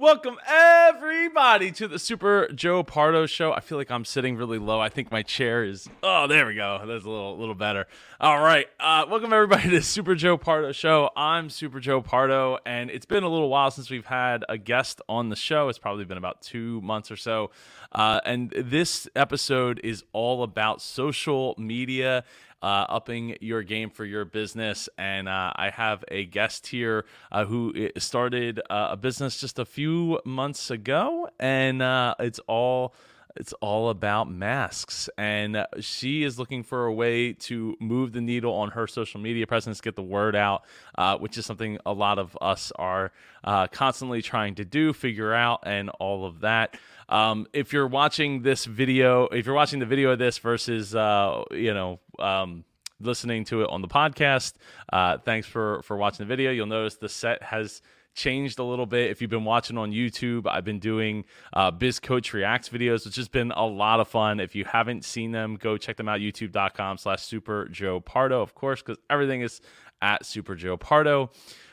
Welcome 0.00 0.36
everybody 0.46 1.72
to 1.72 1.88
the 1.88 1.98
Super 1.98 2.46
Joe 2.54 2.84
Pardo 2.84 3.26
show. 3.26 3.52
I 3.52 3.58
feel 3.58 3.76
like 3.78 3.90
I'm 3.90 4.04
sitting 4.04 4.36
really 4.36 4.58
low. 4.58 4.78
I 4.80 4.90
think 4.90 5.10
my 5.10 5.22
chair 5.24 5.64
is 5.64 5.88
Oh, 6.04 6.28
there 6.28 6.46
we 6.46 6.54
go. 6.54 6.78
That's 6.86 7.04
a 7.04 7.10
little 7.10 7.36
little 7.36 7.56
better. 7.56 7.88
All 8.20 8.38
right. 8.38 8.68
Uh, 8.78 9.06
welcome 9.10 9.32
everybody 9.32 9.62
to 9.64 9.70
the 9.70 9.82
Super 9.82 10.14
Joe 10.14 10.36
Pardo 10.38 10.70
show. 10.70 11.10
I'm 11.16 11.50
Super 11.50 11.80
Joe 11.80 12.00
Pardo 12.00 12.58
and 12.64 12.92
it's 12.92 13.06
been 13.06 13.24
a 13.24 13.28
little 13.28 13.48
while 13.48 13.72
since 13.72 13.90
we've 13.90 14.06
had 14.06 14.44
a 14.48 14.56
guest 14.56 15.02
on 15.08 15.30
the 15.30 15.36
show. 15.36 15.68
It's 15.68 15.80
probably 15.80 16.04
been 16.04 16.16
about 16.16 16.42
2 16.42 16.80
months 16.80 17.10
or 17.10 17.16
so. 17.16 17.50
Uh, 17.90 18.20
and 18.24 18.50
this 18.50 19.08
episode 19.16 19.80
is 19.82 20.04
all 20.12 20.44
about 20.44 20.80
social 20.80 21.56
media 21.58 22.22
uh, 22.62 22.86
upping 22.88 23.36
your 23.40 23.62
game 23.62 23.90
for 23.90 24.04
your 24.04 24.24
business. 24.24 24.88
And 24.98 25.28
uh, 25.28 25.52
I 25.54 25.70
have 25.70 26.04
a 26.08 26.24
guest 26.24 26.66
here 26.68 27.04
uh, 27.30 27.44
who 27.44 27.90
started 27.98 28.60
uh, 28.70 28.88
a 28.92 28.96
business 28.96 29.40
just 29.40 29.58
a 29.58 29.64
few 29.64 30.20
months 30.24 30.70
ago, 30.70 31.28
and 31.38 31.82
uh, 31.82 32.14
it's 32.18 32.40
all 32.40 32.94
it's 33.36 33.52
all 33.60 33.90
about 33.90 34.30
masks. 34.30 35.08
And 35.16 35.64
she 35.80 36.24
is 36.24 36.38
looking 36.38 36.62
for 36.62 36.86
a 36.86 36.92
way 36.92 37.34
to 37.34 37.76
move 37.78 38.12
the 38.12 38.20
needle 38.20 38.52
on 38.54 38.70
her 38.70 38.86
social 38.86 39.20
media 39.20 39.46
presence 39.46 39.80
get 39.80 39.94
the 39.96 40.02
word 40.02 40.34
out 40.34 40.64
uh, 40.96 41.16
which 41.18 41.38
is 41.38 41.46
something 41.46 41.78
a 41.86 41.92
lot 41.92 42.18
of 42.18 42.36
us 42.40 42.72
are 42.76 43.12
uh, 43.44 43.66
constantly 43.68 44.20
trying 44.22 44.54
to 44.56 44.64
do 44.64 44.92
figure 44.92 45.32
out 45.32 45.60
and 45.64 45.88
all 46.00 46.24
of 46.24 46.40
that 46.40 46.76
um, 47.08 47.46
if 47.52 47.72
you're 47.72 47.86
watching 47.86 48.42
this 48.42 48.64
video, 48.64 49.24
if 49.26 49.46
you're 49.46 49.54
watching 49.54 49.78
the 49.78 49.86
video 49.86 50.10
of 50.10 50.18
this 50.18 50.38
versus, 50.38 50.94
uh, 50.94 51.42
you 51.50 51.74
know, 51.74 52.00
um, 52.18 52.64
listening 53.00 53.44
to 53.46 53.62
it 53.62 53.70
on 53.70 53.82
the 53.82 53.88
podcast, 53.88 54.54
uh, 54.92 55.18
thanks 55.18 55.46
for 55.46 55.82
for 55.82 55.96
watching 55.96 56.26
the 56.26 56.28
video. 56.28 56.50
You'll 56.50 56.66
notice 56.66 56.96
the 56.96 57.08
set 57.08 57.42
has 57.42 57.82
changed 58.14 58.58
a 58.58 58.64
little 58.64 58.86
bit. 58.86 59.10
If 59.10 59.22
you've 59.22 59.30
been 59.30 59.44
watching 59.44 59.78
on 59.78 59.92
YouTube, 59.92 60.46
I've 60.46 60.64
been 60.64 60.80
doing 60.80 61.24
uh, 61.52 61.70
Biz 61.70 62.00
Coach 62.00 62.34
Reacts 62.34 62.68
videos, 62.68 63.06
which 63.06 63.16
has 63.16 63.28
been 63.28 63.52
a 63.52 63.64
lot 63.64 64.00
of 64.00 64.08
fun. 64.08 64.40
If 64.40 64.54
you 64.54 64.64
haven't 64.64 65.04
seen 65.04 65.30
them, 65.30 65.56
go 65.56 65.78
check 65.78 65.96
them 65.96 66.08
out. 66.08 66.20
YouTube.com 66.20 66.98
slash 66.98 67.22
Super 67.22 67.68
Joe 67.68 68.00
Pardo, 68.00 68.42
of 68.42 68.54
course, 68.54 68.82
because 68.82 68.98
everything 69.08 69.42
is 69.42 69.60
at 70.02 70.26
Super 70.26 70.56
Joe 70.56 70.76
Pardo. 70.76 71.30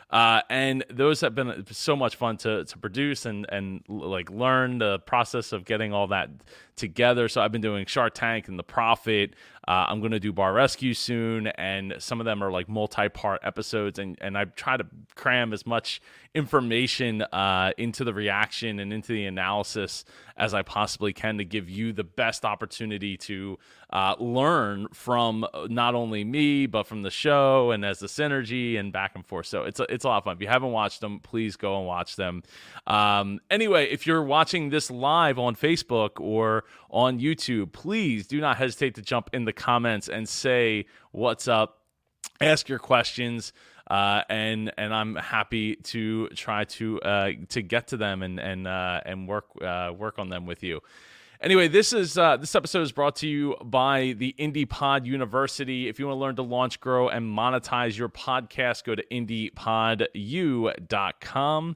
Uh, 0.09 0.41
and 0.49 0.85
those 0.89 1.21
have 1.21 1.33
been 1.33 1.65
so 1.71 1.95
much 1.95 2.15
fun 2.15 2.37
to, 2.37 2.63
to 2.63 2.77
produce 2.77 3.25
and, 3.25 3.45
and 3.49 3.83
like 3.89 4.29
learn 4.29 4.77
the 4.77 4.99
process 4.99 5.51
of 5.51 5.65
getting 5.65 5.93
all 5.93 6.07
that 6.07 6.29
together. 6.75 7.27
So 7.27 7.41
I've 7.41 7.51
been 7.51 7.61
doing 7.61 7.85
Shark 7.85 8.13
Tank 8.13 8.47
and 8.47 8.59
The 8.59 8.63
Profit. 8.63 9.33
Uh, 9.67 9.85
I'm 9.89 9.99
going 9.99 10.11
to 10.11 10.19
do 10.19 10.31
Bar 10.31 10.53
Rescue 10.53 10.93
soon, 10.93 11.47
and 11.47 11.95
some 11.99 12.19
of 12.19 12.25
them 12.25 12.43
are 12.43 12.51
like 12.51 12.69
multi-part 12.69 13.41
episodes, 13.43 13.99
and 13.99 14.17
and 14.21 14.37
I 14.37 14.45
try 14.45 14.77
to 14.77 14.85
cram 15.15 15.53
as 15.53 15.65
much 15.65 16.01
information 16.35 17.21
uh, 17.21 17.71
into 17.77 18.03
the 18.03 18.13
reaction 18.13 18.79
and 18.79 18.91
into 18.91 19.13
the 19.13 19.25
analysis 19.25 20.03
as 20.37 20.53
I 20.53 20.63
possibly 20.63 21.13
can 21.13 21.37
to 21.37 21.45
give 21.45 21.69
you 21.69 21.93
the 21.93 22.03
best 22.03 22.43
opportunity 22.43 23.15
to 23.17 23.57
uh, 23.89 24.15
learn 24.19 24.87
from 24.93 25.45
not 25.69 25.95
only 25.95 26.25
me 26.25 26.65
but 26.65 26.87
from 26.87 27.03
the 27.03 27.09
show 27.09 27.71
and 27.71 27.85
as 27.85 27.99
the 27.99 28.07
synergy 28.07 28.77
and 28.77 28.91
back 28.91 29.15
and 29.15 29.25
forth. 29.25 29.45
So 29.45 29.63
it's 29.63 29.79
a, 29.79 29.83
it's 29.83 30.03
a 30.03 30.09
lot 30.09 30.17
of 30.17 30.23
fun. 30.25 30.35
If 30.35 30.41
you 30.41 30.49
haven't 30.49 30.73
watched 30.73 30.99
them, 30.99 31.21
please 31.21 31.55
go 31.55 31.77
and 31.77 31.87
watch 31.87 32.17
them. 32.17 32.43
Um, 32.85 33.39
anyway, 33.49 33.87
if 33.89 34.05
you're 34.05 34.23
watching 34.23 34.69
this 34.69 34.91
live 34.91 35.39
on 35.39 35.55
Facebook 35.55 36.19
or 36.19 36.65
on 36.89 37.19
YouTube, 37.21 37.71
please 37.71 38.27
do 38.27 38.41
not 38.41 38.57
hesitate 38.57 38.95
to 38.95 39.01
jump 39.01 39.29
in 39.31 39.45
the 39.45 39.53
comments 39.55 40.07
and 40.07 40.27
say 40.27 40.85
what's 41.11 41.47
up, 41.47 41.81
ask 42.41 42.69
your 42.69 42.79
questions. 42.79 43.53
Uh, 43.87 44.23
and 44.29 44.71
and 44.77 44.93
I'm 44.93 45.15
happy 45.15 45.75
to 45.75 46.27
try 46.29 46.63
to 46.63 46.99
uh, 47.01 47.31
to 47.49 47.61
get 47.61 47.89
to 47.89 47.97
them 47.97 48.23
and 48.23 48.39
and 48.39 48.67
uh, 48.67 49.01
and 49.05 49.27
work 49.27 49.45
uh, 49.61 49.91
work 49.95 50.17
on 50.17 50.29
them 50.29 50.47
with 50.47 50.63
you. 50.63 50.81
Anyway, 51.41 51.67
this 51.67 51.91
is 51.93 52.17
uh, 52.17 52.37
this 52.37 52.55
episode 52.55 52.81
is 52.81 52.91
brought 52.91 53.17
to 53.17 53.27
you 53.27 53.55
by 53.63 54.15
the 54.17 54.33
IndiePod 54.39 55.05
University. 55.05 55.87
If 55.87 55.99
you 55.99 56.07
want 56.07 56.15
to 56.15 56.19
learn 56.19 56.35
to 56.37 56.41
launch, 56.41 56.79
grow, 56.79 57.09
and 57.09 57.23
monetize 57.25 57.95
your 57.95 58.09
podcast, 58.09 58.85
go 58.85 58.95
to 58.95 59.03
indiepodu.com. 59.11 61.75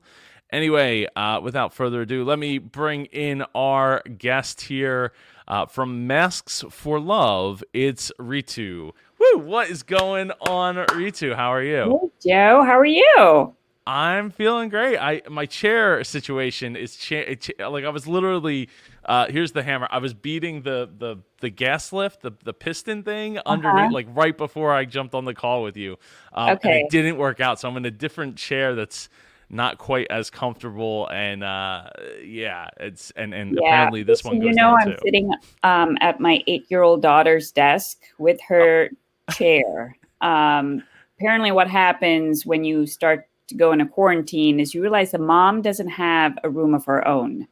Anyway, 0.51 1.05
uh, 1.15 1.39
without 1.43 1.75
further 1.75 2.01
ado, 2.01 2.23
let 2.23 2.39
me 2.39 2.57
bring 2.57 3.05
in 3.05 3.45
our 3.53 4.01
guest 4.17 4.61
here 4.61 5.13
uh, 5.49 5.65
from 5.65 6.07
Masks 6.07 6.63
for 6.69 6.99
Love. 6.99 7.63
It's 7.73 8.11
Ritu. 8.19 8.91
Woo! 9.19 9.39
What 9.39 9.69
is 9.69 9.83
going 9.83 10.31
on, 10.47 10.75
Ritu? 10.75 11.35
How 11.35 11.51
are 11.53 11.63
you? 11.63 12.11
Hey, 12.21 12.29
Joe. 12.29 12.63
How 12.63 12.77
are 12.79 12.85
you? 12.85 13.55
I'm 13.87 14.29
feeling 14.29 14.69
great. 14.69 14.97
I 14.97 15.23
my 15.29 15.47
chair 15.47 16.03
situation 16.03 16.75
is 16.75 16.95
cha- 16.95 17.25
like 17.69 17.85
I 17.85 17.89
was 17.89 18.05
literally 18.05 18.69
uh, 19.05 19.25
here's 19.29 19.51
the 19.51 19.63
hammer. 19.63 19.87
I 19.89 19.97
was 19.97 20.13
beating 20.13 20.61
the 20.61 20.87
the 20.95 21.17
the 21.41 21.49
gas 21.49 21.91
lift, 21.91 22.21
the 22.21 22.31
the 22.43 22.53
piston 22.53 23.01
thing 23.01 23.39
uh-huh. 23.39 23.51
underneath, 23.51 23.91
like 23.91 24.05
right 24.11 24.37
before 24.37 24.71
I 24.71 24.85
jumped 24.85 25.15
on 25.15 25.25
the 25.25 25.33
call 25.33 25.63
with 25.63 25.75
you. 25.75 25.97
Um, 26.33 26.51
okay, 26.51 26.81
it 26.81 26.91
didn't 26.91 27.17
work 27.17 27.39
out, 27.39 27.59
so 27.59 27.67
I'm 27.67 27.77
in 27.77 27.85
a 27.85 27.91
different 27.91 28.37
chair 28.37 28.75
that's 28.75 29.09
not 29.49 29.77
quite 29.77 30.07
as 30.09 30.29
comfortable 30.29 31.07
and 31.07 31.43
uh 31.43 31.89
yeah 32.23 32.67
it's 32.79 33.11
and 33.11 33.33
and 33.33 33.57
yeah. 33.59 33.67
apparently 33.67 34.03
this 34.03 34.23
one 34.23 34.41
you 34.41 34.53
know 34.53 34.75
i'm 34.79 34.91
too. 34.91 34.97
sitting 35.03 35.31
um 35.63 35.97
at 36.01 36.19
my 36.19 36.43
eight 36.47 36.65
year 36.69 36.83
old 36.83 37.01
daughter's 37.01 37.51
desk 37.51 38.01
with 38.19 38.39
her 38.47 38.89
oh. 39.27 39.33
chair 39.33 39.97
um 40.21 40.83
apparently 41.17 41.51
what 41.51 41.67
happens 41.67 42.45
when 42.45 42.63
you 42.63 42.85
start 42.85 43.27
to 43.47 43.55
go 43.55 43.71
into 43.71 43.85
quarantine 43.85 44.59
is 44.59 44.73
you 44.75 44.81
realize 44.81 45.11
the 45.11 45.17
mom 45.17 45.61
doesn't 45.61 45.89
have 45.89 46.37
a 46.43 46.49
room 46.49 46.75
of 46.75 46.85
her 46.85 47.07
own 47.07 47.47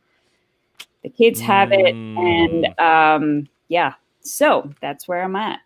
the 1.04 1.10
kids 1.10 1.40
have 1.40 1.72
it 1.72 1.96
and 1.96 2.66
mm. 2.66 2.80
um 2.80 3.48
yeah 3.70 3.94
so 4.22 4.72
that's 4.82 5.08
where 5.08 5.24
i'm 5.24 5.36
at 5.36 5.60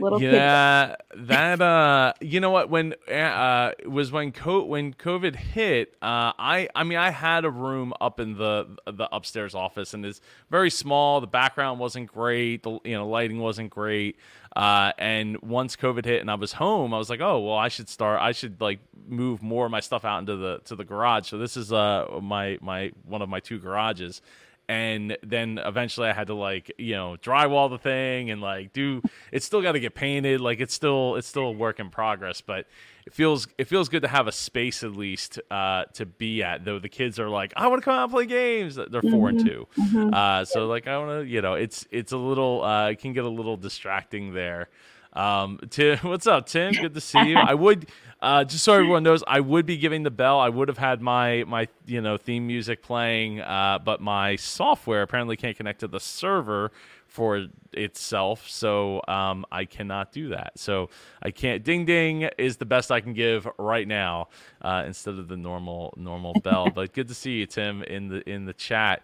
little 0.00 0.22
yeah 0.22 0.96
that 1.16 1.60
uh 1.60 2.12
you 2.20 2.40
know 2.40 2.50
what 2.50 2.70
when 2.70 2.94
uh 3.10 3.72
was 3.86 4.12
when 4.12 4.32
co- 4.32 4.64
when 4.64 4.94
covid 4.94 5.34
hit 5.36 5.94
uh 6.02 6.32
i 6.38 6.68
i 6.74 6.84
mean 6.84 6.98
i 6.98 7.10
had 7.10 7.44
a 7.44 7.50
room 7.50 7.92
up 8.00 8.20
in 8.20 8.36
the 8.36 8.76
the 8.86 9.08
upstairs 9.14 9.54
office 9.54 9.94
and 9.94 10.04
it's 10.06 10.20
very 10.50 10.70
small. 10.70 11.20
The 11.20 11.26
background 11.26 11.78
wasn't 11.78 12.06
great. 12.12 12.62
The 12.62 12.78
you 12.84 12.94
know 12.94 13.08
lighting 13.08 13.38
wasn't 13.38 13.70
great. 13.70 14.16
Uh 14.56 14.92
and 14.98 15.40
once 15.42 15.76
covid 15.76 16.04
hit 16.04 16.20
and 16.20 16.30
i 16.30 16.34
was 16.34 16.52
home 16.54 16.94
i 16.94 16.98
was 16.98 17.10
like 17.10 17.20
oh 17.20 17.38
well 17.40 17.56
i 17.56 17.68
should 17.68 17.88
start 17.88 18.20
i 18.20 18.32
should 18.32 18.60
like 18.60 18.80
move 19.06 19.42
more 19.42 19.66
of 19.66 19.70
my 19.70 19.80
stuff 19.80 20.04
out 20.04 20.18
into 20.18 20.36
the 20.36 20.58
to 20.64 20.74
the 20.74 20.84
garage. 20.84 21.28
So 21.28 21.38
this 21.38 21.56
is 21.56 21.72
uh 21.72 22.18
my 22.22 22.58
my 22.60 22.92
one 23.04 23.22
of 23.22 23.28
my 23.28 23.40
two 23.40 23.58
garages 23.58 24.20
and 24.68 25.16
then 25.22 25.58
eventually 25.64 26.08
I 26.08 26.12
had 26.12 26.26
to 26.26 26.34
like 26.34 26.70
you 26.78 26.94
know 26.94 27.16
drywall 27.16 27.70
the 27.70 27.78
thing 27.78 28.30
and 28.30 28.40
like 28.40 28.72
do 28.72 29.02
it's 29.32 29.46
still 29.46 29.62
got 29.62 29.72
to 29.72 29.80
get 29.80 29.94
painted 29.94 30.40
like 30.40 30.60
it's 30.60 30.74
still 30.74 31.16
it's 31.16 31.26
still 31.26 31.44
a 31.44 31.52
work 31.52 31.80
in 31.80 31.88
progress 31.88 32.40
but 32.42 32.66
it 33.06 33.14
feels 33.14 33.48
it 33.56 33.64
feels 33.64 33.88
good 33.88 34.02
to 34.02 34.08
have 34.08 34.26
a 34.26 34.32
space 34.32 34.84
at 34.84 34.92
least 34.92 35.40
uh, 35.50 35.84
to 35.94 36.04
be 36.04 36.42
at 36.42 36.64
though 36.64 36.78
the 36.78 36.88
kids 36.88 37.18
are 37.18 37.30
like 37.30 37.54
I 37.56 37.66
want 37.68 37.80
to 37.80 37.84
come 37.84 37.94
out 37.94 38.04
and 38.04 38.12
play 38.12 38.26
games 38.26 38.76
they're 38.76 38.86
mm-hmm. 38.86 39.10
4 39.10 39.28
and 39.30 39.38
mm-hmm. 39.38 39.48
2 39.48 39.68
mm-hmm. 39.80 40.14
uh, 40.14 40.44
so 40.44 40.66
like 40.66 40.86
I 40.86 40.98
want 40.98 41.22
to 41.22 41.26
you 41.26 41.40
know 41.40 41.54
it's 41.54 41.86
it's 41.90 42.12
a 42.12 42.18
little 42.18 42.62
uh, 42.62 42.90
it 42.90 42.98
can 42.98 43.14
get 43.14 43.24
a 43.24 43.30
little 43.30 43.56
distracting 43.56 44.34
there 44.34 44.68
um, 45.18 45.58
Tim, 45.70 45.98
what's 46.02 46.26
up, 46.26 46.46
Tim? 46.46 46.72
Good 46.72 46.94
to 46.94 47.00
see 47.00 47.30
you. 47.30 47.36
I 47.36 47.54
would 47.54 47.88
uh, 48.20 48.42
just 48.44 48.64
so 48.64 48.72
everyone 48.72 49.04
knows, 49.04 49.22
I 49.28 49.38
would 49.40 49.64
be 49.64 49.76
giving 49.76 50.02
the 50.02 50.10
bell. 50.10 50.40
I 50.40 50.48
would 50.48 50.68
have 50.68 50.78
had 50.78 51.00
my 51.00 51.44
my 51.46 51.68
you 51.86 52.00
know 52.00 52.16
theme 52.16 52.46
music 52.46 52.82
playing, 52.82 53.40
uh, 53.40 53.78
but 53.84 54.00
my 54.00 54.36
software 54.36 55.02
apparently 55.02 55.36
can't 55.36 55.56
connect 55.56 55.80
to 55.80 55.88
the 55.88 56.00
server 56.00 56.72
for 57.06 57.46
itself, 57.72 58.48
so 58.48 59.02
um, 59.06 59.46
I 59.52 59.64
cannot 59.64 60.12
do 60.12 60.30
that. 60.30 60.58
So 60.58 60.90
I 61.22 61.30
can't. 61.30 61.62
Ding 61.62 61.84
ding 61.84 62.28
is 62.38 62.56
the 62.56 62.66
best 62.66 62.90
I 62.90 63.00
can 63.00 63.12
give 63.12 63.46
right 63.56 63.86
now 63.86 64.28
uh, 64.62 64.82
instead 64.86 65.14
of 65.14 65.28
the 65.28 65.36
normal 65.36 65.94
normal 65.96 66.34
bell. 66.42 66.70
but 66.74 66.92
good 66.92 67.08
to 67.08 67.14
see 67.14 67.38
you, 67.38 67.46
Tim, 67.46 67.82
in 67.84 68.08
the 68.08 68.28
in 68.28 68.46
the 68.46 68.54
chat. 68.54 69.02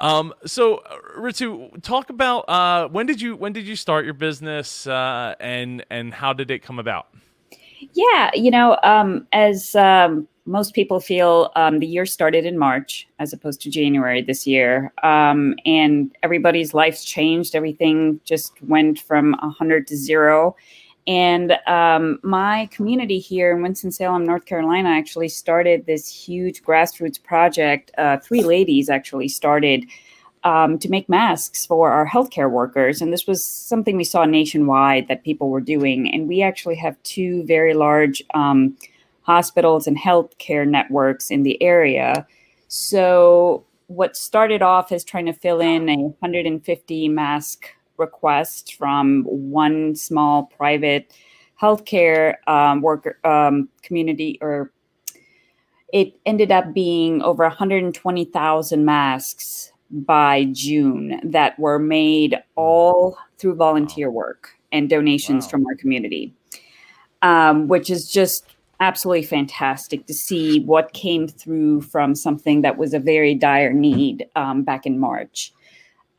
Um, 0.00 0.32
so 0.46 0.76
uh, 0.76 0.96
Ritu, 1.18 1.80
talk 1.82 2.10
about 2.10 2.48
uh, 2.48 2.88
when 2.88 3.06
did 3.06 3.20
you 3.20 3.36
when 3.36 3.52
did 3.52 3.66
you 3.66 3.76
start 3.76 4.04
your 4.04 4.14
business 4.14 4.86
uh, 4.86 5.34
and 5.40 5.84
and 5.90 6.14
how 6.14 6.32
did 6.32 6.50
it 6.50 6.62
come 6.62 6.78
about? 6.78 7.08
Yeah, 7.92 8.30
you 8.34 8.50
know, 8.50 8.78
um, 8.82 9.26
as 9.32 9.74
um, 9.74 10.26
most 10.46 10.74
people 10.74 11.00
feel, 11.00 11.50
um, 11.56 11.78
the 11.78 11.86
year 11.86 12.06
started 12.06 12.44
in 12.44 12.58
March 12.58 13.08
as 13.18 13.32
opposed 13.32 13.60
to 13.62 13.70
January 13.70 14.22
this 14.22 14.46
year, 14.46 14.92
um, 15.02 15.54
and 15.64 16.14
everybody's 16.22 16.74
life's 16.74 17.04
changed. 17.04 17.54
Everything 17.54 18.20
just 18.24 18.60
went 18.62 19.00
from 19.00 19.34
hundred 19.34 19.86
to 19.88 19.96
zero. 19.96 20.56
And 21.06 21.52
um, 21.66 22.18
my 22.22 22.68
community 22.70 23.18
here 23.18 23.54
in 23.56 23.62
Winston-Salem, 23.62 24.24
North 24.24 24.44
Carolina, 24.44 24.90
actually 24.90 25.28
started 25.28 25.86
this 25.86 26.08
huge 26.08 26.62
grassroots 26.62 27.22
project. 27.22 27.90
Uh, 27.96 28.18
three 28.18 28.42
ladies 28.42 28.88
actually 28.88 29.28
started 29.28 29.86
um, 30.44 30.78
to 30.78 30.88
make 30.88 31.08
masks 31.08 31.66
for 31.66 31.90
our 31.90 32.06
healthcare 32.06 32.50
workers. 32.50 33.00
And 33.00 33.12
this 33.12 33.26
was 33.26 33.44
something 33.44 33.96
we 33.96 34.04
saw 34.04 34.24
nationwide 34.24 35.08
that 35.08 35.24
people 35.24 35.50
were 35.50 35.60
doing. 35.60 36.12
And 36.12 36.28
we 36.28 36.42
actually 36.42 36.76
have 36.76 37.02
two 37.02 37.44
very 37.44 37.74
large 37.74 38.22
um, 38.34 38.76
hospitals 39.22 39.86
and 39.86 39.98
healthcare 39.98 40.66
networks 40.66 41.30
in 41.30 41.42
the 41.42 41.62
area. 41.62 42.26
So, 42.68 43.64
what 43.88 44.16
started 44.16 44.62
off 44.62 44.92
as 44.92 45.02
trying 45.02 45.26
to 45.26 45.32
fill 45.32 45.60
in 45.60 45.88
a 45.88 45.96
150 45.96 47.08
mask 47.08 47.66
request 48.00 48.74
from 48.74 49.22
one 49.24 49.94
small 49.94 50.44
private 50.44 51.12
healthcare 51.60 52.36
um, 52.48 52.80
worker 52.80 53.18
um, 53.24 53.68
community 53.82 54.38
or 54.40 54.72
it 55.92 56.18
ended 56.24 56.52
up 56.52 56.72
being 56.72 57.22
over 57.22 57.44
120,000 57.44 58.84
masks 58.84 59.72
by 59.90 60.44
June 60.52 61.20
that 61.24 61.58
were 61.58 61.78
made 61.78 62.36
all 62.54 63.18
through 63.38 63.54
volunteer 63.54 64.10
work 64.10 64.50
and 64.72 64.88
donations 64.88 65.46
wow. 65.46 65.50
from 65.50 65.66
our 65.66 65.74
community, 65.74 66.32
um, 67.22 67.66
which 67.66 67.90
is 67.90 68.10
just 68.10 68.54
absolutely 68.78 69.24
fantastic 69.24 70.06
to 70.06 70.14
see 70.14 70.60
what 70.60 70.92
came 70.92 71.28
through 71.28 71.82
from 71.82 72.14
something 72.14 72.62
that 72.62 72.78
was 72.78 72.94
a 72.94 72.98
very 72.98 73.34
dire 73.34 73.72
need 73.72 74.26
um, 74.36 74.62
back 74.62 74.86
in 74.86 74.98
March. 74.98 75.52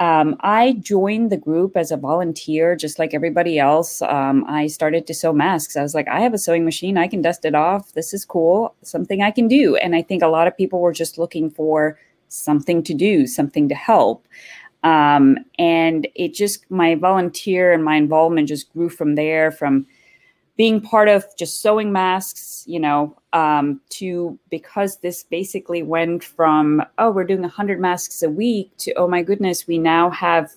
Um, 0.01 0.36
I 0.39 0.77
joined 0.81 1.31
the 1.31 1.38
group 1.38 1.77
as 1.77 1.92
a 1.92 1.95
volunteer, 1.95 2.75
just 2.75 2.98
like 2.98 3.13
everybody 3.13 3.59
else. 3.59 4.01
Um, 4.01 4.44
I 4.48 4.65
started 4.65 5.06
to 5.06 5.13
sew 5.13 5.31
masks. 5.31 5.77
I 5.77 5.83
was 5.83 5.94
like, 5.94 6.07
I 6.07 6.21
have 6.21 6.33
a 6.33 6.39
sewing 6.39 6.65
machine. 6.65 6.98
I 6.98 7.07
can 7.07 7.21
dust 7.21 7.45
it 7.45 7.53
off. 7.53 7.94
This 7.94 8.12
is 8.12 8.25
cool. 8.25 8.74
Something 8.81 9.21
I 9.21 9.30
can 9.30 9.48
do. 9.48 9.75
And 9.75 9.95
I 9.95 10.01
think 10.01 10.24
a 10.24 10.27
lot 10.27 10.48
of 10.48 10.57
people 10.57 10.80
were 10.80 10.92
just 10.92 11.19
looking 11.19 11.51
for 11.51 12.00
something 12.30 12.81
to 12.81 12.95
do, 12.95 13.27
something 13.27 13.69
to 13.69 13.75
help. 13.75 14.27
Um, 14.83 15.38
and 15.59 16.07
it 16.15 16.33
just, 16.33 16.65
my 16.71 16.95
volunteer 16.95 17.71
and 17.71 17.83
my 17.83 17.95
involvement 17.95 18.48
just 18.48 18.74
grew 18.74 18.89
from 18.89 19.13
there, 19.13 19.51
from 19.51 19.86
being 20.57 20.81
part 20.81 21.09
of 21.09 21.25
just 21.38 21.62
sewing 21.62 21.92
masks, 21.92 22.63
you 22.65 22.80
know, 22.80 23.15
um, 23.33 23.80
to 23.89 24.38
because 24.50 24.98
this 24.98 25.24
basically 25.24 25.83
went 25.83 26.24
from, 26.24 26.83
oh, 26.98 27.12
we're 27.12 27.24
doing 27.24 27.42
100 27.42 27.80
masks 27.80 28.22
a 28.22 28.30
week 28.30 28.72
to, 28.78 28.94
oh 28.94 29.07
my 29.07 29.22
goodness, 29.22 29.68
we 29.68 29.78
now 29.78 30.10
have 30.10 30.51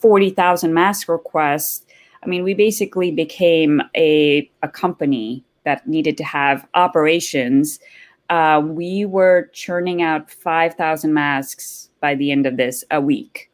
40,000 0.00 0.72
mask 0.74 1.08
requests. 1.08 1.84
I 2.22 2.26
mean, 2.26 2.44
we 2.44 2.54
basically 2.54 3.10
became 3.10 3.82
a, 3.96 4.50
a 4.62 4.68
company 4.68 5.44
that 5.64 5.86
needed 5.86 6.16
to 6.18 6.24
have 6.24 6.66
operations. 6.74 7.80
Uh, 8.30 8.62
we 8.64 9.04
were 9.04 9.50
churning 9.52 10.02
out 10.02 10.30
5,000 10.30 11.12
masks 11.12 11.90
by 12.00 12.14
the 12.14 12.30
end 12.30 12.46
of 12.46 12.56
this 12.56 12.84
a 12.90 13.00
week. 13.00 13.50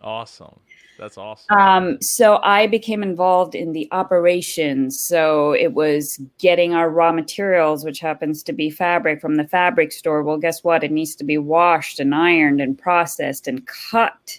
Awesome. 0.00 0.60
That's 0.98 1.18
awesome. 1.18 1.56
Um, 1.56 2.00
so 2.00 2.40
I 2.42 2.66
became 2.66 3.02
involved 3.02 3.54
in 3.54 3.72
the 3.72 3.88
operations. 3.90 5.04
So 5.04 5.52
it 5.52 5.74
was 5.74 6.20
getting 6.38 6.74
our 6.74 6.88
raw 6.88 7.12
materials, 7.12 7.84
which 7.84 7.98
happens 8.00 8.42
to 8.44 8.52
be 8.52 8.70
fabric 8.70 9.20
from 9.20 9.34
the 9.34 9.48
fabric 9.48 9.90
store. 9.92 10.22
Well, 10.22 10.38
guess 10.38 10.62
what? 10.62 10.84
It 10.84 10.92
needs 10.92 11.16
to 11.16 11.24
be 11.24 11.38
washed 11.38 11.98
and 11.98 12.14
ironed 12.14 12.60
and 12.60 12.78
processed 12.78 13.48
and 13.48 13.66
cut. 13.66 14.38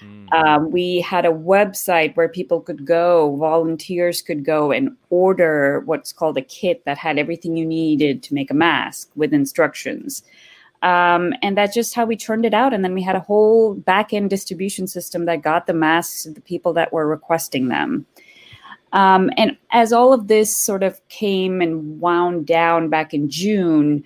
Mm. 0.00 0.32
Um, 0.32 0.70
we 0.70 1.00
had 1.00 1.24
a 1.24 1.30
website 1.30 2.14
where 2.16 2.28
people 2.28 2.60
could 2.60 2.84
go, 2.84 3.34
volunteers 3.36 4.22
could 4.22 4.44
go 4.44 4.70
and 4.70 4.96
order 5.10 5.80
what's 5.86 6.12
called 6.12 6.36
a 6.36 6.42
kit 6.42 6.84
that 6.84 6.98
had 6.98 7.18
everything 7.18 7.56
you 7.56 7.66
needed 7.66 8.22
to 8.24 8.34
make 8.34 8.50
a 8.50 8.54
mask 8.54 9.10
with 9.16 9.32
instructions. 9.32 10.22
Um, 10.82 11.32
and 11.42 11.56
that's 11.56 11.74
just 11.74 11.94
how 11.94 12.04
we 12.04 12.16
churned 12.16 12.44
it 12.44 12.54
out. 12.54 12.74
And 12.74 12.84
then 12.84 12.94
we 12.94 13.02
had 13.02 13.16
a 13.16 13.20
whole 13.20 13.74
back 13.74 14.12
end 14.12 14.30
distribution 14.30 14.86
system 14.86 15.24
that 15.24 15.42
got 15.42 15.66
the 15.66 15.74
masks 15.74 16.24
to 16.24 16.30
the 16.30 16.40
people 16.40 16.72
that 16.74 16.92
were 16.92 17.06
requesting 17.06 17.68
them. 17.68 18.06
Um, 18.92 19.30
and 19.36 19.56
as 19.72 19.92
all 19.92 20.12
of 20.12 20.28
this 20.28 20.56
sort 20.56 20.82
of 20.82 21.06
came 21.08 21.60
and 21.60 22.00
wound 22.00 22.46
down 22.46 22.88
back 22.88 23.12
in 23.12 23.28
June, 23.28 24.04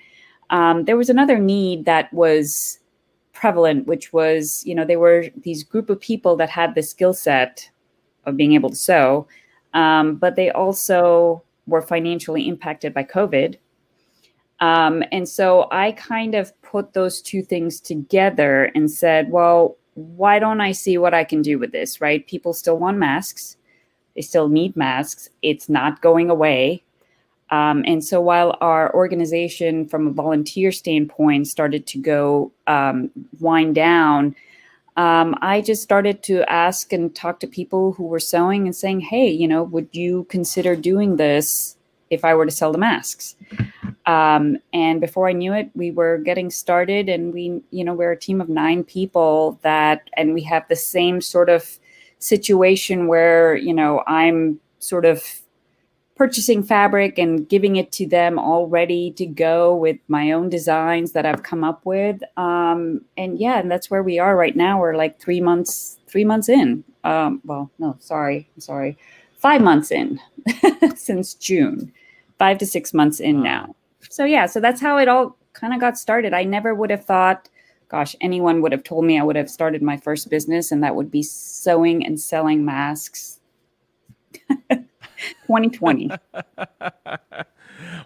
um, 0.50 0.84
there 0.84 0.96
was 0.96 1.11
another 1.11 1.38
need 1.38 1.84
that 1.84 2.12
was 2.12 2.78
prevalent, 3.32 3.87
which 3.87 4.12
was, 4.12 4.62
you 4.66 4.75
know, 4.75 4.84
they 4.84 4.96
were 4.96 5.26
these 5.43 5.64
group 5.64 5.90
of 5.90 6.00
people 6.00 6.37
that 6.37 6.50
had 6.50 6.75
the 6.75 6.82
skill 6.82 7.14
set 7.14 7.70
of 8.25 8.37
being 8.37 8.52
able 8.52 8.70
to 8.70 8.76
sew, 8.76 9.26
um, 9.75 10.16
but 10.16 10.37
they 10.37 10.50
also 10.50 11.43
were 11.66 11.82
financially 11.82 12.49
impacted 12.49 12.93
by 12.93 13.05
COVID. 13.05 13.56
Um, 14.58 15.02
and 15.11 15.28
so 15.28 15.69
I 15.70 15.93
kind 15.93 16.34
of 16.34 16.59
put 16.70 16.93
those 16.93 17.20
two 17.20 17.43
things 17.43 17.81
together 17.81 18.70
and 18.75 18.90
said, 18.90 19.31
well, 19.31 19.76
why 19.94 20.38
don't 20.38 20.61
I 20.61 20.72
see 20.72 20.99
what 20.99 21.14
I 21.14 21.25
can 21.25 21.43
do 21.43 21.58
with 21.58 21.72
this, 21.72 22.00
right? 22.00 22.26
People 22.26 22.52
still 22.52 22.78
want 22.78 22.99
masks, 22.99 23.56
they 24.14 24.22
still 24.22 24.49
need 24.49 24.76
masks, 24.76 25.31
it's 25.43 25.69
not 25.69 26.00
going 26.00 26.31
away. 26.31 26.82
Um, 27.50 27.82
and 27.84 28.05
so 28.05 28.20
while 28.20 28.56
our 28.61 28.94
organization, 28.94 29.88
from 29.88 30.06
a 30.06 30.12
volunteer 30.12 30.70
standpoint, 30.70 31.49
started 31.49 31.87
to 31.88 31.99
go 31.99 32.52
um, 32.69 33.11
wind 33.40 33.75
down, 33.75 34.37
um, 34.96 35.34
I 35.40 35.61
just 35.61 35.82
started 35.82 36.23
to 36.25 36.49
ask 36.50 36.93
and 36.93 37.14
talk 37.14 37.40
to 37.40 37.49
people 37.49 37.93
who 37.93 38.05
were 38.05 38.20
sewing 38.20 38.66
and 38.66 38.76
saying, 38.76 39.00
hey, 39.00 39.28
you 39.28 39.49
know, 39.49 39.64
would 39.64 39.88
you 39.93 40.25
consider 40.28 40.76
doing 40.76 41.16
this 41.16 41.76
if 42.11 42.25
I 42.25 42.34
were 42.34 42.46
to 42.46 42.52
sell 42.52 42.70
the 42.70 42.78
masks? 42.78 43.34
Um, 44.06 44.58
and 44.73 45.00
before 45.00 45.29
I 45.29 45.32
knew 45.32 45.52
it, 45.52 45.70
we 45.75 45.91
were 45.91 46.19
getting 46.19 46.50
started, 46.50 47.08
and 47.08 47.32
we, 47.32 47.62
you 47.70 47.85
know, 47.85 47.94
we're 47.94 48.12
a 48.12 48.19
team 48.19 48.41
of 48.41 48.49
nine 48.49 48.85
people 48.85 49.58
that, 49.62 50.08
and 50.17 50.35
we 50.35 50.43
have 50.43 50.67
the 50.69 50.76
same 50.76 51.20
sort 51.20 51.49
of 51.49 51.79
situation 52.19 53.06
where, 53.06 53.56
you 53.56 53.75
know, 53.75 54.02
I'm 54.06 54.61
sort 54.79 55.05
of 55.05 55.23
purchasing 56.17 56.62
fabric 56.62 57.19
and 57.19 57.49
giving 57.49 57.76
it 57.76 57.93
to 57.93 58.06
them 58.06 58.38
all 58.38 58.67
ready 58.67 59.11
to 59.12 59.25
go 59.25 59.75
with 59.75 59.97
my 60.08 60.32
own 60.32 60.50
designs 60.50 61.12
that 61.12 61.25
I've 61.25 61.43
come 61.43 61.64
up 61.64 61.87
with. 61.87 62.20
Um, 62.37 63.02
and 63.17 63.38
yeah, 63.38 63.58
and 63.58 63.70
that's 63.70 63.91
where 63.91 64.02
we 64.02 64.19
are 64.19 64.37
right 64.37 64.55
now. 64.55 64.79
We're 64.79 64.97
like 64.97 65.19
three 65.19 65.41
months, 65.41 65.99
three 66.06 66.25
months 66.25 66.50
in. 66.50 66.85
Um, 67.05 67.41
well, 67.44 67.70
no, 67.79 67.97
sorry, 68.00 68.50
I'm 68.55 68.61
sorry, 68.61 68.99
five 69.38 69.62
months 69.62 69.91
in 69.91 70.20
since 70.94 71.32
June, 71.35 71.91
five 72.38 72.58
to 72.58 72.67
six 72.67 72.93
months 72.93 73.20
in 73.20 73.43
now 73.43 73.75
so 74.08 74.25
yeah, 74.25 74.47
so 74.47 74.61
that's 74.61 74.81
how 74.81 74.99
it 74.99 75.08
all 75.08 75.37
kind 75.52 75.75
of 75.75 75.81
got 75.81 75.99
started. 75.99 76.32
I 76.32 76.44
never 76.44 76.75
would 76.75 76.91
have 76.91 77.05
thought, 77.05 77.49
gosh, 77.88 78.14
anyone 78.20 78.62
would 78.62 78.73
have 78.73 78.85
told 78.85 79.05
me 79.05 79.19
I 79.19 79.23
would 79.23 79.37
have 79.37 79.50
started 79.50 79.82
my 79.82 79.97
first 79.97 80.31
business 80.31 80.73
and 80.73 80.82
that 80.82 80.94
would 80.94 81.11
be 81.11 81.23
sewing 81.23 82.05
and 82.05 82.20
selling 82.20 82.64
masks. 82.64 83.41
2020. 85.47 86.11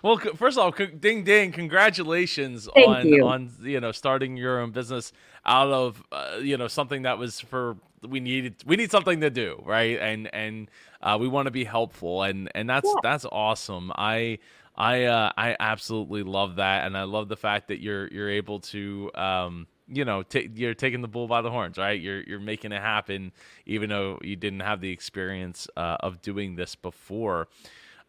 well, 0.03 0.17
first 0.37 0.59
of 0.59 0.65
all, 0.65 0.71
ding 0.71 1.25
ding, 1.25 1.53
congratulations 1.53 2.69
Thank 2.75 2.89
on 2.89 3.09
you. 3.09 3.27
on 3.27 3.51
you 3.63 3.81
know 3.81 3.93
starting 3.93 4.37
your 4.37 4.61
own 4.61 4.71
business 4.71 5.13
out 5.47 5.69
of 5.69 6.03
uh, 6.13 6.39
you 6.41 6.57
know 6.57 6.69
something 6.69 7.03
that 7.03 7.19
was 7.19 7.41
for 7.41 7.77
we 8.07 8.21
needed 8.21 8.57
we 8.67 8.77
need 8.77 8.91
something 8.91 9.21
to 9.21 9.31
do 9.31 9.63
right 9.65 9.99
and 9.99 10.33
and 10.35 10.71
uh, 11.03 11.17
we 11.21 11.29
want 11.29 11.47
to 11.47 11.51
be 11.51 11.65
helpful 11.65 12.23
and 12.23 12.51
and 12.55 12.69
that's 12.69 12.89
yeah. 12.89 13.01
that's 13.03 13.27
awesome. 13.31 13.93
I 13.97 14.39
I 14.77 15.05
uh, 15.05 15.31
I 15.37 15.57
absolutely 15.61 16.23
love 16.23 16.57
that, 16.57 16.87
and 16.87 16.97
I 16.97 17.05
love 17.05 17.29
the 17.29 17.37
fact 17.37 17.69
that 17.69 17.81
you're 17.81 18.09
you're 18.09 18.31
able 18.31 18.61
to 18.61 19.11
um, 19.15 19.67
you 19.87 20.05
know 20.05 20.23
t- 20.23 20.51
you're 20.55 20.75
taking 20.75 21.01
the 21.01 21.09
bull 21.09 21.29
by 21.29 21.43
the 21.43 21.51
horns, 21.51 21.79
right? 21.79 22.01
You're 22.01 22.23
you're 22.23 22.41
making 22.41 22.73
it 22.73 22.83
happen, 22.83 23.33
even 23.67 23.89
though 23.89 24.19
you 24.23 24.35
didn't 24.37 24.61
have 24.61 24.81
the 24.81 24.91
experience 24.91 25.69
uh, 25.77 25.99
of 26.01 26.23
doing 26.23 26.57
this 26.57 26.75
before. 26.75 27.49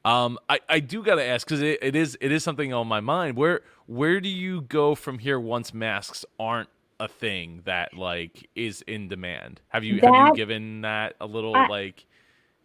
Um, 0.03 0.37
I, 0.49 0.59
I 0.69 0.79
do 0.79 1.03
gotta 1.03 1.23
ask 1.23 1.47
because 1.47 1.61
it, 1.61 1.79
it 1.81 1.95
is 1.95 2.17
it 2.21 2.31
is 2.31 2.43
something 2.43 2.73
on 2.73 2.87
my 2.87 2.99
mind. 2.99 3.37
Where 3.37 3.61
where 3.85 4.19
do 4.19 4.29
you 4.29 4.61
go 4.61 4.95
from 4.95 5.19
here 5.19 5.39
once 5.39 5.73
masks 5.73 6.25
aren't 6.39 6.69
a 6.99 7.07
thing 7.07 7.61
that 7.65 7.95
like 7.95 8.49
is 8.55 8.81
in 8.83 9.07
demand? 9.07 9.61
Have 9.69 9.83
you 9.83 9.99
that, 10.01 10.13
have 10.13 10.27
you 10.29 10.35
given 10.35 10.81
that 10.81 11.15
a 11.21 11.27
little 11.27 11.55
I, 11.55 11.67
like 11.67 12.05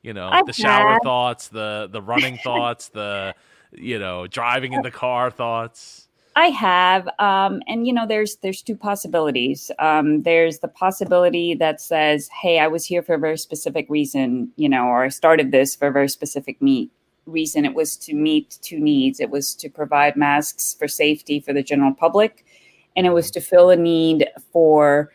you 0.03 0.15
know 0.15 0.29
I've 0.29 0.47
the 0.47 0.53
shower 0.55 0.93
had. 0.93 1.03
thoughts, 1.03 1.49
the 1.49 1.89
the 1.91 2.01
running 2.01 2.39
thoughts, 2.45 2.89
the 2.89 3.35
you 3.73 3.99
know, 3.99 4.27
driving 4.27 4.73
in 4.73 4.83
the 4.83 4.91
car 4.91 5.31
thoughts? 5.31 6.09
I 6.37 6.47
have, 6.47 7.09
um, 7.19 7.61
and 7.67 7.87
you 7.87 7.93
know, 7.93 8.07
there's 8.07 8.37
there's 8.37 8.63
two 8.63 8.77
possibilities. 8.77 9.71
Um, 9.79 10.23
there's 10.23 10.61
the 10.61 10.69
possibility 10.69 11.55
that 11.55 11.81
says, 11.81 12.29
"Hey, 12.29 12.59
I 12.61 12.69
was 12.69 12.85
here 12.85 13.03
for 13.03 13.15
a 13.15 13.19
very 13.19 13.37
specific 13.37 13.87
reason," 13.89 14.51
you 14.57 14.69
know, 14.69 14.85
or 14.85 15.05
I 15.05 15.09
started 15.09 15.51
this 15.51 15.75
for 15.75 15.89
a 15.89 15.93
very 15.93 16.09
specific 16.09 16.63
meet 16.63 16.91
reason. 17.27 17.65
It 17.65 17.75
was 17.75 17.97
to 17.99 18.15
meet 18.15 18.59
two 18.63 18.79
needs. 18.79 19.21
It 19.21 19.31
was 19.31 19.55
to 19.57 19.69
provide 19.69 20.17
masks 20.17 20.75
for 20.79 20.87
safety 20.87 21.41
for 21.41 21.53
the 21.53 21.63
general 21.63 21.95
public, 21.95 22.45
and 22.97 23.07
it 23.07 23.11
was 23.11 23.31
to 23.33 23.41
fill 23.41 23.71
a 23.71 23.77
need 23.77 24.29
for 24.53 25.11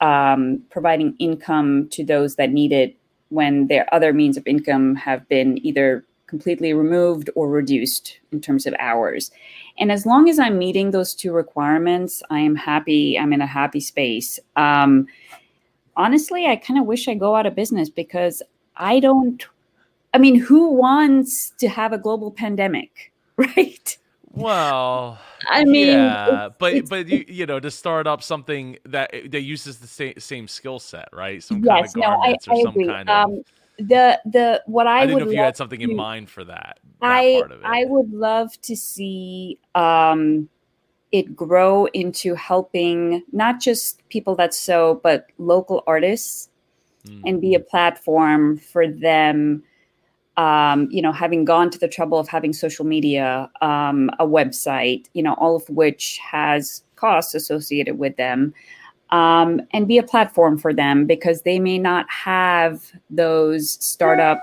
um, 0.00 0.62
providing 0.70 1.14
income 1.18 1.88
to 1.90 2.04
those 2.04 2.36
that 2.36 2.50
need 2.50 2.72
it 2.72 2.96
when 3.28 3.66
their 3.68 3.92
other 3.94 4.12
means 4.12 4.36
of 4.36 4.46
income 4.46 4.94
have 4.94 5.28
been 5.28 5.64
either 5.66 6.04
completely 6.26 6.72
removed 6.72 7.30
or 7.34 7.48
reduced 7.48 8.18
in 8.32 8.40
terms 8.40 8.66
of 8.66 8.74
hours. 8.78 9.30
And 9.78 9.92
as 9.92 10.06
long 10.06 10.28
as 10.28 10.38
I'm 10.38 10.58
meeting 10.58 10.90
those 10.90 11.14
two 11.14 11.32
requirements, 11.32 12.22
I 12.30 12.40
am 12.40 12.56
happy. 12.56 13.18
I'm 13.18 13.32
in 13.32 13.40
a 13.40 13.46
happy 13.46 13.80
space. 13.80 14.38
Um, 14.56 15.06
honestly, 15.96 16.46
I 16.46 16.56
kind 16.56 16.80
of 16.80 16.86
wish 16.86 17.08
I 17.08 17.14
go 17.14 17.36
out 17.36 17.46
of 17.46 17.54
business 17.54 17.88
because 17.90 18.42
I 18.76 19.00
don't. 19.00 19.46
I 20.14 20.18
mean, 20.18 20.34
who 20.36 20.72
wants 20.72 21.50
to 21.58 21.68
have 21.68 21.92
a 21.92 21.98
global 21.98 22.30
pandemic, 22.30 23.12
right? 23.36 23.98
Well, 24.32 25.18
I 25.48 25.64
mean, 25.64 25.88
yeah, 25.88 26.26
it's- 26.46 26.52
but 26.58 26.72
it's- 26.74 26.90
but 26.90 27.06
you 27.08 27.24
you 27.28 27.46
know 27.46 27.58
to 27.60 27.70
start 27.70 28.06
up 28.06 28.22
something 28.22 28.78
that 28.84 29.10
that 29.30 29.40
uses 29.42 29.78
the 29.78 29.86
same 29.86 30.14
same 30.18 30.48
skill 30.48 30.78
set, 30.78 31.08
right? 31.12 31.42
Some 31.42 31.62
yes, 31.64 31.66
kind 31.66 31.86
of 31.86 31.96
no, 31.96 32.02
I, 32.02 32.16
garments 32.16 32.48
I 32.48 32.52
or 32.52 32.62
some 32.62 32.68
agree. 32.70 32.86
kind 32.86 33.08
of. 33.08 33.30
Um, 33.30 33.42
the 33.78 34.20
the 34.24 34.62
what 34.66 34.86
I, 34.86 35.02
I, 35.02 35.06
would 35.06 35.10
know 35.10 35.18
if 35.26 35.32
you 35.32 35.36
love 35.38 35.44
had 35.46 35.56
something 35.56 35.80
in 35.80 35.90
to- 35.90 35.94
mind 35.94 36.30
for 36.30 36.44
that. 36.44 36.78
that 37.00 37.12
I 37.12 37.36
part 37.40 37.52
of 37.52 37.60
it. 37.60 37.64
I 37.64 37.84
would 37.86 38.12
love 38.12 38.60
to 38.62 38.76
see 38.76 39.58
um, 39.74 40.48
it 41.12 41.36
grow 41.36 41.86
into 41.86 42.34
helping 42.34 43.22
not 43.32 43.60
just 43.60 44.06
people 44.08 44.34
that 44.36 44.54
sew, 44.54 45.00
but 45.02 45.26
local 45.38 45.82
artists, 45.86 46.50
Mm. 47.06 47.22
and 47.24 47.40
be 47.40 47.54
a 47.54 47.60
platform 47.60 48.56
for 48.58 48.88
them. 48.88 49.62
Um, 50.36 50.88
you 50.90 51.00
know, 51.00 51.12
having 51.12 51.44
gone 51.44 51.70
to 51.70 51.78
the 51.78 51.86
trouble 51.88 52.18
of 52.18 52.26
having 52.28 52.52
social 52.52 52.84
media, 52.84 53.48
um, 53.62 54.10
a 54.18 54.26
website, 54.26 55.06
you 55.14 55.22
know, 55.22 55.34
all 55.34 55.54
of 55.56 55.66
which 55.70 56.18
has 56.18 56.82
costs 56.96 57.32
associated 57.34 57.98
with 57.98 58.16
them, 58.16 58.52
um, 59.10 59.60
and 59.72 59.86
be 59.86 59.98
a 59.98 60.02
platform 60.02 60.58
for 60.58 60.72
them 60.74 61.06
because 61.06 61.42
they 61.42 61.58
may 61.58 61.78
not 61.78 62.08
have 62.10 62.92
those 63.08 63.70
startup 63.84 64.40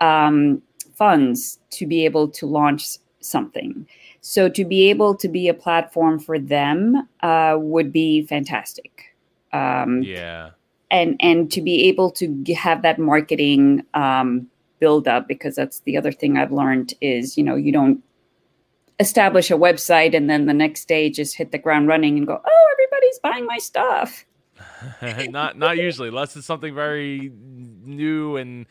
um, 0.00 0.62
funds 0.94 1.58
to 1.70 1.86
be 1.86 2.04
able 2.04 2.28
to 2.28 2.46
launch 2.46 2.98
something. 3.20 3.86
So 4.20 4.48
to 4.48 4.64
be 4.64 4.90
able 4.90 5.14
to 5.16 5.28
be 5.28 5.48
a 5.48 5.54
platform 5.54 6.18
for 6.18 6.38
them 6.38 7.08
uh, 7.22 7.56
would 7.58 7.92
be 7.92 8.22
fantastic. 8.22 9.16
Um, 9.52 10.02
yeah. 10.02 10.50
and 10.90 11.16
and 11.20 11.50
to 11.52 11.62
be 11.62 11.88
able 11.88 12.10
to 12.10 12.44
have 12.54 12.82
that 12.82 12.98
marketing 12.98 13.82
um, 13.94 14.48
build 14.78 15.08
up 15.08 15.26
because 15.26 15.56
that's 15.56 15.80
the 15.80 15.96
other 15.96 16.12
thing 16.12 16.36
I've 16.36 16.52
learned 16.52 16.92
is 17.00 17.38
you 17.38 17.44
know 17.44 17.56
you 17.56 17.72
don't 17.72 18.02
establish 19.00 19.50
a 19.50 19.54
website 19.54 20.14
and 20.14 20.28
then 20.28 20.46
the 20.46 20.52
next 20.52 20.86
day 20.86 21.08
just 21.08 21.36
hit 21.36 21.50
the 21.50 21.58
ground 21.58 21.88
running 21.88 22.18
and 22.18 22.26
go 22.26 22.42
oh 22.44 22.67
buying 23.18 23.46
my 23.46 23.58
stuff 23.58 24.24
not 25.30 25.56
not 25.56 25.76
usually 25.76 26.08
unless 26.08 26.36
it's 26.36 26.46
something 26.46 26.74
very 26.74 27.30
new 27.84 28.36
and 28.36 28.66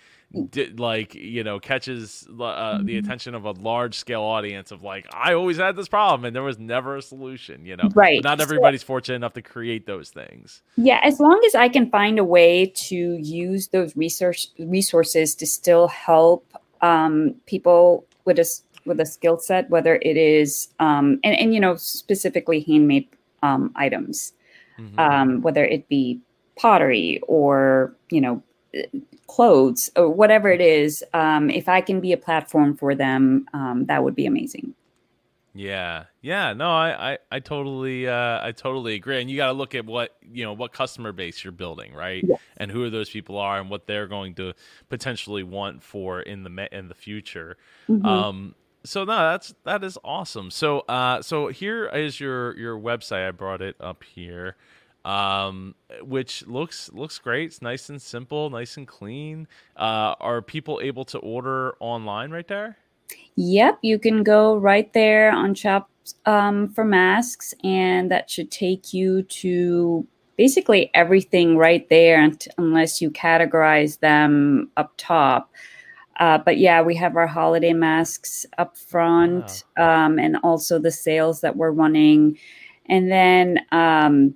di- 0.50 0.68
like 0.78 1.16
you 1.16 1.44
know 1.44 1.60
catches 1.60 2.28
uh, 2.28 2.80
the 2.84 2.96
Mhm. 2.96 3.00
attention 3.00 3.34
of 3.36 3.46
a 3.46 3.52
large 3.52 3.96
scale 3.96 4.22
audience 4.22 4.72
of 4.72 4.84
like 4.84 5.06
I 5.14 5.34
always 5.34 5.56
had 5.58 5.78
this 5.78 5.88
problem 5.88 6.26
and 6.26 6.36
there 6.36 6.44
was 6.44 6.60
never 6.60 6.98
a 6.98 7.02
solution 7.02 7.66
you 7.66 7.78
know 7.78 7.90
Right. 7.96 8.22
but 8.22 8.30
not 8.30 8.40
So- 8.40 8.44
everybody's 8.44 8.84
fortunate 8.84 9.16
enough 9.16 9.34
to 9.34 9.42
create 9.42 9.86
those 9.86 10.10
things 10.10 10.62
Yeah, 10.76 11.00
as 11.04 11.20
long 11.22 11.42
as 11.46 11.56
I 11.56 11.70
can 11.70 11.90
find 11.90 12.20
a 12.20 12.24
way 12.26 12.66
to 12.88 12.96
use 12.96 13.70
those 13.70 13.96
research 13.96 14.48
resources 14.60 15.36
to 15.36 15.46
still 15.46 15.88
help 15.88 16.46
um, 16.82 17.34
people 17.46 18.06
with 18.26 18.38
a 18.40 18.46
with 18.86 19.00
a 19.00 19.06
skill 19.06 19.38
set, 19.38 19.70
whether 19.70 19.96
it 20.02 20.16
is 20.18 20.68
um, 20.80 21.20
and 21.24 21.34
and 21.40 21.54
you 21.54 21.60
know 21.62 21.76
specifically 21.78 22.60
handmade 22.62 23.08
um, 23.42 23.72
items, 23.76 24.34
Mhm. 24.80 25.00
um, 25.00 25.42
whether 25.42 25.64
it 25.64 25.88
be 25.88 26.20
pottery 26.58 27.22
or 27.28 27.96
you 28.10 28.22
know 28.22 28.42
clothes 29.28 29.92
or 29.96 30.10
whatever 30.10 30.50
it 30.50 30.62
is. 30.62 31.04
Um, 31.14 31.50
if 31.50 31.70
I 31.70 31.82
can 31.82 32.00
be 32.00 32.14
a 32.14 32.18
platform 32.18 32.76
for 32.76 32.96
them, 32.96 33.48
um, 33.54 33.86
that 33.86 34.04
would 34.04 34.16
be 34.16 34.26
amazing. 34.26 34.74
Yeah, 35.54 36.06
yeah, 36.22 36.54
no, 36.54 36.70
I, 36.70 37.14
I, 37.14 37.18
I 37.32 37.40
totally, 37.40 38.08
uh, 38.08 38.46
I 38.46 38.52
totally 38.52 38.94
agree. 38.94 39.20
And 39.20 39.30
you 39.30 39.38
got 39.38 39.48
to 39.48 39.54
look 39.54 39.74
at 39.74 39.86
what 39.86 40.16
you 40.22 40.44
know, 40.44 40.54
what 40.54 40.72
customer 40.72 41.12
base 41.12 41.44
you're 41.44 41.52
building, 41.52 41.94
right? 41.94 42.24
Yes. 42.28 42.40
And 42.58 42.70
who 42.70 42.84
are 42.84 42.92
those 42.92 43.10
people 43.10 43.38
are, 43.38 43.60
and 43.60 43.70
what 43.70 43.88
they're 43.88 44.08
going 44.08 44.36
to 44.36 44.54
potentially 44.90 45.42
want 45.44 45.82
for 45.82 46.22
in 46.22 46.44
the 46.44 46.70
in 46.72 46.90
the 46.90 46.94
future. 46.94 47.58
Mhm. 47.90 48.06
Um, 48.06 48.56
so 48.88 49.04
no, 49.04 49.18
that's 49.32 49.54
that 49.64 49.84
is 49.84 49.98
awesome. 50.04 50.52
So, 50.52 50.80
uh, 50.82 51.22
so 51.22 51.48
here 51.48 51.88
is 51.88 52.20
your 52.20 52.58
your 52.58 52.78
website. 52.78 53.28
I 53.28 53.32
brought 53.32 53.62
it 53.62 53.76
up 53.80 54.04
here, 54.04 54.56
um, 55.06 55.76
which 56.02 56.48
looks 56.48 56.90
looks 56.94 57.20
great. 57.20 57.48
It's 57.48 57.62
nice 57.62 57.90
and 57.90 58.02
simple, 58.02 58.50
nice 58.50 58.78
and 58.78 58.88
clean. 58.88 59.48
Uh, 59.76 60.16
are 60.20 60.42
people 60.42 60.80
able 60.82 61.06
to 61.06 61.20
order 61.20 61.76
online 61.80 62.32
right 62.32 62.48
there? 62.48 62.78
Yep, 63.36 63.80
you 63.82 64.00
can 64.00 64.24
go 64.24 64.58
right 64.58 64.92
there 64.94 65.32
on 65.32 65.54
Shop 65.54 65.90
um, 66.26 66.70
for 66.70 66.84
Masks, 66.84 67.54
and 67.64 68.10
that 68.12 68.30
should 68.30 68.52
take 68.52 68.94
you 68.94 69.24
to 69.24 70.08
basically 70.38 70.90
everything 70.94 71.58
right 71.58 71.88
there, 71.90 72.32
unless 72.58 73.02
you 73.02 73.12
categorize 73.12 74.00
them 74.00 74.72
up 74.78 74.94
top. 74.98 75.52
Uh, 76.18 76.38
but 76.40 76.58
yeah, 76.58 76.82
we 76.82 76.96
have 76.96 77.16
our 77.16 77.28
holiday 77.28 77.74
masks 77.74 78.46
up 78.58 78.76
front, 78.78 79.64
um, 79.78 80.18
and 80.18 80.38
also 80.44 80.80
the 80.80 80.92
sales 80.92 81.42
that 81.42 81.56
we're 81.56 81.72
running. 81.72 82.38
And 82.88 83.12
then 83.12 83.60
um, 83.72 84.36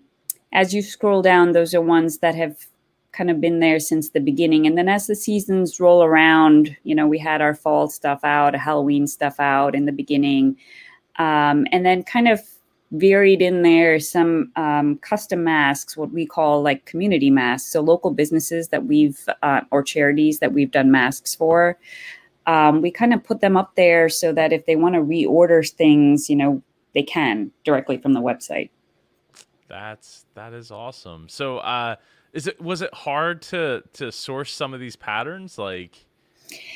as 0.53 0.73
you 0.73 0.81
scroll 0.81 1.21
down, 1.21 1.53
those 1.53 1.73
are 1.73 1.81
ones 1.81 2.19
that 2.19 2.35
have 2.35 2.67
kind 3.13 3.29
of 3.29 3.41
been 3.41 3.59
there 3.59 3.79
since 3.79 4.09
the 4.09 4.19
beginning. 4.19 4.65
And 4.65 4.77
then 4.77 4.87
as 4.87 5.07
the 5.07 5.15
seasons 5.15 5.79
roll 5.79 6.03
around, 6.03 6.75
you 6.83 6.95
know, 6.95 7.07
we 7.07 7.19
had 7.19 7.41
our 7.41 7.55
fall 7.55 7.89
stuff 7.89 8.23
out, 8.23 8.55
Halloween 8.55 9.07
stuff 9.07 9.39
out 9.39 9.75
in 9.75 9.85
the 9.85 9.91
beginning. 9.91 10.57
Um, 11.17 11.67
and 11.71 11.85
then 11.85 12.03
kind 12.03 12.27
of 12.27 12.39
varied 12.91 13.41
in 13.41 13.61
there 13.61 13.99
some 13.99 14.51
um, 14.55 14.97
custom 14.97 15.43
masks, 15.43 15.95
what 15.95 16.11
we 16.11 16.25
call 16.25 16.61
like 16.61 16.85
community 16.85 17.29
masks. 17.29 17.71
So 17.71 17.81
local 17.81 18.11
businesses 18.11 18.67
that 18.69 18.85
we've, 18.85 19.27
uh, 19.41 19.61
or 19.71 19.81
charities 19.81 20.39
that 20.39 20.53
we've 20.53 20.71
done 20.71 20.91
masks 20.91 21.33
for. 21.33 21.77
Um, 22.47 22.81
we 22.81 22.91
kind 22.91 23.13
of 23.13 23.23
put 23.23 23.39
them 23.39 23.55
up 23.55 23.75
there 23.75 24.09
so 24.09 24.33
that 24.33 24.51
if 24.51 24.65
they 24.65 24.75
want 24.75 24.95
to 24.95 25.01
reorder 25.01 25.69
things, 25.69 26.29
you 26.29 26.35
know, 26.35 26.61
they 26.93 27.03
can 27.03 27.51
directly 27.63 27.97
from 27.97 28.13
the 28.13 28.19
website. 28.19 28.69
That's 29.69 30.25
that 30.33 30.51
is 30.51 30.69
awesome. 30.69 31.29
So, 31.29 31.59
uh, 31.59 31.95
is 32.33 32.47
it 32.47 32.59
was 32.59 32.81
it 32.81 32.93
hard 32.93 33.41
to 33.43 33.83
to 33.93 34.11
source 34.11 34.51
some 34.53 34.73
of 34.73 34.81
these 34.81 34.97
patterns, 34.97 35.57
like, 35.57 35.95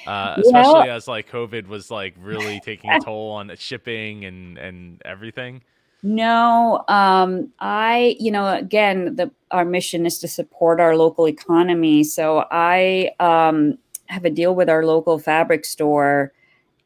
uh, 0.07 0.35
Well- 0.37 0.45
especially 0.45 0.89
as 0.89 1.07
like 1.07 1.29
COVID 1.29 1.67
was 1.67 1.91
like 1.91 2.13
really 2.17 2.61
taking 2.61 2.91
a 2.91 2.99
toll 3.03 3.31
on 3.31 3.51
shipping 3.57 4.23
and 4.23 4.57
and 4.57 5.01
everything? 5.03 5.61
No, 6.05 6.83
um, 6.87 7.51
I, 7.57 8.15
you 8.19 8.29
know, 8.29 8.45
again, 8.53 9.15
the 9.15 9.31
our 9.49 9.65
mission 9.65 10.05
is 10.05 10.19
to 10.19 10.27
support 10.27 10.79
our 10.79 10.95
local 10.95 11.27
economy. 11.27 12.03
So 12.03 12.45
I 12.51 13.09
um, 13.19 13.79
have 14.05 14.23
a 14.23 14.29
deal 14.29 14.53
with 14.53 14.69
our 14.69 14.85
local 14.85 15.17
fabric 15.17 15.65
store, 15.65 16.31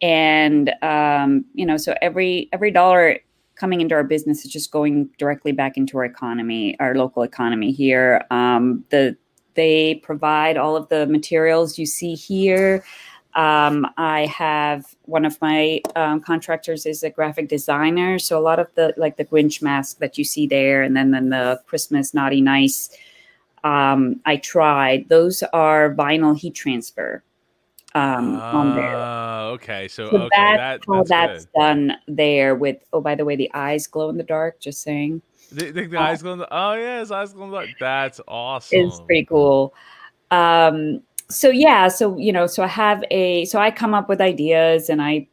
and 0.02 0.72
um, 0.82 1.44
you 1.54 1.66
know, 1.66 1.76
so 1.76 1.96
every 2.02 2.48
every 2.54 2.72
dollar 2.72 3.18
coming 3.56 3.82
into 3.82 3.94
our 3.94 4.06
business 4.06 4.46
is 4.46 4.54
just 4.54 4.72
going 4.72 5.10
directly 5.18 5.52
back 5.52 5.76
into 5.76 5.98
our 5.98 6.06
economy, 6.06 6.80
our 6.80 6.96
local 6.96 7.22
economy 7.22 7.74
here. 7.74 8.26
Um, 8.32 8.86
the 8.90 9.18
they 9.56 9.96
provide 9.96 10.56
all 10.56 10.78
of 10.78 10.88
the 10.88 11.08
materials 11.08 11.78
you 11.78 11.86
see 11.86 12.16
here. 12.16 12.86
Um, 13.40 13.88
I 13.96 14.26
have 14.26 14.98
one 15.06 15.24
of 15.24 15.40
my 15.42 15.80
um, 15.96 16.20
contractors 16.20 16.86
is 16.86 17.04
a 17.04 17.10
graphic 17.10 17.48
designer, 17.48 18.20
so 18.20 18.38
a 18.38 18.44
lot 18.44 18.60
of 18.60 18.68
the 18.76 18.94
like 18.98 19.16
the 19.16 19.24
Grinch 19.24 19.62
mask 19.62 20.00
that 20.00 20.18
you 20.18 20.26
see 20.26 20.46
there, 20.46 20.82
and 20.82 20.94
then 20.94 21.12
then 21.12 21.30
the 21.30 21.62
Christmas 21.66 22.14
naughty 22.14 22.42
nice. 22.42 22.90
Um, 23.64 24.20
I 24.26 24.36
tried 24.36 25.08
those 25.08 25.42
are 25.54 25.96
vinyl 25.96 26.38
heat 26.38 26.54
transfer 26.54 27.24
um, 27.96 28.36
on 28.36 28.76
there. 28.76 28.98
Uh, 28.98 29.44
okay, 29.54 29.88
so, 29.88 30.10
So 30.10 30.18
okay, 30.18 30.30
that's 30.36 30.86
that, 30.86 30.94
how 30.94 31.04
that's, 31.04 31.46
that's 31.46 31.48
done 31.58 31.94
there. 32.10 32.56
With 32.56 32.84
oh, 32.92 33.00
by 33.00 33.16
the 33.16 33.24
way, 33.24 33.38
the 33.38 33.50
eyes 33.54 33.88
glow 33.88 34.10
in 34.10 34.18
the 34.18 34.24
dark. 34.24 34.60
Just 34.60 34.82
saying, 34.82 35.22
The, 35.54 35.72
the, 35.72 35.88
the 35.88 35.98
eyes 35.98 36.22
going. 36.22 36.44
Oh 36.52 36.74
yeah, 36.74 37.00
his 37.00 37.10
eyes 37.10 37.32
going. 37.32 37.52
Like, 37.52 37.70
that's 37.80 38.20
awesome. 38.28 38.80
It's 38.80 39.00
pretty 39.00 39.24
cool. 39.24 39.74
Um, 40.30 41.04
so 41.30 41.50
yeah, 41.50 41.88
so 41.88 42.18
you 42.18 42.32
know, 42.32 42.48
so 42.48 42.64
I 42.64 42.68
have 42.68 43.04
a 43.12 43.46
so 43.46 43.60
I 43.60 43.72
come 43.72 43.94
up 43.94 44.10
with 44.10 44.20
ideas 44.20 44.90
and 44.90 45.02
I 45.02 45.28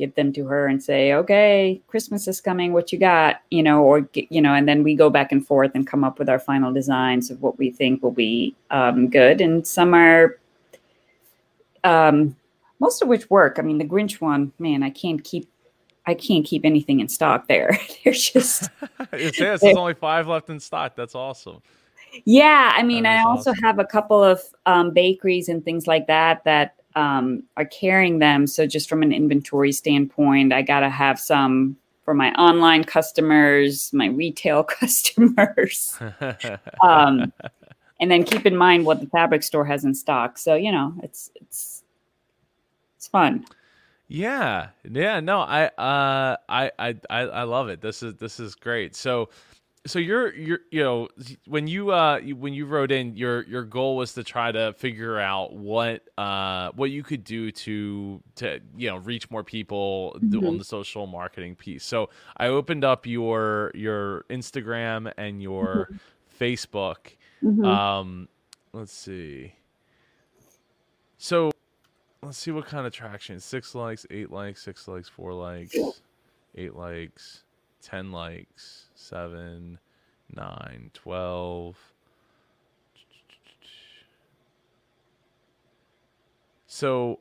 give 0.00 0.14
them 0.14 0.32
to 0.32 0.46
her 0.46 0.66
and 0.66 0.82
say, 0.82 1.12
okay, 1.12 1.80
Christmas 1.86 2.26
is 2.26 2.40
coming. 2.40 2.72
What 2.72 2.90
you 2.92 2.98
got? 2.98 3.42
You 3.50 3.62
know, 3.62 3.82
or 3.82 4.08
you 4.14 4.40
know, 4.40 4.54
and 4.54 4.66
then 4.66 4.82
we 4.82 4.94
go 4.94 5.10
back 5.10 5.30
and 5.30 5.46
forth 5.46 5.72
and 5.74 5.86
come 5.86 6.04
up 6.04 6.18
with 6.18 6.28
our 6.28 6.38
final 6.38 6.72
designs 6.72 7.30
of 7.30 7.42
what 7.42 7.58
we 7.58 7.70
think 7.70 8.02
will 8.02 8.10
be 8.10 8.56
um, 8.70 9.08
good. 9.08 9.40
And 9.40 9.66
some 9.66 9.92
are, 9.92 10.38
um, 11.84 12.34
most 12.78 13.02
of 13.02 13.08
which 13.08 13.28
work. 13.28 13.56
I 13.58 13.62
mean, 13.62 13.78
the 13.78 13.84
Grinch 13.84 14.20
one, 14.20 14.52
man, 14.58 14.82
I 14.82 14.90
can't 14.90 15.22
keep. 15.22 15.48
I 16.06 16.14
can't 16.14 16.46
keep 16.46 16.64
anything 16.64 16.98
in 17.00 17.08
stock 17.08 17.46
there. 17.46 17.78
They're 18.04 18.14
just 18.14 18.70
it 19.12 19.34
says 19.34 19.60
there's 19.60 19.76
only 19.76 19.94
five 19.94 20.26
left 20.26 20.48
in 20.48 20.58
stock. 20.58 20.96
That's 20.96 21.14
awesome. 21.14 21.60
Yeah, 22.24 22.72
I 22.74 22.82
mean, 22.82 23.06
I 23.06 23.22
also 23.22 23.50
awesome. 23.50 23.62
have 23.62 23.78
a 23.78 23.84
couple 23.84 24.22
of 24.22 24.40
um, 24.66 24.92
bakeries 24.92 25.48
and 25.48 25.64
things 25.64 25.86
like 25.86 26.06
that 26.06 26.44
that 26.44 26.76
um, 26.96 27.44
are 27.56 27.64
carrying 27.64 28.18
them. 28.18 28.46
So, 28.46 28.66
just 28.66 28.88
from 28.88 29.02
an 29.02 29.12
inventory 29.12 29.72
standpoint, 29.72 30.52
I 30.52 30.62
got 30.62 30.80
to 30.80 30.88
have 30.88 31.18
some 31.18 31.76
for 32.04 32.14
my 32.14 32.32
online 32.32 32.84
customers, 32.84 33.92
my 33.92 34.06
retail 34.06 34.64
customers, 34.80 35.98
um, 36.82 37.32
and 38.00 38.10
then 38.10 38.24
keep 38.24 38.46
in 38.46 38.56
mind 38.56 38.86
what 38.86 39.00
the 39.00 39.06
fabric 39.06 39.42
store 39.42 39.64
has 39.64 39.84
in 39.84 39.94
stock. 39.94 40.38
So, 40.38 40.54
you 40.54 40.72
know, 40.72 40.94
it's 41.02 41.30
it's 41.36 41.82
it's 42.96 43.08
fun. 43.08 43.44
Yeah, 44.12 44.70
yeah, 44.90 45.20
no, 45.20 45.38
I, 45.38 45.66
uh, 45.66 46.36
I, 46.48 46.72
I, 46.80 46.96
I, 47.08 47.20
I 47.20 47.42
love 47.44 47.68
it. 47.68 47.80
This 47.80 48.02
is 48.02 48.16
this 48.16 48.40
is 48.40 48.56
great. 48.56 48.96
So, 48.96 49.28
so 49.86 49.98
you're 49.98 50.34
you're 50.34 50.58
you 50.70 50.82
know 50.82 51.08
when 51.46 51.66
you 51.66 51.90
uh 51.90 52.20
when 52.20 52.52
you 52.52 52.66
wrote 52.66 52.92
in 52.92 53.16
your 53.16 53.44
your 53.44 53.62
goal 53.64 53.96
was 53.96 54.12
to 54.12 54.22
try 54.22 54.52
to 54.52 54.74
figure 54.74 55.18
out 55.18 55.54
what 55.54 56.02
uh 56.18 56.70
what 56.76 56.90
you 56.90 57.02
could 57.02 57.24
do 57.24 57.50
to 57.50 58.22
to 58.34 58.60
you 58.76 58.90
know 58.90 58.98
reach 58.98 59.30
more 59.30 59.42
people 59.42 60.16
Mhm. 60.20 60.46
on 60.46 60.58
the 60.58 60.64
social 60.64 61.06
marketing 61.06 61.56
piece. 61.56 61.82
So 61.84 62.10
I 62.36 62.48
opened 62.48 62.84
up 62.84 63.06
your 63.06 63.70
your 63.74 64.24
Instagram 64.28 65.10
and 65.16 65.42
your 65.42 65.88
Facebook. 66.38 67.16
Mhm. 67.42 67.64
Um, 67.64 68.28
let's 68.74 68.92
see. 68.92 69.54
So 71.16 71.50
let's 72.22 72.36
see 72.36 72.50
what 72.50 72.66
kind 72.66 72.86
of 72.86 72.92
traction. 72.92 73.40
Six 73.40 73.74
likes, 73.74 74.04
eight 74.10 74.30
likes, 74.30 74.62
six 74.62 74.86
likes, 74.86 75.08
four 75.08 75.32
likes, 75.32 75.74
eight 76.54 76.74
likes, 76.74 77.44
ten 77.80 78.12
likes, 78.12 78.89
seven, 79.10 79.78
nine, 80.34 80.90
twelve. 80.94 81.76
So 86.66 87.18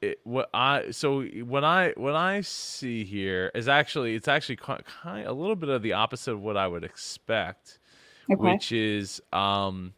it 0.00 0.20
what 0.24 0.48
I 0.54 0.90
so 0.90 1.22
what 1.24 1.64
I 1.64 1.92
what 1.96 2.14
I 2.14 2.42
see 2.42 3.04
here 3.04 3.50
is 3.54 3.66
actually 3.66 4.14
it's 4.14 4.28
actually 4.28 4.56
kind 4.56 5.26
a 5.26 5.32
little 5.32 5.56
bit 5.56 5.70
of 5.70 5.82
the 5.82 5.94
opposite 5.94 6.32
of 6.32 6.42
what 6.42 6.56
I 6.56 6.68
would 6.68 6.84
expect 6.84 7.78
okay. 8.30 8.40
which 8.40 8.70
is 8.70 9.20
um 9.32 9.94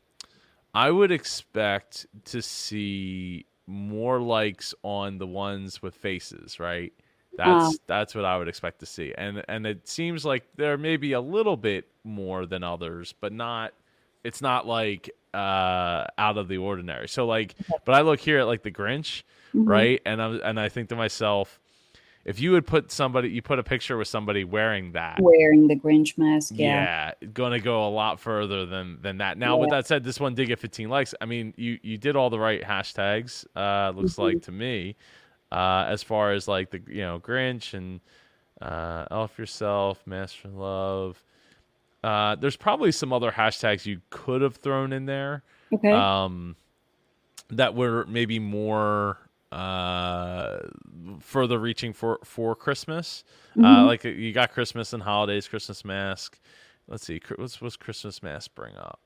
I 0.73 0.91
would 0.91 1.11
expect 1.11 2.07
to 2.27 2.41
see 2.41 3.45
more 3.67 4.21
likes 4.21 4.75
on 4.83 5.19
the 5.19 5.27
ones 5.27 5.83
with 5.83 5.95
faces, 5.95 6.61
right? 6.61 6.93
That's 7.37 7.67
Um. 7.67 7.75
that's 7.87 8.15
what 8.15 8.25
I 8.25 8.37
would 8.39 8.49
expect 8.49 8.81
to 8.81 8.87
see. 8.87 9.13
And 9.17 9.43
and 9.49 9.67
it 9.67 9.87
seems 9.89 10.25
like 10.25 10.45
there 10.57 10.77
may 10.77 10.97
be 10.97 11.13
a 11.13 11.21
little 11.21 11.57
bit 11.57 11.87
more 12.05 12.47
than 12.47 12.63
others, 12.65 13.15
but 13.21 13.33
not 13.33 13.73
it's 14.25 14.43
not 14.43 14.67
like 14.67 15.11
uh 15.33 16.05
out 16.19 16.37
of 16.39 16.49
the 16.49 16.57
ordinary. 16.59 17.09
So 17.09 17.27
like 17.27 17.55
but 17.85 17.95
I 17.95 18.01
look 18.03 18.21
here 18.21 18.39
at 18.41 18.47
like 18.47 18.63
the 18.63 18.71
Grinch, 18.73 19.23
Mhm. 19.55 19.69
right? 19.69 20.03
And 20.05 20.21
I 20.21 20.29
and 20.37 20.59
I 20.61 20.69
think 20.69 20.89
to 20.91 20.97
myself 20.97 21.61
if 22.25 22.39
you 22.39 22.51
would 22.53 22.67
put 22.67 22.91
somebody 22.93 23.31
you 23.31 23.41
put 23.41 23.59
a 23.59 23.63
picture 23.63 23.97
with 23.97 24.09
somebody 24.09 24.45
wearing 24.45 24.93
that 24.93 25.19
Wearing 25.21 25.69
the 25.69 25.77
Grinch 25.77 26.19
mask. 26.19 26.53
Yeah. 26.55 27.13
yeah, 27.23 27.29
gonna 27.33 27.61
go 27.61 27.87
a 27.87 27.91
lot 27.91 28.19
further 28.21 28.67
than 28.67 28.99
than 29.01 29.19
that. 29.19 29.39
Now, 29.39 29.57
with 29.57 29.71
that 29.71 29.87
said, 29.87 30.03
this 30.05 30.19
one 30.21 30.35
did 30.35 30.47
get 30.49 30.59
15 30.59 30.89
likes. 30.91 31.15
I 31.21 31.25
mean, 31.27 31.55
you 31.57 31.79
you 31.83 31.97
did 31.97 32.17
all 32.17 32.29
the 32.29 32.39
right 32.41 32.61
hashtags. 32.63 33.47
Uh, 33.57 33.93
looks 33.97 34.17
Mhm. 34.17 34.19
like 34.35 34.43
to 34.43 34.53
me, 34.53 34.97
uh, 35.53 35.85
as 35.89 36.03
far 36.03 36.33
as 36.33 36.47
like 36.49 36.71
the 36.71 36.81
you 36.89 37.03
know 37.03 37.19
Grinch 37.19 37.75
and 37.75 38.01
uh, 38.61 39.07
Elf 39.11 39.39
yourself, 39.39 40.07
Masks 40.07 40.37
for 40.37 40.49
Love. 40.49 41.23
Uh, 42.03 42.35
there's 42.37 42.57
probably 42.57 42.93
some 42.93 43.13
other 43.13 43.31
hashtags 43.31 43.85
you 43.87 44.01
could 44.11 44.41
have 44.43 44.57
thrown 44.57 44.93
in 44.93 45.07
there 45.07 45.43
Okay. 45.73 45.93
um, 45.93 46.57
that 47.51 47.75
were 47.75 48.07
maybe 48.07 48.39
more 48.39 49.19
uh, 49.53 50.59
further 51.21 51.59
reaching 51.59 51.93
for 51.93 52.19
for 52.25 52.55
Christmas. 52.55 53.25
Uh, 53.59 53.61
Mhm. 53.63 53.87
like 53.87 54.05
you 54.05 54.33
got 54.33 54.53
Christmas 54.53 54.93
and 54.93 55.03
holidays, 55.03 55.49
Christmas 55.49 55.85
mask. 55.85 56.39
Let's 56.89 57.05
see, 57.05 57.21
what's 57.37 57.61
what's 57.61 57.77
Christmas 57.77 58.23
mask 58.23 58.55
bring 58.55 58.77
up? 58.77 59.01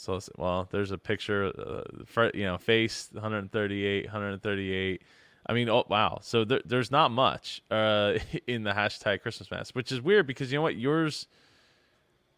So 0.00 0.14
let's, 0.14 0.30
well, 0.36 0.66
there's 0.70 0.92
a 0.92 0.98
picture, 0.98 1.46
uh, 1.46 2.04
for, 2.06 2.30
you 2.34 2.44
know, 2.44 2.56
face 2.58 3.08
138, 3.12 4.06
138. 4.06 5.02
I 5.46 5.52
mean, 5.52 5.68
oh 5.68 5.84
wow. 5.88 6.18
So 6.22 6.44
there, 6.44 6.60
there's 6.64 6.90
not 6.90 7.10
much 7.10 7.62
uh, 7.70 8.14
in 8.46 8.62
the 8.62 8.72
hashtag 8.72 9.22
Christmas 9.22 9.50
mask, 9.50 9.74
which 9.74 9.92
is 9.92 10.00
weird 10.00 10.26
because 10.26 10.50
you 10.52 10.58
know 10.58 10.62
what, 10.62 10.76
yours. 10.76 11.26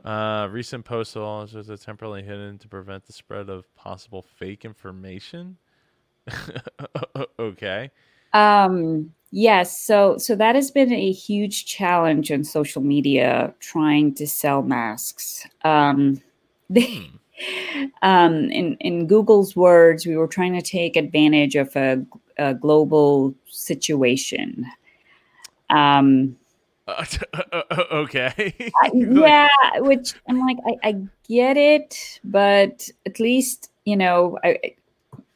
Uh, 0.04 0.48
recent 0.50 0.84
post 0.84 1.14
was 1.14 1.54
temporarily 1.84 2.24
hidden 2.24 2.58
to 2.58 2.68
prevent 2.68 3.06
the 3.06 3.12
spread 3.12 3.48
of 3.48 3.72
possible 3.76 4.22
fake 4.22 4.64
information. 4.64 5.56
okay. 7.38 7.90
Um, 8.32 9.12
yes, 9.30 9.78
so 9.78 10.16
so 10.18 10.34
that 10.36 10.54
has 10.56 10.70
been 10.70 10.92
a 10.92 11.12
huge 11.12 11.66
challenge 11.66 12.32
on 12.32 12.44
social 12.44 12.82
media 12.82 13.54
trying 13.60 14.14
to 14.14 14.26
sell 14.26 14.62
masks. 14.62 15.46
Um, 15.64 16.20
they, 16.70 16.86
Hmm. 16.86 17.16
Um, 18.02 18.50
in 18.50 18.76
in 18.80 19.06
Google's 19.06 19.54
words, 19.56 20.06
we 20.06 20.16
were 20.16 20.28
trying 20.28 20.54
to 20.54 20.62
take 20.62 20.96
advantage 20.96 21.56
of 21.56 21.74
a, 21.76 22.04
a 22.38 22.54
global 22.54 23.34
situation. 23.46 24.66
Um, 25.70 26.36
Uh, 26.88 27.04
okay. 27.92 28.52
I- 28.82 28.90
yeah, 28.94 29.48
which 29.78 30.14
I'm 30.28 30.40
like, 30.40 30.58
I, 30.66 30.88
I 30.88 30.92
get 31.28 31.56
it, 31.56 32.20
but 32.24 32.90
at 33.06 33.20
least 33.20 33.70
you 33.84 33.96
know, 33.96 34.38
I, 34.44 34.74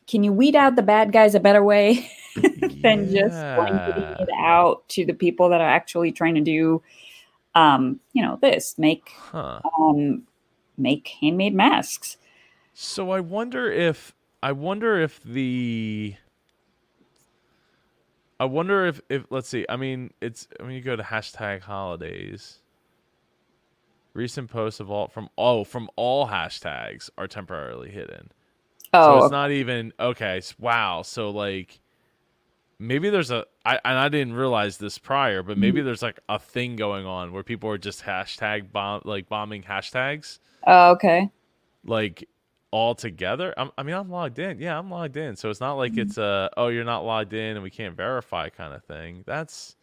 can 0.07 0.23
you 0.25 0.33
weed 0.33 0.57
out 0.57 0.77
the 0.77 0.83
bad 0.83 1.13
guys 1.13 1.35
a 1.35 1.41
better 1.41 1.63
way? 1.63 2.11
than 2.83 3.11
just 3.11 3.43
blanketing 3.57 4.15
it 4.19 4.29
out 4.39 4.87
to 4.89 5.07
the 5.07 5.15
people 5.15 5.49
that 5.49 5.61
are 5.63 5.69
actually 5.71 6.13
trying 6.13 6.35
to 6.35 6.43
do 6.43 6.83
um 7.55 7.99
you 8.13 8.23
know 8.23 8.39
this 8.43 8.77
make 8.77 9.09
Huh. 9.33 9.61
um 9.81 10.23
make 10.79 11.09
handmade 11.21 11.55
masks 11.55 12.17
So 12.75 13.11
I 13.11 13.21
wonder 13.21 13.71
if 13.73 14.15
I 14.43 14.53
wonder 14.53 15.01
if 15.01 15.23
the 15.23 16.17
I 18.41 18.45
wonder 18.47 18.87
if 18.87 19.01
if 19.09 19.27
let's 19.31 19.49
see. 19.49 19.67
I 19.69 19.77
mean, 19.77 20.13
it's 20.21 20.49
when 20.61 20.73
you 20.73 20.83
go 20.83 20.97
to 20.97 21.03
hashtag 21.03 21.63
holidays. 21.63 22.61
Recent 24.15 24.51
posts 24.51 24.81
of 24.81 24.91
all 24.91 25.09
from 25.09 25.29
oh 25.39 25.65
from 25.65 25.91
all 25.97 26.29
hashtags 26.29 27.11
are 27.19 27.29
temporarily 27.29 27.91
hidden. 27.91 28.33
Oh, 28.95 28.99
So 28.99 29.17
oh 29.19 29.19
it's 29.19 29.31
not 29.31 29.51
even 29.53 29.93
okay. 30.01 30.41
Wow. 30.59 31.03
So 31.03 31.31
like, 31.31 31.81
maybe 32.79 33.11
there's 33.11 33.31
a 33.31 33.45
I 33.65 33.81
and 33.85 33.99
I 33.99 34.09
didn't 34.09 34.35
realize 34.35 34.79
this 34.79 34.99
prior, 34.99 35.43
but 35.43 35.59
maybe 35.59 35.83
there's 35.83 36.03
like 36.03 36.21
a 36.29 36.39
thing 36.39 36.77
going 36.77 37.07
on 37.07 37.33
where 37.33 37.43
people 37.43 37.71
are 37.71 37.79
just 37.79 38.03
hashtag 38.03 38.73
bomb 38.73 39.03
like 39.05 39.29
bombing 39.29 39.63
hashtags 39.63 40.39
oh, 40.67 40.91
okay 40.93 41.31
like 41.85 42.29
all 42.71 42.95
together. 42.95 43.55
I'm, 43.57 43.71
I 43.79 43.83
mean, 43.83 43.95
I'm 43.95 44.11
logged 44.11 44.39
in. 44.39 44.59
Yeah, 44.59 44.79
I'm 44.79 44.91
logged 44.91 45.17
in. 45.17 45.37
So 45.37 45.51
it's 45.51 45.61
not 45.61 45.75
like 45.75 45.97
it's 45.97 46.19
a 46.19 46.51
oh 46.57 46.69
you're 46.69 46.85
not 46.85 47.05
logged 47.05 47.33
in 47.33 47.57
and 47.57 47.63
we 47.63 47.71
can't 47.71 47.97
verify 47.97 48.49
kind 48.49 48.75
of 48.75 48.85
thing. 48.85 49.25
That's 49.27 49.77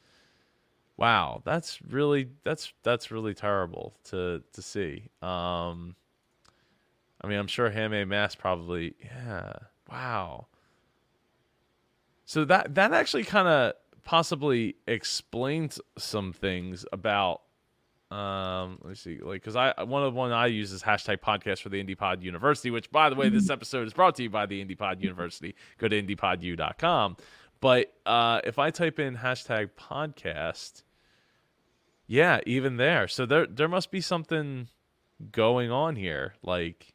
wow. 0.97 1.41
That's 1.45 1.79
really 1.89 2.29
that's 2.43 2.73
that's 2.83 3.11
really 3.11 3.33
terrible 3.33 3.95
to 4.05 4.43
to 4.53 4.61
see. 4.61 5.09
Um, 5.21 5.95
I 7.21 7.27
mean, 7.27 7.39
I'm 7.39 7.47
sure 7.47 7.69
Handmade 7.69 8.07
Mass 8.07 8.35
probably 8.35 8.95
yeah. 9.03 9.53
Wow. 9.91 10.47
So 12.25 12.45
that 12.45 12.75
that 12.75 12.93
actually 12.93 13.23
kind 13.25 13.47
of 13.47 13.73
possibly 14.03 14.75
explains 14.87 15.79
some 15.97 16.33
things 16.33 16.85
about 16.91 17.41
um 18.11 18.77
let 18.81 18.89
me 18.89 18.95
see 18.95 19.17
like 19.21 19.41
because 19.41 19.55
i 19.55 19.73
one 19.83 20.03
of 20.03 20.13
the 20.13 20.19
one 20.19 20.31
i 20.31 20.45
use 20.45 20.71
is 20.71 20.83
hashtag 20.83 21.17
podcast 21.17 21.61
for 21.61 21.69
the 21.69 21.83
indie 21.83 21.97
pod 21.97 22.21
university 22.21 22.69
which 22.69 22.91
by 22.91 23.09
the 23.09 23.15
way 23.15 23.27
this 23.27 23.49
episode 23.49 23.87
is 23.87 23.93
brought 23.93 24.13
to 24.13 24.21
you 24.21 24.29
by 24.29 24.45
the 24.45 24.63
indie 24.63 24.77
pod 24.77 25.01
university. 25.01 25.55
Go 25.79 25.87
to 25.87 25.99
indiepodu.com 26.03 27.17
but 27.59 27.91
uh 28.05 28.39
if 28.43 28.59
i 28.59 28.69
type 28.69 28.99
in 28.99 29.17
hashtag 29.17 29.69
podcast 29.79 30.83
yeah 32.05 32.39
even 32.45 32.77
there. 32.77 33.07
So 33.07 33.25
there 33.25 33.47
there 33.47 33.69
must 33.69 33.89
be 33.89 34.01
something 34.01 34.67
going 35.31 35.71
on 35.71 35.95
here 35.95 36.35
like 36.43 36.93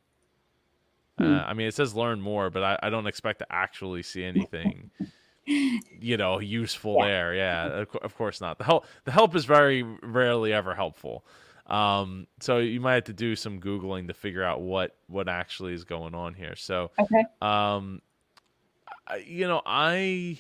uh, 1.20 1.24
Hmm. 1.24 1.32
i 1.50 1.54
mean 1.54 1.66
it 1.66 1.74
says 1.74 1.96
learn 1.96 2.20
more 2.20 2.48
but 2.50 2.62
I, 2.62 2.78
I 2.84 2.90
don't 2.90 3.06
expect 3.08 3.40
to 3.40 3.46
actually 3.50 4.02
see 4.04 4.22
anything 4.22 4.90
you 5.48 6.16
know 6.16 6.38
useful 6.40 6.96
Yeah. 7.00 7.06
there. 7.06 7.34
Yeah 7.34 7.84
of, 8.02 8.14
course 8.14 8.40
not. 8.40 8.58
The 8.58 8.64
help 8.64 8.86
the 9.04 9.12
help 9.12 9.34
is 9.34 9.44
very 9.44 9.82
rarely 9.82 10.52
ever 10.52 10.74
helpful. 10.74 11.24
Um 11.66 12.26
so 12.40 12.58
you 12.58 12.80
might 12.80 12.94
have 12.94 13.04
to 13.04 13.12
do 13.12 13.34
some 13.36 13.60
googling 13.60 14.08
to 14.08 14.14
figure 14.14 14.44
out 14.44 14.60
what 14.60 14.96
what 15.06 15.28
actually 15.28 15.72
is 15.74 15.84
going 15.84 16.14
on 16.14 16.34
here. 16.34 16.54
So 16.56 16.90
okay. 16.98 17.24
um 17.42 18.02
I- 19.06 19.24
you 19.26 19.46
know 19.48 19.62
i 19.64 20.38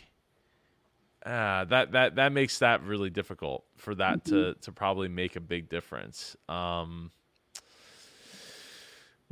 uh, 1.26 1.64
that 1.64 1.92
that 1.92 2.14
that 2.16 2.32
makes 2.32 2.58
that 2.60 2.82
really 2.84 3.10
difficult 3.10 3.64
for 3.76 3.94
that 3.94 4.24
to 4.26 4.54
to 4.62 4.72
probably 4.72 5.08
make 5.08 5.36
a 5.36 5.40
big 5.40 5.68
difference. 5.68 6.36
Um 6.48 7.10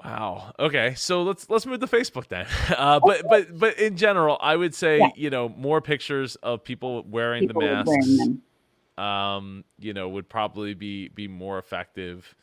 Wow. 0.04 0.52
Okay. 0.58 0.94
So 0.94 1.22
let's 1.22 1.48
let's 1.48 1.64
move 1.66 1.80
to 1.80 1.86
Facebook 1.86 2.28
then. 2.28 2.46
Uh, 2.76 3.00
but 3.00 3.22
but 3.28 3.58
but 3.58 3.78
in 3.78 3.96
general, 3.96 4.36
I 4.40 4.54
would 4.56 4.74
say 4.74 4.98
Yeah. 4.98 5.08
you 5.16 5.30
know 5.30 5.48
more 5.48 5.80
pictures 5.80 6.36
of 6.36 6.62
people 6.64 7.02
wearing 7.04 7.46
people 7.46 7.62
the 7.62 7.68
masks. 7.84 8.18
wearing 8.18 8.42
Um, 8.98 9.64
you 9.78 9.92
know, 9.94 10.08
would 10.08 10.28
probably 10.28 10.74
be 10.74 11.08
be 11.08 11.28
more 11.28 11.58
effective. 11.58 12.34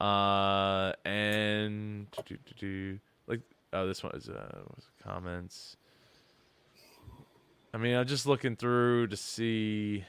Uh, 0.00 0.92
and 1.04 2.06
do, 2.26 2.36
do, 2.36 2.54
do, 2.58 2.98
like 3.26 3.40
oh, 3.72 3.86
this 3.86 4.02
one 4.02 4.14
is 4.14 4.28
uh, 4.28 4.58
was 4.74 4.84
comments. 5.02 5.76
I 7.72 7.78
mean, 7.78 7.94
I'm 7.96 8.06
just 8.06 8.26
looking 8.26 8.56
through 8.56 9.08
to 9.08 9.16
see. 9.16 10.04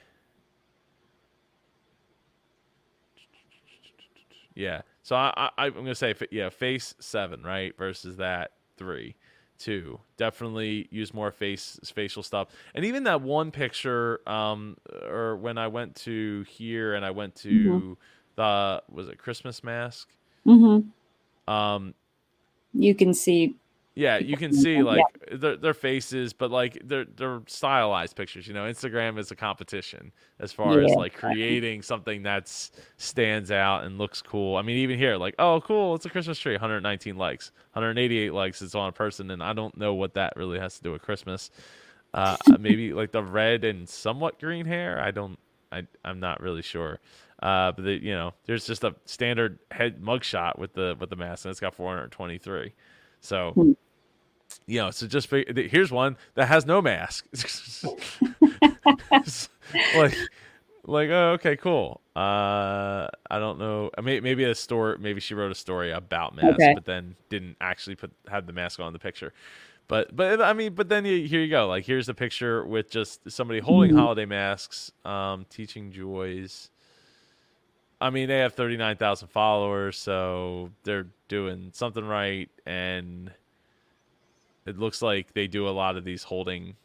Yeah. 4.56 4.82
So 5.08 5.16
I, 5.16 5.32
I 5.58 5.68
I'm 5.68 5.74
gonna 5.74 5.96
say 5.96 6.14
yeah, 6.32 6.50
face 6.50 6.94
seven 7.00 7.42
right 7.42 7.74
versus 7.78 8.18
that 8.18 8.52
three, 8.76 9.16
two. 9.58 10.02
Definitely 10.18 10.90
use 10.92 11.14
more 11.14 11.32
face 11.32 11.80
facial 11.96 12.24
stuff, 12.24 12.50
and 12.76 12.84
even 12.84 13.06
that 13.06 13.22
one 13.22 13.52
picture. 13.52 14.20
Um, 14.28 14.76
or 15.10 15.38
when 15.38 15.58
I 15.58 15.70
went 15.70 15.96
to 16.08 16.44
here 16.50 16.94
and 16.94 17.06
I 17.06 17.12
went 17.12 17.36
to 17.36 17.50
mm-hmm. 17.50 17.94
the 18.36 18.84
was 18.92 19.08
it 19.08 19.18
Christmas 19.18 19.64
mask. 19.64 20.10
Mm-hmm. 20.46 21.54
Um, 21.54 21.94
you 22.74 22.94
can 22.94 23.14
see 23.14 23.56
yeah, 23.98 24.20
you 24.20 24.38
can 24.38 24.54
see 24.64 24.84
like 24.84 25.04
yeah. 25.28 25.38
their, 25.38 25.56
their 25.58 25.74
faces, 25.74 26.32
but 26.32 26.52
like 26.52 26.80
they're 26.84 27.06
they're 27.06 27.42
stylized 27.48 28.16
pictures. 28.16 28.48
You 28.48 28.54
know, 28.54 28.66
Instagram 28.66 29.18
is 29.18 29.32
a 29.32 29.36
competition 29.36 30.12
as 30.40 30.54
far 30.54 30.80
yeah. 30.80 30.86
as 30.86 30.96
like 30.96 31.16
creating 31.16 31.82
something 31.82 32.22
that 32.24 32.48
stands 32.98 33.50
out 33.52 33.86
and 33.86 33.98
looks 33.98 34.22
cool. 34.22 34.56
I 34.56 34.62
mean, 34.62 34.78
even 34.78 35.00
here, 35.00 35.18
like, 35.18 35.34
oh, 35.40 35.62
cool, 35.62 35.96
it's 35.96 36.06
a 36.06 36.10
Christmas 36.10 36.38
tree. 36.38 36.54
119 36.54 37.18
likes, 37.18 37.52
188 37.74 38.34
likes. 38.34 38.62
It's 38.62 38.76
on 38.76 38.90
a 38.90 38.92
person, 38.92 39.32
and 39.32 39.42
I 39.42 39.54
don't 39.54 39.76
know 39.76 39.96
what 39.96 40.14
that 40.14 40.34
really 40.36 40.60
has 40.60 40.78
to 40.78 40.84
do 40.84 40.92
with 40.92 41.02
Christmas. 41.02 41.50
Uh, 42.14 42.38
maybe 42.60 42.94
like 42.94 43.12
the 43.12 43.24
red 43.24 43.64
and 43.64 43.90
somewhat 43.90 44.40
green 44.40 44.66
hair. 44.66 45.02
I 45.02 45.10
don't. 45.10 45.40
I 45.72 45.88
I'm 46.06 46.20
not 46.20 46.40
really 46.40 46.62
sure. 46.62 47.00
Uh, 47.42 47.72
but 47.72 47.84
the, 47.84 48.04
you 48.04 48.14
know, 48.14 48.34
there's 48.46 48.66
just 48.66 48.84
a 48.84 48.96
standard 49.06 49.60
head 49.72 50.02
mugshot 50.02 50.60
with 50.60 50.74
the 50.74 50.96
with 51.00 51.10
the 51.10 51.16
mask, 51.16 51.46
and 51.46 51.50
it's 51.52 51.60
got 51.60 51.74
423. 51.74 52.74
So. 53.22 53.76
You 54.66 54.80
know, 54.80 54.92
so 54.92 55.08
just 55.08 55.30
here's 55.30 55.92
one 55.92 56.18
that 56.36 56.48
has 56.48 56.66
no 56.66 56.82
mask. 56.82 57.26
like, 59.96 60.18
like, 60.84 61.10
oh, 61.10 61.32
okay, 61.36 61.56
cool. 61.56 62.02
Uh, 62.16 63.08
I 63.30 63.40
don't 63.40 63.60
know. 63.60 63.92
Maybe, 64.02 64.22
maybe 64.22 64.44
a 64.46 64.56
story. 64.56 64.98
Maybe 65.00 65.20
she 65.20 65.34
wrote 65.34 65.52
a 65.52 65.56
story 65.56 65.92
about 65.92 66.36
masks, 66.36 66.62
okay. 66.62 66.74
but 66.74 66.86
then 66.86 67.16
didn't 67.30 67.58
actually 67.62 67.96
put 67.96 68.12
had 68.28 68.48
the 68.48 68.54
mask 68.54 68.80
on 68.80 68.94
the 68.94 69.00
picture. 69.00 69.34
But, 69.88 70.16
but 70.16 70.42
I 70.42 70.54
mean, 70.54 70.74
but 70.74 70.90
then 70.90 71.06
you, 71.06 71.28
here 71.28 71.42
you 71.42 71.50
go. 71.50 71.68
Like, 71.68 71.86
here's 71.86 72.08
the 72.08 72.14
picture 72.14 72.66
with 72.66 72.90
just 72.90 73.30
somebody 73.32 73.60
holding 73.60 73.92
mm-hmm. 73.92 74.00
holiday 74.00 74.26
masks, 74.26 74.92
um, 75.06 75.46
teaching 75.50 75.92
joys. 75.92 76.70
I 78.00 78.10
mean, 78.10 78.28
they 78.28 78.40
have 78.40 78.54
thirty 78.54 78.78
nine 78.78 78.98
thousand 78.98 79.30
followers, 79.30 79.98
so 79.98 80.72
they're 80.84 81.08
doing 81.28 81.72
something 81.74 82.06
right, 82.06 82.50
and 82.66 83.32
it 84.68 84.78
looks 84.78 85.02
like 85.02 85.34
they 85.34 85.48
do 85.48 85.68
a 85.68 85.72
lot 85.72 85.96
of 85.96 86.04
these 86.04 86.24
holding 86.24 86.76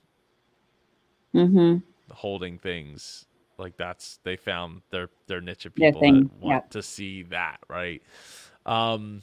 mm-hmm. 1.34 1.78
holding 2.12 2.58
things. 2.58 3.26
Like 3.58 3.76
that's 3.76 4.20
they 4.22 4.36
found 4.36 4.82
their 4.90 5.10
their 5.26 5.40
niche 5.40 5.66
of 5.66 5.74
people 5.74 6.00
that 6.00 6.30
want 6.40 6.70
to 6.70 6.82
see 6.82 7.24
that, 7.24 7.58
right? 7.68 8.02
Um 8.64 9.22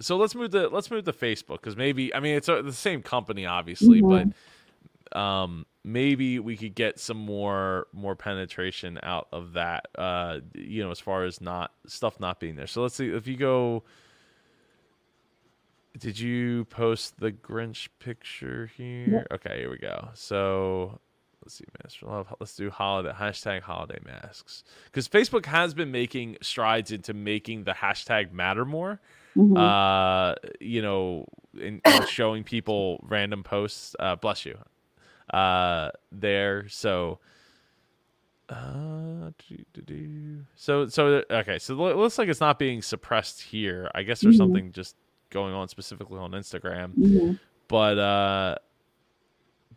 so 0.00 0.16
let's 0.16 0.34
move 0.34 0.52
to 0.52 0.68
let's 0.68 0.90
move 0.90 1.04
to 1.04 1.12
Facebook 1.12 1.60
because 1.60 1.76
maybe 1.76 2.14
I 2.14 2.20
mean 2.20 2.36
it's 2.36 2.48
a, 2.48 2.62
the 2.62 2.72
same 2.72 3.02
company 3.02 3.46
obviously, 3.46 4.00
mm-hmm. 4.00 4.30
but 5.12 5.20
um 5.20 5.66
maybe 5.82 6.38
we 6.38 6.56
could 6.56 6.74
get 6.74 7.00
some 7.00 7.16
more 7.16 7.88
more 7.92 8.14
penetration 8.16 8.98
out 9.02 9.28
of 9.32 9.52
that 9.52 9.86
uh 9.96 10.40
you 10.54 10.82
know 10.82 10.90
as 10.90 10.98
far 10.98 11.24
as 11.24 11.40
not 11.40 11.72
stuff 11.86 12.20
not 12.20 12.38
being 12.38 12.54
there. 12.54 12.66
So 12.68 12.82
let's 12.82 12.94
see 12.94 13.08
if 13.08 13.26
you 13.26 13.36
go 13.36 13.82
did 15.98 16.18
you 16.18 16.64
post 16.66 17.18
the 17.18 17.32
Grinch 17.32 17.88
picture 17.98 18.70
here? 18.76 19.26
Okay, 19.32 19.58
here 19.60 19.70
we 19.70 19.78
go. 19.78 20.08
So 20.14 20.98
let's 21.42 21.54
see, 21.54 21.64
Masks 21.82 21.98
for 21.98 22.06
Love. 22.06 22.34
Let's 22.40 22.56
do 22.56 22.70
holiday 22.70 23.12
hashtag 23.12 23.62
holiday 23.62 23.98
masks 24.04 24.64
because 24.86 25.08
Facebook 25.08 25.46
has 25.46 25.74
been 25.74 25.90
making 25.90 26.38
strides 26.42 26.92
into 26.92 27.14
making 27.14 27.64
the 27.64 27.72
hashtag 27.72 28.32
matter 28.32 28.64
more. 28.64 29.00
Mm-hmm. 29.36 29.56
Uh, 29.56 30.34
you 30.60 30.82
know, 30.82 31.26
in, 31.58 31.80
in 31.84 32.06
showing 32.08 32.44
people 32.44 33.00
random 33.02 33.42
posts. 33.42 33.94
Uh, 33.98 34.16
bless 34.16 34.44
you. 34.44 34.58
Uh, 35.32 35.90
there. 36.12 36.68
So. 36.68 37.18
Uh, 38.48 39.30
so 40.54 40.86
so 40.86 41.24
okay. 41.28 41.58
So 41.58 41.86
it 41.88 41.96
looks 41.96 42.16
like 42.16 42.28
it's 42.28 42.40
not 42.40 42.60
being 42.60 42.80
suppressed 42.80 43.42
here. 43.42 43.90
I 43.92 44.04
guess 44.04 44.20
there's 44.20 44.36
mm-hmm. 44.36 44.44
something 44.44 44.72
just 44.72 44.94
going 45.30 45.54
on 45.54 45.68
specifically 45.68 46.18
on 46.18 46.32
Instagram. 46.32 46.94
Mm-hmm. 46.94 47.32
But 47.68 47.98
uh 47.98 48.54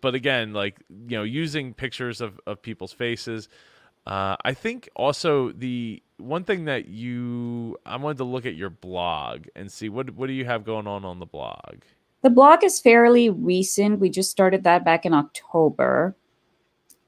but 0.01 0.15
again, 0.15 0.53
like, 0.53 0.77
you 0.89 1.17
know, 1.17 1.23
using 1.23 1.73
pictures 1.73 2.21
of, 2.21 2.39
of 2.47 2.61
people's 2.61 2.93
faces. 2.93 3.49
Uh 4.05 4.35
I 4.43 4.53
think 4.53 4.89
also 4.95 5.51
the 5.51 6.01
one 6.17 6.43
thing 6.43 6.65
that 6.65 6.87
you 6.87 7.77
I 7.85 7.97
wanted 7.97 8.17
to 8.17 8.25
look 8.25 8.45
at 8.45 8.55
your 8.55 8.69
blog 8.69 9.47
and 9.55 9.71
see 9.71 9.89
what 9.89 10.11
what 10.11 10.27
do 10.27 10.33
you 10.33 10.45
have 10.45 10.63
going 10.63 10.87
on 10.87 11.05
on 11.05 11.19
the 11.19 11.25
blog? 11.25 11.81
The 12.21 12.29
blog 12.29 12.63
is 12.63 12.79
fairly 12.79 13.29
recent. 13.29 13.99
We 13.99 14.09
just 14.09 14.29
started 14.29 14.63
that 14.63 14.83
back 14.83 15.05
in 15.05 15.13
October. 15.13 16.15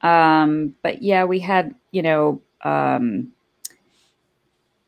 Um, 0.01 0.75
but 0.81 1.01
yeah, 1.01 1.25
we 1.25 1.39
had, 1.39 1.75
you 1.91 2.01
know, 2.01 2.41
um, 2.63 3.33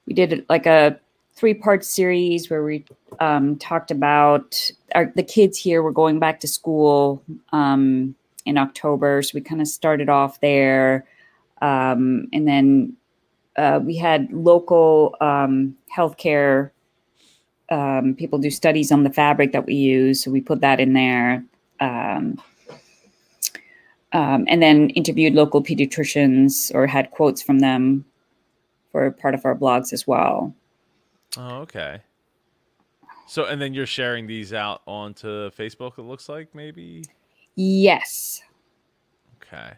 we 0.07 0.13
did 0.13 0.45
like 0.49 0.65
a 0.65 0.99
three 1.35 1.53
part 1.53 1.83
series 1.83 2.49
where 2.49 2.63
we 2.63 2.85
um, 3.19 3.57
talked 3.57 3.91
about 3.91 4.71
our, 4.95 5.11
the 5.15 5.23
kids 5.23 5.57
here 5.57 5.81
were 5.81 5.91
going 5.91 6.19
back 6.19 6.39
to 6.41 6.47
school 6.47 7.23
um, 7.51 8.15
in 8.45 8.57
October. 8.57 9.21
So 9.23 9.31
we 9.35 9.41
kind 9.41 9.61
of 9.61 9.67
started 9.67 10.09
off 10.09 10.39
there. 10.41 11.05
Um, 11.61 12.27
and 12.33 12.47
then 12.47 12.95
uh, 13.55 13.79
we 13.83 13.95
had 13.97 14.31
local 14.31 15.15
um, 15.21 15.75
healthcare 15.95 16.71
um, 17.69 18.13
people 18.15 18.37
do 18.37 18.51
studies 18.51 18.91
on 18.91 19.03
the 19.03 19.09
fabric 19.09 19.51
that 19.53 19.65
we 19.65 19.73
use. 19.73 20.23
So 20.23 20.31
we 20.31 20.41
put 20.41 20.61
that 20.61 20.79
in 20.79 20.93
there. 20.93 21.43
Um, 21.79 22.37
and 24.11 24.61
then 24.61 24.91
interviewed 24.91 25.33
local 25.33 25.63
pediatricians 25.63 26.73
or 26.75 26.85
had 26.85 27.09
quotes 27.11 27.41
from 27.41 27.59
them 27.59 28.05
for 28.91 29.09
part 29.09 29.33
of 29.33 29.43
our 29.43 29.55
blogs 29.55 29.91
as 29.91 30.05
well. 30.05 30.53
Oh, 31.37 31.57
okay. 31.61 32.01
So, 33.27 33.45
and 33.45 33.61
then 33.61 33.73
you're 33.73 33.85
sharing 33.85 34.27
these 34.27 34.53
out 34.53 34.81
onto 34.85 35.49
Facebook. 35.51 35.97
It 35.97 36.03
looks 36.03 36.29
like 36.29 36.53
maybe. 36.53 37.03
Yes. 37.55 38.41
Okay. 39.41 39.73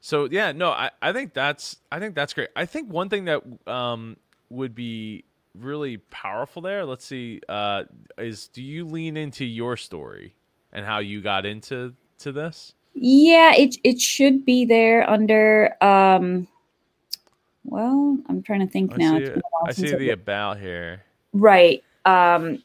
So 0.00 0.28
yeah, 0.30 0.52
no, 0.52 0.70
I, 0.70 0.90
I 1.02 1.12
think 1.12 1.34
that's 1.34 1.76
I 1.92 1.98
think 1.98 2.14
that's 2.14 2.32
great. 2.32 2.48
I 2.56 2.64
think 2.64 2.90
one 2.90 3.08
thing 3.08 3.26
that 3.26 3.42
um 3.66 4.16
would 4.48 4.74
be 4.74 5.24
really 5.54 5.98
powerful 5.98 6.62
there. 6.62 6.84
Let's 6.84 7.04
see, 7.04 7.40
uh, 7.48 7.84
is 8.18 8.48
do 8.48 8.62
you 8.62 8.86
lean 8.86 9.16
into 9.16 9.44
your 9.44 9.76
story 9.76 10.34
and 10.72 10.86
how 10.86 10.98
you 10.98 11.20
got 11.20 11.44
into 11.44 11.94
to 12.20 12.32
this? 12.32 12.74
Yeah, 12.94 13.54
it 13.54 13.76
it 13.84 14.00
should 14.00 14.44
be 14.44 14.64
there 14.64 15.08
under 15.08 15.76
um 15.82 16.48
well, 17.64 18.18
I'm 18.28 18.42
trying 18.42 18.60
to 18.60 18.66
think 18.66 18.94
I 18.94 18.96
now. 18.96 19.18
See 19.18 19.32
I 19.66 19.72
see 19.72 19.94
the 19.94 20.10
about 20.10 20.58
here. 20.58 21.02
Right. 21.32 21.84
Um, 22.04 22.62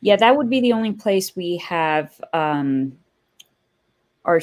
yeah, 0.00 0.16
that 0.16 0.36
would 0.36 0.50
be 0.50 0.60
the 0.60 0.72
only 0.72 0.92
place 0.92 1.34
we 1.34 1.58
have 1.58 2.20
um, 2.32 2.98
our 4.24 4.40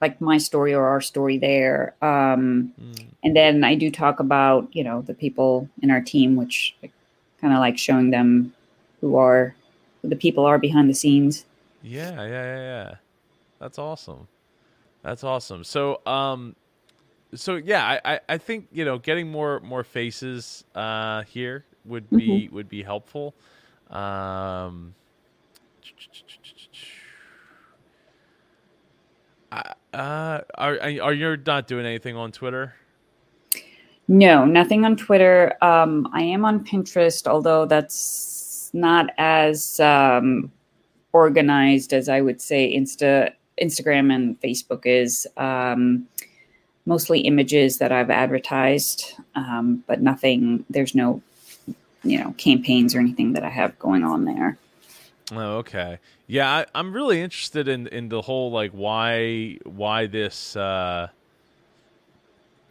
like 0.00 0.20
my 0.20 0.38
story 0.38 0.74
or 0.74 0.86
our 0.86 1.00
story 1.00 1.38
there. 1.38 1.94
Um, 2.02 2.72
mm. 2.80 3.06
And 3.24 3.34
then 3.34 3.64
I 3.64 3.74
do 3.74 3.90
talk 3.90 4.20
about 4.20 4.68
you 4.74 4.84
know 4.84 5.02
the 5.02 5.14
people 5.14 5.68
in 5.82 5.90
our 5.90 6.00
team, 6.00 6.36
which 6.36 6.76
kind 7.40 7.52
of 7.52 7.58
like 7.58 7.78
showing 7.78 8.10
them 8.10 8.52
who 9.00 9.16
are 9.16 9.54
who 10.02 10.08
the 10.08 10.16
people 10.16 10.44
are 10.44 10.58
behind 10.58 10.88
the 10.88 10.94
scenes. 10.94 11.44
Yeah, 11.82 12.10
yeah, 12.10 12.28
yeah, 12.28 12.56
yeah. 12.56 12.94
That's 13.58 13.78
awesome. 13.78 14.28
That's 15.02 15.24
awesome. 15.24 15.64
So, 15.64 16.00
um, 16.06 16.56
so 17.34 17.56
yeah, 17.56 17.84
I, 17.86 18.14
I, 18.14 18.20
I 18.28 18.38
think 18.38 18.68
you 18.72 18.84
know 18.84 18.98
getting 18.98 19.30
more 19.30 19.60
more 19.60 19.84
faces 19.84 20.64
uh, 20.74 21.22
here 21.22 21.64
would 21.84 22.08
be 22.10 22.46
mm-hmm. 22.46 22.54
would 22.54 22.68
be 22.68 22.82
helpful. 22.82 23.34
Um, 23.90 24.94
uh, 29.52 29.60
are 29.92 30.78
are 30.80 31.12
you 31.12 31.36
not 31.46 31.66
doing 31.66 31.86
anything 31.86 32.16
on 32.16 32.32
Twitter? 32.32 32.74
No, 34.08 34.46
nothing 34.46 34.84
on 34.84 34.96
Twitter. 34.96 35.52
Um, 35.62 36.08
I 36.14 36.22
am 36.22 36.44
on 36.44 36.64
Pinterest, 36.64 37.26
although 37.26 37.66
that's 37.66 38.70
not 38.72 39.10
as 39.18 39.78
um, 39.80 40.50
organized 41.12 41.92
as 41.92 42.08
I 42.08 42.22
would 42.22 42.40
say 42.40 42.74
Insta 42.74 43.32
Instagram 43.62 44.14
and 44.14 44.40
Facebook 44.40 44.86
is 44.86 45.26
um, 45.36 46.06
mostly 46.86 47.20
images 47.20 47.78
that 47.78 47.92
I've 47.92 48.10
advertised, 48.10 49.14
um, 49.34 49.84
but 49.86 50.00
nothing. 50.00 50.64
There's 50.70 50.94
no, 50.94 51.22
you 52.02 52.18
know, 52.18 52.34
campaigns 52.38 52.94
or 52.94 53.00
anything 53.00 53.32
that 53.34 53.42
I 53.44 53.50
have 53.50 53.78
going 53.78 54.04
on 54.04 54.24
there. 54.24 54.56
Oh, 55.32 55.56
okay. 55.58 55.98
Yeah, 56.26 56.50
I, 56.50 56.66
I'm 56.74 56.92
really 56.92 57.20
interested 57.20 57.68
in 57.68 57.86
in 57.88 58.08
the 58.08 58.22
whole 58.22 58.50
like 58.50 58.70
why 58.72 59.58
why 59.64 60.06
this 60.06 60.56
uh 60.56 61.08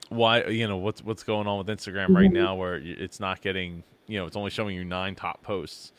why 0.09 0.45
you 0.45 0.67
know 0.67 0.77
what's 0.77 1.03
what's 1.03 1.23
going 1.23 1.47
on 1.47 1.57
with 1.57 1.67
Instagram 1.67 2.09
right 2.15 2.29
Mhm. 2.29 2.33
now 2.33 2.55
where 2.55 2.75
it's 2.77 3.19
not 3.19 3.41
getting 3.41 3.83
you 4.07 4.17
know 4.17 4.25
it's 4.25 4.37
only 4.37 4.49
showing 4.51 4.75
you 4.75 4.85
nine 4.85 5.15
top 5.15 5.43
posts. 5.43 5.91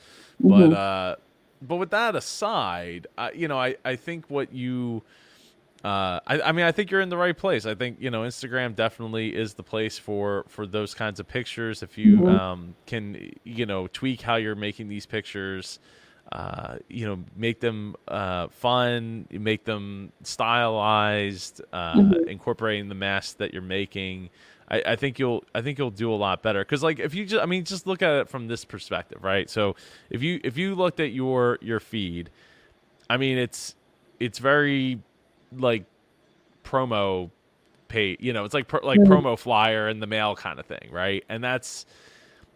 Mhm. 0.42 0.48
But 0.48 0.76
uh 0.76 1.16
but 1.62 1.76
with 1.76 1.90
that 1.90 2.16
aside, 2.16 3.06
I, 3.16 3.32
you 3.32 3.48
know 3.48 3.58
I 3.58 3.76
I 3.84 3.96
think 3.96 4.26
what 4.28 4.52
you 4.52 5.02
uh, 5.84 6.18
I, 6.26 6.40
I 6.40 6.52
mean, 6.52 6.64
I 6.66 6.72
think 6.72 6.90
you're 6.90 7.00
in 7.00 7.08
the 7.08 7.16
right 7.16 7.36
place. 7.36 7.64
I 7.64 7.74
think 7.74 7.98
you 8.00 8.10
know 8.10 8.22
Instagram 8.22 8.74
definitely 8.74 9.34
is 9.34 9.54
the 9.54 9.62
place 9.62 9.96
for 9.98 10.44
for 10.48 10.66
those 10.66 10.94
kinds 10.94 11.20
of 11.20 11.28
pictures. 11.28 11.82
If 11.82 11.96
you 11.96 12.24
Mhm. 12.24 12.26
um, 12.26 12.74
can, 12.86 13.32
you 13.44 13.64
know, 13.66 13.86
tweak 13.88 14.20
how 14.22 14.36
you're 14.36 14.56
making 14.56 14.88
these 14.88 15.06
pictures, 15.06 15.78
uh, 16.32 16.78
you 16.88 17.06
know, 17.06 17.24
make 17.36 17.60
them 17.60 17.94
uh, 18.08 18.48
fun, 18.48 19.26
make 19.30 19.64
them 19.64 20.12
stylized, 20.24 21.62
uh, 21.72 22.14
Mhm. 22.14 22.24
incorporating 22.26 22.88
the 22.88 22.94
masks 22.96 23.34
that 23.34 23.52
you're 23.52 23.62
making. 23.62 24.30
I, 24.70 24.82
I 24.86 24.96
think 24.96 25.18
you'll 25.18 25.44
I 25.54 25.62
think 25.62 25.78
you'll 25.78 25.90
do 25.90 26.12
a 26.12 26.16
lot 26.16 26.42
better 26.42 26.60
because 26.64 26.82
like 26.82 26.98
if 26.98 27.14
you 27.14 27.24
just 27.24 27.42
I 27.42 27.46
mean 27.46 27.64
just 27.64 27.86
look 27.86 28.02
at 28.02 28.12
it 28.14 28.28
from 28.28 28.48
this 28.48 28.64
perspective, 28.64 29.22
right? 29.24 29.48
So 29.48 29.76
if 30.10 30.22
you 30.22 30.40
if 30.44 30.56
you 30.56 30.74
looked 30.74 31.00
at 31.00 31.12
your 31.12 31.58
your 31.62 31.80
feed, 31.80 32.30
I 33.08 33.16
mean 33.16 33.38
it's 33.38 33.74
it's 34.20 34.38
very 34.38 35.00
like 35.56 35.84
promo 36.64 37.30
pay 37.88 38.16
you 38.20 38.32
know 38.32 38.44
it's 38.44 38.52
like 38.52 38.68
pro, 38.68 38.80
like 38.86 39.00
Mhm. 39.00 39.06
promo 39.06 39.38
flyer 39.38 39.88
in 39.88 40.00
the 40.00 40.06
mail 40.06 40.36
kind 40.36 40.58
of 40.60 40.66
thing 40.66 40.88
right 40.90 41.24
and 41.30 41.42
that's 41.42 41.86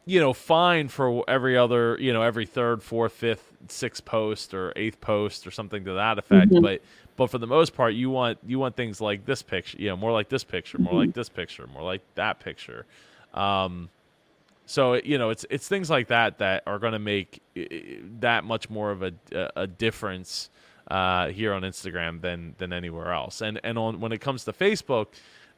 you 0.04 0.20
know 0.20 0.34
fine 0.34 0.88
for 0.88 1.24
every 1.26 1.56
other 1.56 1.96
you 1.98 2.12
know 2.12 2.20
every 2.20 2.44
third 2.44 2.82
fourth 2.82 3.12
fifth 3.12 3.50
sixth 3.68 4.04
post 4.04 4.52
or 4.52 4.74
eighth 4.76 5.00
post 5.00 5.46
or 5.46 5.50
something 5.50 5.84
to 5.86 5.94
that 5.94 6.18
effect 6.18 6.50
Mhm. 6.50 6.60
but 6.60 6.82
but 7.16 7.28
for 7.28 7.38
the 7.38 7.46
most 7.46 7.74
part 7.74 7.94
you 7.94 8.10
want 8.10 8.38
you 8.46 8.58
want 8.58 8.76
things 8.76 9.00
like 9.00 9.24
this 9.26 9.42
picture 9.42 9.78
you 9.78 9.88
know 9.88 9.96
more 9.96 10.12
like 10.12 10.28
this 10.28 10.44
picture 10.44 10.78
more 10.78 10.94
like 10.94 11.12
this 11.12 11.28
picture 11.28 11.66
more 11.66 11.82
like 11.82 12.02
that 12.14 12.40
picture 12.40 12.86
um 13.34 13.88
so 14.66 14.94
you 14.94 15.18
know 15.18 15.30
it's 15.30 15.44
it's 15.50 15.68
things 15.68 15.90
like 15.90 16.08
that 16.08 16.38
that 16.38 16.62
are 16.66 16.78
going 16.78 16.92
to 16.92 16.98
make 16.98 17.42
that 18.20 18.44
much 18.44 18.70
more 18.70 18.90
of 18.90 19.02
a 19.02 19.12
a 19.56 19.66
difference 19.66 20.50
uh, 20.88 21.28
here 21.28 21.52
on 21.52 21.62
Instagram 21.62 22.20
than 22.20 22.54
than 22.58 22.72
anywhere 22.72 23.12
else. 23.12 23.40
And 23.40 23.60
and 23.64 23.78
on 23.78 24.00
when 24.00 24.12
it 24.12 24.20
comes 24.20 24.44
to 24.44 24.52
Facebook, 24.52 25.06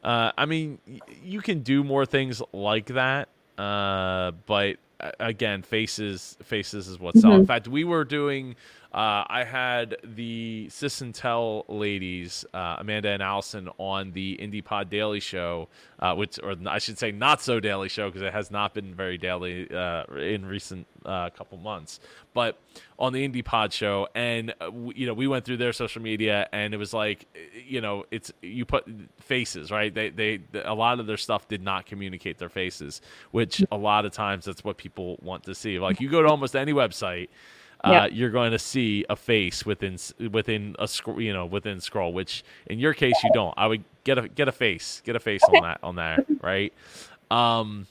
uh, 0.03 0.33
I 0.37 0.47
mean 0.47 0.79
y- 0.87 1.01
you 1.23 1.41
can 1.41 1.61
do 1.61 1.85
more 1.85 2.07
things 2.07 2.43
like 2.53 2.87
that, 2.87 3.29
uh, 3.59 4.33
but 4.47 4.77
uh, 5.01 5.11
again, 5.21 5.63
faces 5.63 6.37
faces 6.43 6.89
is 6.89 6.99
what's 6.99 7.21
selling. 7.21 7.39
In 7.39 7.47
fact, 7.47 7.69
we 7.69 7.85
were 7.85 8.05
doing. 8.05 8.57
Uh, 8.95 9.25
I 9.27 9.43
had 9.43 9.97
the 10.05 10.69
Sis 10.71 11.01
and 11.01 11.13
Tell 11.13 11.65
ladies, 11.69 12.45
uh, 12.55 12.77
Amanda 12.79 13.09
and 13.09 13.21
Allison, 13.21 13.69
on 13.77 14.13
the 14.13 14.39
Indie 14.41 14.65
Pod 14.65 14.89
Daily 14.89 15.19
Show, 15.19 15.69
uh, 15.99 16.15
which, 16.15 16.39
or 16.41 16.55
I 16.69 16.79
should 16.79 16.97
say, 16.97 17.11
not 17.11 17.43
so 17.43 17.59
daily 17.59 17.89
show 17.89 18.07
because 18.09 18.23
it 18.23 18.33
has 18.33 18.53
not 18.53 18.73
been 18.73 18.95
very 18.95 19.19
daily 19.19 19.69
uh, 19.69 20.05
in 20.15 20.47
recent 20.47 20.87
uh, 21.05 21.29
couple 21.31 21.59
months. 21.59 21.99
But 22.35 22.61
on 22.97 23.13
the 23.13 23.29
Indie 23.29 23.45
Pod 23.45 23.73
Show, 23.73 24.07
and 24.15 24.55
uh, 24.61 24.71
you 24.95 25.09
know, 25.09 25.15
we 25.15 25.27
went 25.27 25.45
through 25.45 25.57
their 25.57 25.73
social 25.73 26.01
media, 26.01 26.49
and 26.53 26.73
it 26.73 26.77
was 26.77 26.95
like, 26.95 27.27
you 27.67 27.81
know, 27.81 28.05
it's 28.13 28.33
you 28.43 28.65
put 28.65 28.87
faces, 29.19 29.73
right? 29.73 29.93
They 29.93 30.11
they 30.11 30.41
a 30.65 30.75
lot 30.75 31.01
of 31.01 31.09
their 31.09 31.17
stuff 31.17 31.49
did 31.49 31.65
not 31.65 31.87
communicate 31.87 32.39
their 32.39 32.49
faces, 32.49 33.01
which 33.33 33.61
a 33.73 33.77
lot 33.77 34.05
of 34.05 34.13
times 34.13 34.45
that's 34.45 34.63
what 34.63 34.77
people 34.77 35.19
want 35.21 35.43
to 35.45 35.55
see. 35.57 35.81
Like 35.81 36.01
you 36.01 36.09
go 36.09 36.23
to 36.23 36.29
almost 36.29 36.55
any 36.55 36.73
website 36.73 37.29
uh, 37.85 38.09
you're 38.13 38.31
going 38.31 38.53
to 38.53 38.59
see 38.59 39.05
a 39.11 39.17
face 39.17 39.65
within 39.67 39.99
within 40.31 40.75
a 40.79 40.89
scroll, 40.89 41.21
you 41.21 41.33
know, 41.33 41.47
within 41.47 41.81
scroll. 41.81 42.13
Which 42.13 42.45
in 42.67 42.79
your 42.79 42.95
case 42.95 43.15
you 43.23 43.31
don't. 43.35 43.55
I 43.57 43.67
would 43.67 43.85
get 44.05 44.19
a 44.19 44.29
get 44.29 44.49
a 44.49 44.53
face, 44.53 45.03
get 45.05 45.17
a 45.17 45.21
face 45.21 45.43
on 45.45 45.63
that 45.63 45.79
on 45.83 45.97
there, 45.97 46.25
right? 46.43 46.73
Um, 47.31 47.87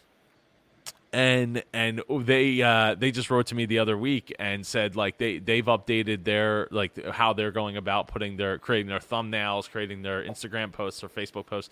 and 1.11 1.63
and 1.73 2.01
they 2.09 2.61
uh, 2.61 2.95
they 2.95 3.11
just 3.11 3.29
wrote 3.29 3.45
to 3.47 3.55
me 3.55 3.65
the 3.67 3.77
other 3.77 3.95
week 3.97 4.33
and 4.39 4.65
said 4.65 4.95
like 4.95 5.19
they 5.19 5.37
they've 5.37 5.65
updated 5.65 6.23
their 6.23 6.67
like 6.71 7.05
how 7.11 7.33
they're 7.33 7.51
going 7.51 7.77
about 7.77 8.07
putting 8.07 8.35
their 8.37 8.57
creating 8.57 8.87
their 8.87 8.99
thumbnails, 8.99 9.69
creating 9.69 10.01
their 10.01 10.23
Instagram 10.23 10.71
posts 10.71 11.03
or 11.03 11.09
Facebook 11.09 11.45
posts 11.45 11.69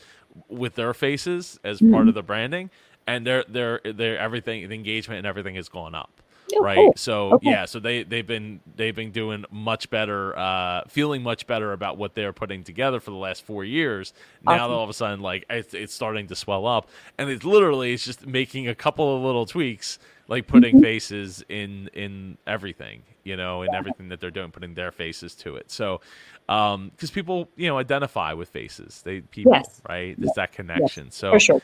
with 0.48 0.76
their 0.76 0.94
faces 0.94 1.60
as 1.64 1.80
part 1.82 2.06
Mhm. 2.06 2.10
of 2.10 2.14
the 2.14 2.22
branding, 2.22 2.70
and 3.08 3.26
their 3.26 3.44
their 3.48 3.80
their 3.84 4.20
everything 4.20 4.68
the 4.70 4.76
engagement 4.76 5.18
and 5.18 5.26
everything 5.26 5.56
has 5.56 5.70
gone 5.70 5.96
up 5.96 6.12
Oh, 6.58 6.64
right 6.64 6.76
cool. 6.76 6.94
so 6.96 7.34
Okay. 7.34 7.50
yeah 7.52 7.66
so 7.66 7.80
they 7.80 8.04
they've 8.04 8.26
been 8.28 8.60
they've 8.76 8.96
been 8.96 9.12
doing 9.12 9.46
much 9.52 9.90
better 9.90 10.38
uh 10.38 10.84
feeling 10.88 11.24
much 11.24 11.48
better 11.48 11.74
about 11.74 11.98
what 11.98 12.16
they're 12.16 12.34
putting 12.34 12.64
together 12.64 13.00
for 13.00 13.12
the 13.12 13.18
last 13.18 13.44
four 13.46 13.64
years 13.64 14.14
now 14.44 14.66
Awesome. 14.66 14.72
all 14.74 14.84
of 14.84 14.90
a 14.90 14.94
sudden 14.94 15.20
like 15.22 15.46
it's, 15.50 15.74
it's 15.74 15.94
starting 15.94 16.28
to 16.28 16.36
swell 16.36 16.66
up 16.68 16.90
and 17.18 17.30
it's 17.30 17.44
literally 17.46 17.94
it's 17.94 18.04
just 18.06 18.26
making 18.26 18.68
a 18.68 18.76
couple 18.76 19.16
of 19.18 19.24
little 19.24 19.46
tweaks 19.46 20.00
like 20.28 20.48
putting 20.48 20.78
Mhm. 20.78 20.82
faces 20.82 21.44
in 21.50 21.90
in 21.94 22.38
everything 22.48 23.04
you 23.24 23.36
know 23.38 23.62
in 23.64 23.74
everything 23.74 24.10
that 24.10 24.20
they're 24.20 24.32
doing 24.32 24.52
putting 24.52 24.74
their 24.74 24.92
faces 24.92 25.36
to 25.36 25.56
it 25.56 25.70
so 25.72 26.02
um 26.50 26.90
because 26.90 27.12
people 27.12 27.50
you 27.56 27.68
know 27.68 27.78
identify 27.78 28.34
with 28.34 28.50
faces 28.50 29.02
they 29.04 29.22
people 29.22 29.54
Yes. 29.54 29.82
right 29.88 30.16
it's 30.20 30.34
that 30.36 30.52
connection 30.52 31.12
so 31.12 31.32
For 31.32 31.40
sure. 31.40 31.62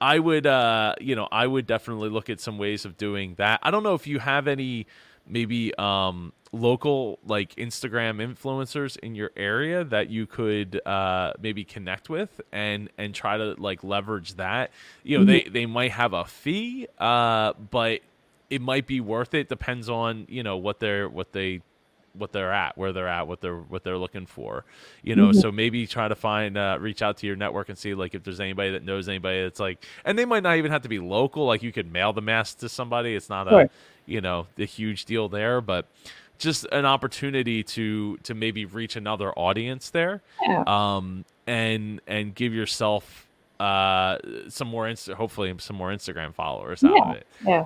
I 0.00 0.18
would, 0.18 0.46
uh, 0.46 0.94
you 1.00 1.16
know, 1.16 1.28
I 1.30 1.46
would 1.46 1.66
definitely 1.66 2.08
look 2.08 2.30
at 2.30 2.40
some 2.40 2.58
ways 2.58 2.84
of 2.84 2.96
doing 2.96 3.34
that. 3.38 3.60
I 3.62 3.70
don't 3.70 3.82
know 3.82 3.94
if 3.94 4.06
you 4.06 4.18
have 4.18 4.46
any 4.46 4.86
maybe 5.26 5.74
um, 5.76 6.32
local 6.52 7.18
like 7.26 7.54
Instagram 7.56 8.16
influencers 8.24 8.96
in 8.98 9.14
your 9.14 9.30
area 9.36 9.84
that 9.84 10.08
you 10.08 10.26
could 10.26 10.80
uh, 10.86 11.32
maybe 11.40 11.64
connect 11.64 12.08
with 12.08 12.40
and 12.52 12.90
and 12.96 13.14
try 13.14 13.36
to 13.36 13.54
like 13.58 13.82
leverage 13.84 14.34
that. 14.34 14.70
You 15.02 15.18
know, 15.18 15.24
they 15.24 15.42
they 15.42 15.66
might 15.66 15.92
have 15.92 16.12
a 16.12 16.24
fee, 16.24 16.86
uh, 16.98 17.52
but 17.70 18.00
it 18.50 18.62
might 18.62 18.86
be 18.86 19.00
worth 19.00 19.34
it. 19.34 19.48
Depends 19.48 19.88
on 19.88 20.26
you 20.28 20.42
know 20.42 20.56
what 20.56 20.80
they're 20.80 21.08
what 21.08 21.32
they 21.32 21.60
what 22.18 22.32
they're 22.32 22.52
at, 22.52 22.76
where 22.76 22.92
they're 22.92 23.08
at, 23.08 23.26
what 23.26 23.40
they're 23.40 23.56
what 23.56 23.84
they're 23.84 23.98
looking 23.98 24.26
for. 24.26 24.64
You 25.02 25.16
know, 25.16 25.28
Mhm. 25.28 25.40
so 25.40 25.52
maybe 25.52 25.86
try 25.86 26.08
to 26.08 26.14
find 26.14 26.56
uh, 26.58 26.76
reach 26.80 27.02
out 27.02 27.16
to 27.18 27.26
your 27.26 27.36
network 27.36 27.68
and 27.68 27.78
see 27.78 27.94
like 27.94 28.14
if 28.14 28.22
there's 28.24 28.40
anybody 28.40 28.70
that 28.72 28.84
knows 28.84 29.08
anybody 29.08 29.42
that's 29.42 29.60
like 29.60 29.84
and 30.04 30.18
they 30.18 30.24
might 30.24 30.42
not 30.42 30.56
even 30.56 30.70
have 30.70 30.82
to 30.82 30.88
be 30.88 30.98
local, 30.98 31.46
like 31.46 31.62
you 31.62 31.72
could 31.72 31.90
mail 31.92 32.12
the 32.12 32.22
mask 32.22 32.58
to 32.58 32.68
somebody. 32.68 33.14
It's 33.14 33.28
not 33.28 33.46
a 33.52 33.70
you 34.06 34.20
know, 34.20 34.46
the 34.56 34.64
huge 34.64 35.04
deal 35.04 35.28
there, 35.28 35.60
but 35.60 35.86
just 36.38 36.64
an 36.72 36.86
opportunity 36.86 37.62
to 37.62 38.16
to 38.18 38.34
maybe 38.34 38.64
reach 38.64 38.96
another 38.96 39.32
audience 39.32 39.90
there. 39.90 40.22
Yeah. 40.42 40.62
Um 40.66 41.24
and 41.46 42.00
and 42.06 42.34
give 42.34 42.52
yourself 42.54 43.26
uh 43.60 44.18
some 44.48 44.68
more 44.68 44.86
insta 44.86 45.14
hopefully 45.14 45.52
some 45.58 45.74
more 45.76 45.90
Instagram 45.90 46.32
followers 46.32 46.84
out 46.84 46.92
Yeah. 46.94 47.10
of 47.10 47.16
it. 47.16 47.26
Yeah. 47.44 47.64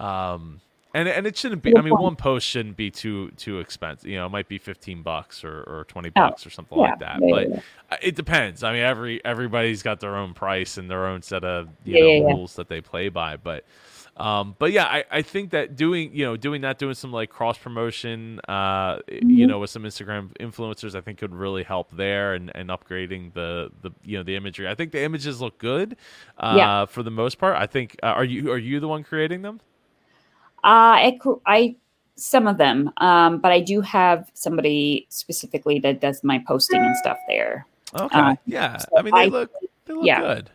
Um, 0.00 0.60
and 0.94 1.08
and 1.08 1.26
it 1.26 1.36
shouldn't 1.36 1.62
be. 1.62 1.76
I 1.76 1.82
mean, 1.82 1.96
one 1.98 2.16
post 2.16 2.46
shouldn't 2.46 2.76
be 2.76 2.90
too 2.90 3.30
too 3.32 3.58
expensive. 3.60 4.08
You 4.08 4.16
know, 4.16 4.26
it 4.26 4.30
might 4.30 4.48
be 4.48 4.58
fifteen 4.58 5.02
bucks 5.02 5.44
or, 5.44 5.62
or 5.62 5.84
twenty 5.88 6.10
Oh, 6.16 6.22
bucks 6.28 6.46
or 6.46 6.50
something 6.50 6.78
Yeah. 6.78 6.84
like 6.90 6.98
that. 7.00 7.20
yeah, 7.22 7.28
but 7.30 7.62
uh, 7.92 7.96
it 8.02 8.14
depends. 8.16 8.62
I 8.62 8.72
mean, 8.72 8.82
every 8.82 9.24
everybody's 9.24 9.82
got 9.82 10.00
their 10.00 10.16
own 10.16 10.34
price 10.34 10.78
and 10.78 10.90
their 10.90 11.06
own 11.06 11.22
set 11.22 11.44
of 11.44 11.68
you 11.84 11.94
Yeah, 11.94 12.00
know 12.04 12.12
yeah, 12.12 12.32
rules 12.34 12.56
that 12.56 12.68
they 12.68 12.80
play 12.80 13.08
by. 13.10 13.36
But 13.36 13.64
um, 14.16 14.56
but 14.58 14.72
yeah, 14.72 14.86
I, 14.86 15.04
I 15.12 15.22
think 15.22 15.50
that 15.50 15.76
doing 15.76 16.10
you 16.12 16.24
know 16.24 16.36
doing 16.36 16.62
that, 16.62 16.78
doing 16.78 16.94
some 16.94 17.12
like 17.12 17.30
cross 17.30 17.56
promotion, 17.58 18.40
uh, 18.48 18.98
you 19.08 19.46
Mhm. 19.46 19.48
know, 19.48 19.58
with 19.60 19.70
some 19.70 19.84
Instagram 19.84 20.32
influencers, 20.40 20.94
I 20.96 21.00
think 21.02 21.18
could 21.18 21.34
really 21.34 21.62
help 21.62 21.90
there 21.92 22.34
and, 22.34 22.50
and 22.56 22.70
upgrading 22.70 23.34
the 23.34 23.70
the 23.82 23.90
you 24.02 24.16
know 24.16 24.24
the 24.24 24.34
imagery. 24.36 24.66
I 24.66 24.74
think 24.74 24.90
the 24.92 25.02
images 25.02 25.40
look 25.40 25.58
good, 25.58 25.96
uh, 26.38 26.86
for 26.86 27.02
the 27.04 27.10
most 27.12 27.38
part. 27.38 27.56
I 27.56 27.66
think 27.66 27.96
uh, 28.02 28.06
are 28.06 28.24
you 28.24 28.50
are 28.50 28.58
you 28.58 28.80
the 28.80 28.88
one 28.88 29.04
creating 29.04 29.42
them? 29.42 29.60
Uh, 30.64 31.14
I, 31.14 31.18
I 31.46 31.76
some 32.16 32.46
of 32.48 32.58
them, 32.58 32.90
um, 32.98 33.38
but 33.38 33.52
I 33.52 33.60
do 33.60 33.80
have 33.80 34.30
somebody 34.34 35.06
specifically 35.08 35.78
that 35.80 36.00
does 36.00 36.24
my 36.24 36.42
posting 36.46 36.80
and 36.84 36.96
stuff 36.96 37.18
there. 37.28 37.66
Okay. 37.94 38.18
Uh, 38.18 38.34
yeah. 38.46 38.76
so 38.78 38.88
I 38.98 39.02
mean, 39.02 39.14
they 39.14 39.22
I- 39.22 39.26
look 39.26 39.52
they 39.86 39.94
look 39.94 40.04
yeah. 40.06 40.20
good. 40.20 40.50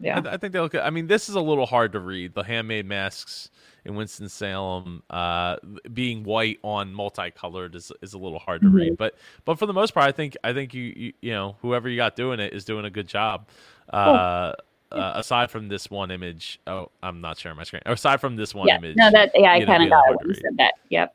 Yeah. 0.00 0.20
I, 0.24 0.34
I 0.34 0.36
think 0.36 0.52
they 0.52 0.60
look 0.60 0.72
good. 0.72 0.82
I 0.82 0.90
mean, 0.90 1.06
this 1.06 1.28
is 1.28 1.34
a 1.34 1.40
little 1.40 1.66
hard 1.66 1.92
to 1.92 2.00
read. 2.00 2.34
The 2.34 2.42
handmade 2.42 2.86
masks 2.86 3.50
in 3.84 3.94
Winston 3.94 4.28
Salem, 4.28 5.02
uh, 5.10 5.56
being 5.92 6.22
white 6.24 6.58
on 6.62 6.92
multicolored 6.92 7.74
is 7.74 7.90
is 8.02 8.12
a 8.14 8.18
little 8.18 8.38
hard 8.38 8.60
to 8.62 8.68
Mhm. 8.68 8.74
read. 8.74 8.96
But 8.96 9.14
but 9.44 9.58
for 9.58 9.66
the 9.66 9.72
most 9.72 9.94
part, 9.94 10.06
I 10.06 10.12
think 10.12 10.36
I 10.44 10.52
think 10.52 10.74
you 10.74 10.92
you, 10.96 11.12
you 11.20 11.32
know 11.32 11.56
whoever 11.62 11.88
you 11.88 11.96
got 11.96 12.16
doing 12.16 12.38
it 12.40 12.52
is 12.52 12.64
doing 12.64 12.84
a 12.84 12.90
good 12.90 13.08
job. 13.08 13.46
Uh, 13.92 14.52
uh, 14.92 15.12
aside 15.16 15.50
from 15.50 15.68
this 15.68 15.90
one 15.90 16.10
image, 16.10 16.60
oh, 16.66 16.90
I'm 17.02 17.20
not 17.20 17.38
sharing 17.38 17.56
my 17.56 17.64
screen. 17.64 17.82
Aside 17.86 18.20
from 18.20 18.36
this 18.36 18.54
one 18.54 18.68
yeah. 18.68 18.76
image, 18.76 18.96
No, 18.96 19.10
that 19.10 19.30
yeah, 19.34 19.52
I 19.52 19.64
kind 19.64 19.82
of 19.82 19.90
got 19.90 20.04
it 20.10 20.18
when 20.18 20.28
you 20.28 20.34
said 20.34 20.56
that. 20.58 20.74
Yep. 20.88 21.14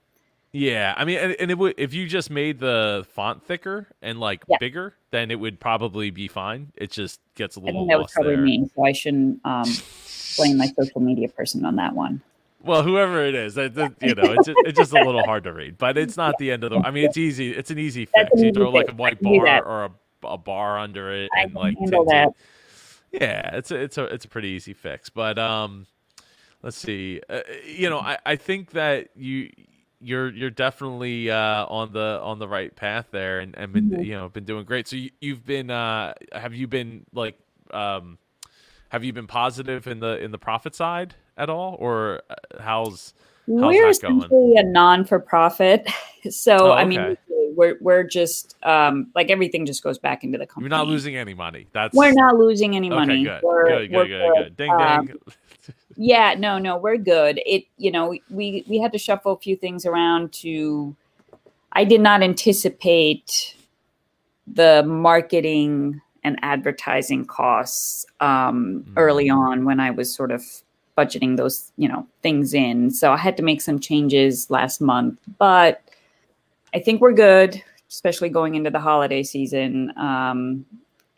Yeah, 0.55 0.93
I 0.95 1.03
mean, 1.05 1.17
and, 1.17 1.35
and 1.39 1.49
it 1.49 1.57
would 1.57 1.73
if 1.77 1.95
you 1.95 2.07
just 2.07 2.29
made 2.29 2.59
the 2.59 3.07
font 3.13 3.43
thicker 3.43 3.87
and 4.03 4.19
like 4.19 4.43
Yeah. 4.47 4.57
bigger, 4.59 4.93
then 5.09 5.31
it 5.31 5.39
would 5.39 5.59
probably 5.59 6.11
be 6.11 6.27
fine. 6.27 6.71
It 6.75 6.91
just 6.91 7.19
gets 7.33 7.55
a 7.55 7.59
little 7.59 7.79
I 7.79 7.81
think 7.81 7.91
that 7.91 7.99
was 7.99 8.11
probably 8.11 8.35
there. 8.35 8.43
me, 8.43 8.69
so 8.75 8.85
I 8.85 8.91
shouldn't 8.91 9.39
um, 9.45 9.67
blame 10.37 10.57
my 10.57 10.67
social 10.67 11.01
media 11.01 11.27
person 11.29 11.65
on 11.65 11.75
that 11.77 11.95
one. 11.95 12.21
well, 12.63 12.83
whoever 12.83 13.25
it 13.25 13.33
is, 13.33 13.55
that, 13.55 13.73
that, 13.75 13.93
you 13.99 14.13
know, 14.13 14.31
it's 14.33 14.45
just, 14.45 14.59
it's 14.63 14.77
just 14.77 14.93
a 14.93 15.03
little 15.03 15.23
hard 15.23 15.43
to 15.45 15.51
read, 15.53 15.77
but 15.79 15.97
it's 15.97 16.15
not 16.15 16.37
the 16.37 16.51
end 16.51 16.63
of 16.63 16.69
the. 16.69 16.77
I 16.77 16.91
mean, 16.91 17.05
it's 17.05 17.17
easy. 17.17 17.51
It's 17.51 17.71
an 17.71 17.79
easy 17.79 18.05
fix. 18.05 18.31
An 18.33 18.37
You 18.37 18.45
easy 18.45 18.53
throw 18.53 18.69
like 18.69 18.91
a 18.91 18.95
white 18.95 19.13
I 19.13 19.15
can 19.15 19.33
do 19.33 19.39
bar 19.39 19.63
or 19.65 19.83
a, 19.85 20.27
a 20.27 20.37
bar 20.37 20.77
under 20.77 21.11
it, 21.11 21.29
I 21.35 21.41
and 21.41 21.53
like 21.55 21.77
handle 21.79 22.05
tint 22.05 22.29
it. 22.29 22.35
Yeah, 23.13 23.55
it's 23.57 23.71
a 23.71 23.75
it's 23.77 23.97
a 23.99 24.05
it's 24.05 24.25
a 24.25 24.29
pretty 24.29 24.49
easy 24.49 24.73
fix. 24.73 25.09
But 25.09 25.39
um, 25.39 25.87
let's 26.63 26.77
see. 26.77 27.21
Uh, 27.29 27.41
you 27.65 27.89
know, 27.89 27.99
I, 27.99 28.17
I 28.25 28.35
think 28.37 28.71
that 28.71 29.09
you 29.15 29.51
you're 30.01 30.29
you're 30.31 30.49
definitely 30.51 31.31
uh, 31.31 31.65
on 31.67 31.93
the 31.93 32.19
on 32.23 32.39
the 32.39 32.47
right 32.47 32.75
path 32.75 33.07
there, 33.11 33.39
and 33.39 33.55
and 33.57 33.73
been 33.73 33.91
Mhm. 33.91 34.03
you 34.03 34.13
know 34.13 34.29
been 34.29 34.45
doing 34.45 34.65
great. 34.65 34.87
So 34.87 34.95
you, 34.97 35.11
you've 35.21 35.45
been 35.45 35.69
uh, 35.69 36.13
have 36.33 36.53
you 36.55 36.67
been 36.67 37.05
like 37.13 37.37
um, 37.71 38.17
have 38.89 39.03
you 39.03 39.13
been 39.13 39.27
positive 39.27 39.87
in 39.87 39.99
the 39.99 40.19
in 40.23 40.31
the 40.31 40.39
profit 40.39 40.75
side 40.75 41.15
at 41.37 41.49
all, 41.49 41.75
or 41.79 42.21
uh, 42.29 42.35
how's 42.61 43.13
We're 43.47 43.73
that 43.81 43.99
going? 43.99 44.19
essentially 44.29 44.55
a 44.57 44.63
non-for-profit, 44.63 45.87
so 46.29 46.71
Oh, 46.71 46.71
I 46.71 46.85
mean, 46.85 46.99
okay. 46.99 47.17
We're 47.55 47.77
we're 47.81 48.03
just 48.03 48.55
um, 48.63 49.07
like 49.15 49.29
everything 49.29 49.65
just 49.65 49.83
goes 49.83 49.97
back 49.97 50.23
into 50.23 50.37
the 50.37 50.45
company. 50.45 50.65
you're 50.69 50.77
not 50.77 50.87
losing 50.87 51.15
any 51.15 51.33
money? 51.33 51.67
That's 51.73 51.95
We're 51.95 52.11
not 52.13 52.37
losing 52.37 52.75
any 52.75 52.87
okay. 52.87 52.95
money. 52.95 53.23
Good. 53.23 53.41
We're, 53.43 53.67
good, 53.67 53.91
good, 53.91 54.07
good, 54.07 54.33
good. 54.37 54.57
Ding, 54.57 54.71
Um, 54.71 55.05
ding. 55.07 55.17
Yeah, 55.95 56.33
no, 56.37 56.57
no, 56.57 56.77
we're 56.77 56.97
good. 56.97 57.39
It, 57.45 57.65
you 57.77 57.91
know, 57.91 58.15
we 58.29 58.63
we 58.67 58.79
had 58.79 58.91
to 58.93 58.97
shuffle 58.97 59.33
a 59.33 59.37
few 59.37 59.55
things 59.55 59.85
around 59.85 60.33
to. 60.41 60.95
I 61.73 61.83
did 61.85 62.01
not 62.01 62.21
anticipate 62.21 63.55
the 64.47 64.83
marketing 64.85 66.01
and 66.23 66.37
advertising 66.41 67.25
costs 67.25 68.05
um, 68.19 68.83
Mm. 68.87 68.93
early 68.97 69.29
on 69.29 69.65
when 69.65 69.79
I 69.79 69.89
was 69.91 70.13
sort 70.13 70.31
of 70.31 70.43
budgeting 70.97 71.37
those, 71.37 71.71
you 71.77 71.87
know, 71.89 72.05
things 72.21 72.53
in. 72.53 72.91
So 72.91 73.11
I 73.11 73.17
had 73.17 73.35
to 73.37 73.43
make 73.43 73.61
some 73.61 73.79
changes 73.79 74.49
last 74.51 74.79
month, 74.81 75.19
but 75.39 75.81
I 76.73 76.79
think 76.79 77.01
we're 77.01 77.13
good, 77.13 77.61
especially 77.89 78.29
going 78.29 78.55
into 78.55 78.69
the 78.69 78.79
holiday 78.79 79.23
season. 79.23 79.91
Um, 79.97 80.65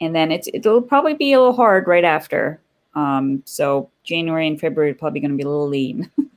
and 0.02 0.14
then 0.16 0.32
it's 0.32 0.50
it'll 0.54 0.82
probably 0.82 1.14
be 1.14 1.34
a 1.34 1.40
little 1.40 1.56
hard 1.56 1.88
right 1.88 2.04
after. 2.04 2.60
Um, 2.96 3.42
so 3.46 3.90
January 4.04 4.48
and 4.48 4.60
February 4.60 4.92
are 4.92 4.96
probably 4.96 5.20
going 5.20 5.32
to 5.32 5.38
be 5.38 5.44
a 5.44 5.50
little 5.50 5.68
lean. 5.68 6.12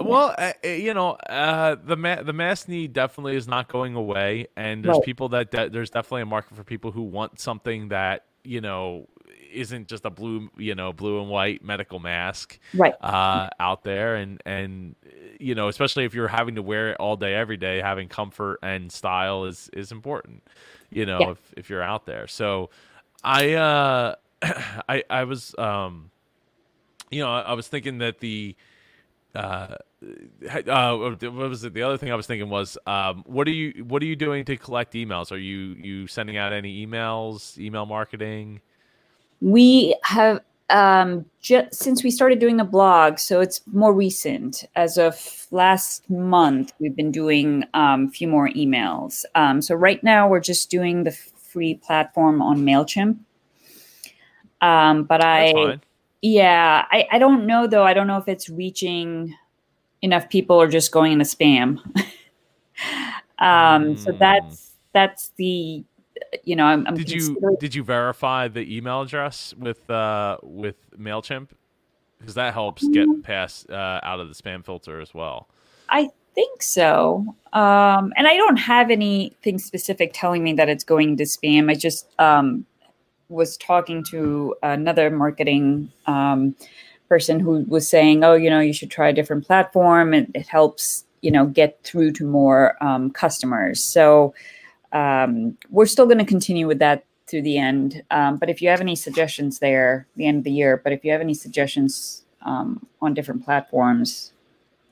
Well, 0.00 0.34
uh, 0.38 0.52
uh, 0.64 0.68
you 0.68 0.94
know, 0.94 1.12
uh, 1.28 1.76
the 1.84 1.96
ma- 1.96 2.22
the 2.22 2.32
mass 2.32 2.66
need 2.66 2.92
definitely 2.92 3.36
is 3.36 3.46
not 3.46 3.68
going 3.68 3.94
away, 3.94 4.46
and 4.56 4.82
there's 4.82 4.96
Right. 4.96 5.04
people 5.04 5.28
that, 5.30 5.50
that 5.50 5.72
there's 5.72 5.90
definitely 5.90 6.22
a 6.22 6.26
market 6.26 6.56
for 6.56 6.64
people 6.64 6.92
who 6.92 7.02
want 7.02 7.38
something 7.38 7.88
that 7.88 8.24
you 8.42 8.60
know 8.60 9.08
isn't 9.52 9.88
just 9.88 10.06
a 10.06 10.10
blue 10.10 10.48
you 10.56 10.74
know 10.74 10.92
blue 10.92 11.20
and 11.20 11.28
white 11.28 11.62
medical 11.62 11.98
mask 11.98 12.58
right. 12.74 12.94
uh, 13.02 13.50
out 13.60 13.82
there, 13.82 14.16
and 14.16 14.42
and 14.46 14.96
uh, 15.06 15.10
you 15.42 15.54
know 15.54 15.68
especially 15.68 16.04
if 16.04 16.14
you're 16.14 16.28
having 16.28 16.54
to 16.56 16.62
wear 16.62 16.90
it 16.92 16.96
all 16.98 17.16
day 17.16 17.34
every 17.34 17.56
day, 17.56 17.80
having 17.80 18.08
comfort 18.08 18.58
and 18.62 18.92
style 18.92 19.44
is 19.44 19.70
is 19.72 19.92
important. 19.92 20.42
You 20.90 21.06
know, 21.06 21.20
Yeah. 21.20 21.30
if 21.30 21.54
if 21.56 21.70
you're 21.70 21.82
out 21.82 22.06
there, 22.06 22.26
so 22.26 22.70
I 23.24 23.52
uh, 23.54 24.14
I 24.88 25.04
I 25.10 25.24
was 25.24 25.54
um, 25.58 26.10
you 27.10 27.20
know 27.20 27.30
I, 27.32 27.40
I 27.42 27.52
was 27.54 27.68
thinking 27.68 27.98
that 27.98 28.20
the 28.20 28.56
uh, 29.34 29.76
uh, 30.66 30.96
what 30.96 31.22
was 31.22 31.64
it? 31.64 31.74
The 31.74 31.82
other 31.82 31.96
thing 31.96 32.12
I 32.12 32.14
was 32.14 32.26
thinking 32.26 32.50
was, 32.50 32.76
um, 32.86 33.24
what 33.26 33.46
are 33.48 33.52
you 33.52 33.84
what 33.84 34.02
are 34.02 34.06
you 34.06 34.16
doing 34.16 34.44
to 34.46 34.56
collect 34.56 34.94
emails? 34.94 35.32
Are 35.32 35.38
you 35.38 35.76
you 35.80 36.06
sending 36.06 36.36
out 36.36 36.52
any 36.52 36.86
emails, 36.86 37.58
email 37.58 37.86
marketing? 37.86 38.60
We 39.40 39.96
have 40.04 40.40
um, 40.70 41.26
just 41.40 41.74
since 41.74 42.02
we 42.02 42.10
started 42.10 42.38
doing 42.38 42.56
the 42.56 42.64
blog, 42.64 43.18
so 43.18 43.40
it's 43.40 43.60
more 43.66 43.92
recent. 43.92 44.64
As 44.76 44.96
of 44.98 45.46
last 45.50 46.08
month, 46.10 46.72
we've 46.78 46.96
been 46.96 47.10
doing 47.12 47.64
um, 47.74 48.06
a 48.06 48.10
few 48.10 48.28
more 48.28 48.48
emails. 48.48 49.24
Um, 49.34 49.60
so 49.62 49.74
right 49.74 50.02
now, 50.02 50.28
we're 50.28 50.40
just 50.40 50.70
doing 50.70 51.04
the 51.04 51.12
free 51.12 51.74
platform 51.74 52.40
on 52.40 52.60
Mailchimp. 52.62 53.18
Um, 54.60 55.04
but 55.04 55.20
I, 55.22 55.78
yeah, 56.22 56.86
I, 56.90 57.06
I 57.10 57.18
don't 57.18 57.46
know 57.46 57.66
though. 57.66 57.84
I 57.84 57.94
don't 57.94 58.06
know 58.06 58.18
if 58.18 58.28
it's 58.28 58.48
reaching 58.48 59.34
enough 60.02 60.28
people 60.28 60.60
or 60.60 60.68
just 60.68 60.92
going 60.92 61.12
into 61.12 61.24
spam. 61.24 61.78
um, 63.38 63.96
so 63.96 64.12
Hmm. 64.12 64.18
that's 64.18 64.72
that's 64.92 65.32
the, 65.36 65.84
you 66.44 66.56
know, 66.56 66.64
I'm, 66.64 66.86
I'm 66.86 66.94
Did 66.94 67.10
you 67.10 67.40
did 67.58 67.74
you 67.74 67.82
verify 67.84 68.48
the 68.48 68.76
email 68.76 69.02
address 69.02 69.54
with 69.56 69.88
uh, 69.90 70.38
with 70.42 70.76
Mailchimp? 70.98 71.50
Because 72.18 72.34
that 72.34 72.54
helps 72.54 72.88
get 72.88 73.08
Mm-hmm. 73.08 73.20
past 73.22 73.68
uh, 73.70 74.00
out 74.02 74.20
of 74.20 74.28
the 74.28 74.34
spam 74.34 74.64
filter 74.64 75.00
as 75.00 75.12
well. 75.14 75.48
I 75.88 76.10
think 76.34 76.62
so. 76.62 77.34
Um, 77.52 78.12
and 78.16 78.26
I 78.26 78.36
don't 78.36 78.56
have 78.56 78.90
anything 78.90 79.58
specific 79.58 80.12
telling 80.14 80.42
me 80.42 80.54
that 80.54 80.68
it's 80.68 80.84
going 80.84 81.16
to 81.18 81.24
spam. 81.24 81.70
I 81.70 81.74
just 81.74 82.08
um, 82.18 82.66
was 83.28 83.56
talking 83.56 84.02
to 84.04 84.54
another 84.62 85.10
marketing 85.10 85.90
um, 86.06 86.54
person 87.08 87.40
who 87.40 87.64
was 87.68 87.88
saying, 87.88 88.24
"Oh, 88.24 88.34
you 88.34 88.50
know, 88.50 88.60
you 88.60 88.72
should 88.72 88.90
try 88.90 89.08
a 89.08 89.12
different 89.12 89.46
platform. 89.46 90.14
and 90.14 90.30
it 90.34 90.48
helps, 90.48 91.04
you 91.20 91.30
know, 91.30 91.46
get 91.46 91.82
through 91.84 92.12
to 92.12 92.24
more 92.26 92.76
um, 92.82 93.10
customers." 93.10 93.82
So 93.82 94.34
um, 94.92 95.56
we're 95.70 95.86
still 95.86 96.06
going 96.06 96.18
to 96.18 96.24
continue 96.24 96.66
with 96.66 96.78
that 96.78 97.04
through 97.26 97.42
the 97.42 97.58
end. 97.58 98.02
Um, 98.10 98.36
but 98.36 98.50
if 98.50 98.60
you 98.60 98.68
have 98.68 98.80
any 98.80 98.96
suggestions 98.96 99.58
there, 99.58 100.06
the 100.16 100.26
end 100.26 100.38
of 100.38 100.44
the 100.44 100.52
year. 100.52 100.80
But 100.82 100.92
if 100.92 101.04
you 101.04 101.12
have 101.12 101.20
any 101.20 101.34
suggestions 101.34 102.24
um, 102.42 102.86
on 103.00 103.14
different 103.14 103.44
platforms, 103.44 104.32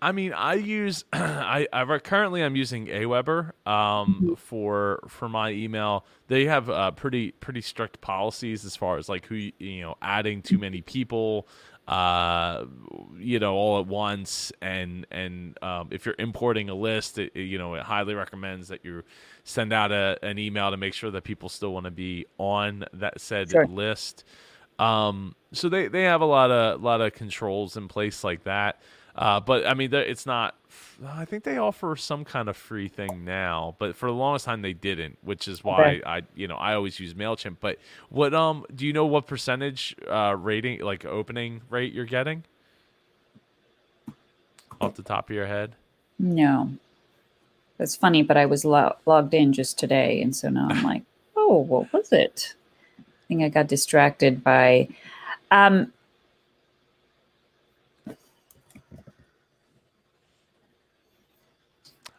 I 0.02 0.12
mean, 0.12 0.32
I 0.32 0.54
use 0.54 1.04
I, 1.12 1.66
I 1.72 1.98
currently 1.98 2.42
I'm 2.42 2.56
using 2.56 2.86
Aweber 2.86 3.52
um, 3.66 4.34
for 4.38 5.00
for 5.08 5.28
my 5.28 5.50
email. 5.50 6.06
They 6.28 6.46
have 6.46 6.70
uh, 6.70 6.90
pretty 6.92 7.32
pretty 7.32 7.60
strict 7.60 8.00
policies 8.00 8.64
as 8.64 8.76
far 8.76 8.96
as 8.96 9.08
like 9.08 9.26
who 9.26 9.34
you 9.58 9.82
know 9.82 9.96
adding 10.00 10.40
too 10.42 10.58
many 10.58 10.80
people, 10.80 11.48
uh, 11.86 12.64
you 13.18 13.38
know, 13.38 13.54
all 13.54 13.78
at 13.80 13.86
once, 13.86 14.52
and 14.62 15.06
and 15.10 15.62
um, 15.62 15.88
if 15.90 16.06
you're 16.06 16.14
importing 16.18 16.70
a 16.70 16.74
list, 16.74 17.18
it, 17.18 17.32
it, 17.34 17.42
you 17.42 17.58
know, 17.58 17.74
it 17.74 17.82
highly 17.82 18.14
recommends 18.14 18.68
that 18.68 18.84
you 18.84 19.02
send 19.44 19.72
out 19.72 19.92
a, 19.92 20.18
an 20.22 20.38
email 20.38 20.70
to 20.70 20.76
make 20.78 20.94
sure 20.94 21.10
that 21.10 21.24
people 21.24 21.48
still 21.48 21.72
want 21.74 21.84
to 21.84 21.90
be 21.90 22.24
on 22.38 22.84
that 22.94 23.20
said 23.20 23.50
Sure. 23.50 23.66
list. 23.66 24.24
Um, 24.78 25.34
so 25.52 25.68
they, 25.68 25.88
they 25.88 26.04
have 26.04 26.22
a 26.22 26.26
lot 26.26 26.50
of 26.50 26.80
lot 26.82 27.02
of 27.02 27.12
controls 27.12 27.76
in 27.76 27.86
place 27.86 28.24
like 28.24 28.44
that. 28.44 28.80
Uh, 29.20 29.40
but 29.40 29.66
I 29.68 29.74
mean, 29.74 29.94
it's 29.94 30.26
not. 30.26 30.56
I 31.06 31.26
think 31.26 31.44
they 31.44 31.58
offer 31.58 31.96
some 31.96 32.24
kind 32.24 32.48
of 32.50 32.56
free 32.58 32.88
thing 32.88 33.24
now, 33.24 33.76
but 33.80 33.96
for 33.96 34.08
the 34.08 34.14
longest 34.16 34.46
time 34.46 34.62
they 34.62 34.74
didn't, 34.74 35.18
which 35.22 35.48
is 35.48 35.64
why 35.64 35.80
Okay. 35.82 36.02
I, 36.06 36.22
you 36.36 36.48
know, 36.48 36.56
I 36.56 36.74
always 36.74 37.00
use 37.00 37.14
Mailchimp. 37.14 37.58
But 37.60 37.78
what 38.10 38.34
um, 38.34 38.66
do 38.74 38.86
you 38.86 38.94
know 38.94 39.06
what 39.06 39.28
percentage 39.28 39.96
uh 40.10 40.36
rating, 40.38 40.82
like 40.82 41.06
opening 41.06 41.62
rate, 41.70 41.94
you're 41.94 42.06
getting 42.06 42.44
off 44.80 44.94
the 44.94 45.02
top 45.04 45.30
of 45.30 45.36
your 45.36 45.46
head? 45.46 45.76
No. 46.18 46.70
That's 47.78 47.96
funny, 47.96 48.22
but 48.22 48.36
I 48.38 48.46
was 48.46 48.64
lo- 48.64 48.96
logged 49.06 49.34
in 49.34 49.52
just 49.52 49.78
today. 49.78 50.22
And 50.22 50.36
so 50.36 50.50
now 50.50 50.68
I'm 50.70 50.82
like, 50.84 51.04
oh, 51.36 51.58
what 51.60 51.92
was 51.92 52.12
it? 52.12 52.54
I 53.16 53.28
think 53.28 53.42
I 53.42 53.50
got 53.50 53.68
distracted 53.68 54.44
by. 54.44 54.88
Um, 55.50 55.92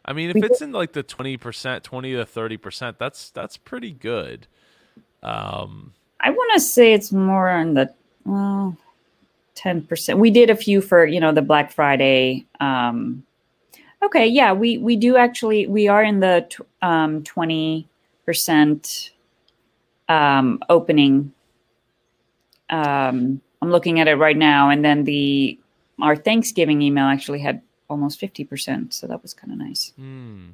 I 0.04 0.12
mean, 0.12 0.30
if 0.30 0.42
it's 0.42 0.60
in 0.60 0.72
like 0.72 0.92
the 0.92 1.02
twenty 1.02 1.36
percent, 1.36 1.84
twenty 1.84 2.12
to 2.12 2.24
thirty 2.24 2.56
percent, 2.56 2.98
that's 2.98 3.30
that's 3.30 3.56
pretty 3.56 3.92
good. 3.92 4.46
Um, 5.22 5.92
I 6.20 6.30
want 6.30 6.52
to 6.54 6.60
say 6.60 6.92
it's 6.92 7.12
more 7.12 7.48
on 7.50 7.74
the 7.74 7.92
well, 8.24 8.76
10%. 9.56 10.18
We 10.18 10.30
did 10.30 10.50
a 10.50 10.56
few 10.56 10.80
for, 10.80 11.04
you 11.04 11.20
know, 11.20 11.32
the 11.32 11.42
Black 11.42 11.72
Friday. 11.72 12.46
Um, 12.60 13.24
okay. 14.02 14.26
Yeah. 14.26 14.52
We, 14.52 14.78
we 14.78 14.96
do 14.96 15.16
actually, 15.16 15.66
we 15.66 15.88
are 15.88 16.02
in 16.02 16.20
the 16.20 16.46
um, 16.80 17.22
20% 17.22 19.10
um, 20.08 20.62
opening. 20.68 21.32
Um, 22.70 23.40
I'm 23.60 23.70
looking 23.70 24.00
at 24.00 24.08
it 24.08 24.16
right 24.16 24.36
now. 24.36 24.70
And 24.70 24.84
then 24.84 25.04
the, 25.04 25.58
our 26.00 26.16
Thanksgiving 26.16 26.82
email 26.82 27.04
actually 27.04 27.40
had 27.40 27.60
almost 27.88 28.20
50%. 28.20 28.92
So 28.92 29.06
that 29.06 29.22
was 29.22 29.34
kind 29.34 29.52
of 29.52 29.58
nice. 29.58 29.92
hmm. 29.96 30.50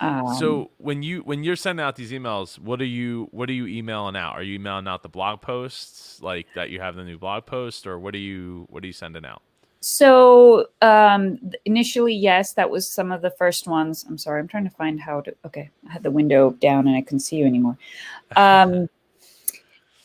Um, 0.00 0.34
So 0.34 0.70
when 0.78 1.02
you 1.02 1.20
when 1.22 1.42
you're 1.42 1.56
sending 1.56 1.84
out 1.84 1.96
these 1.96 2.12
emails, 2.12 2.58
what 2.58 2.80
are 2.80 2.84
you 2.86 3.28
what 3.32 3.48
are 3.48 3.52
you 3.52 3.66
emailing 3.66 4.16
out? 4.16 4.34
Are 4.34 4.42
you 4.42 4.54
emailing 4.54 4.86
out 4.86 5.02
the 5.02 5.08
blog 5.08 5.40
posts 5.40 6.22
like 6.22 6.46
that 6.54 6.70
you 6.70 6.80
have 6.80 6.94
the 6.94 7.04
new 7.04 7.18
blog 7.18 7.46
post, 7.46 7.86
or 7.86 7.98
what 7.98 8.14
are 8.14 8.18
you 8.18 8.66
what 8.70 8.84
are 8.84 8.86
you 8.86 8.92
sending 8.92 9.24
out? 9.24 9.42
So 9.80 10.66
um, 10.82 11.38
initially, 11.64 12.14
yes, 12.14 12.52
that 12.54 12.68
was 12.68 12.88
some 12.88 13.12
of 13.12 13.22
the 13.22 13.30
first 13.30 13.66
ones. 13.66 14.04
I'm 14.08 14.18
sorry, 14.18 14.40
I'm 14.40 14.48
trying 14.48 14.64
to 14.64 14.70
find 14.70 15.00
how 15.00 15.20
to. 15.22 15.34
Okay, 15.44 15.70
I 15.88 15.92
had 15.92 16.02
the 16.02 16.10
window 16.10 16.50
down 16.50 16.86
and 16.86 16.96
I 16.96 17.00
couldn't 17.00 17.20
see 17.20 17.36
you 17.36 17.46
anymore. 17.46 17.78
Um, 18.36 18.88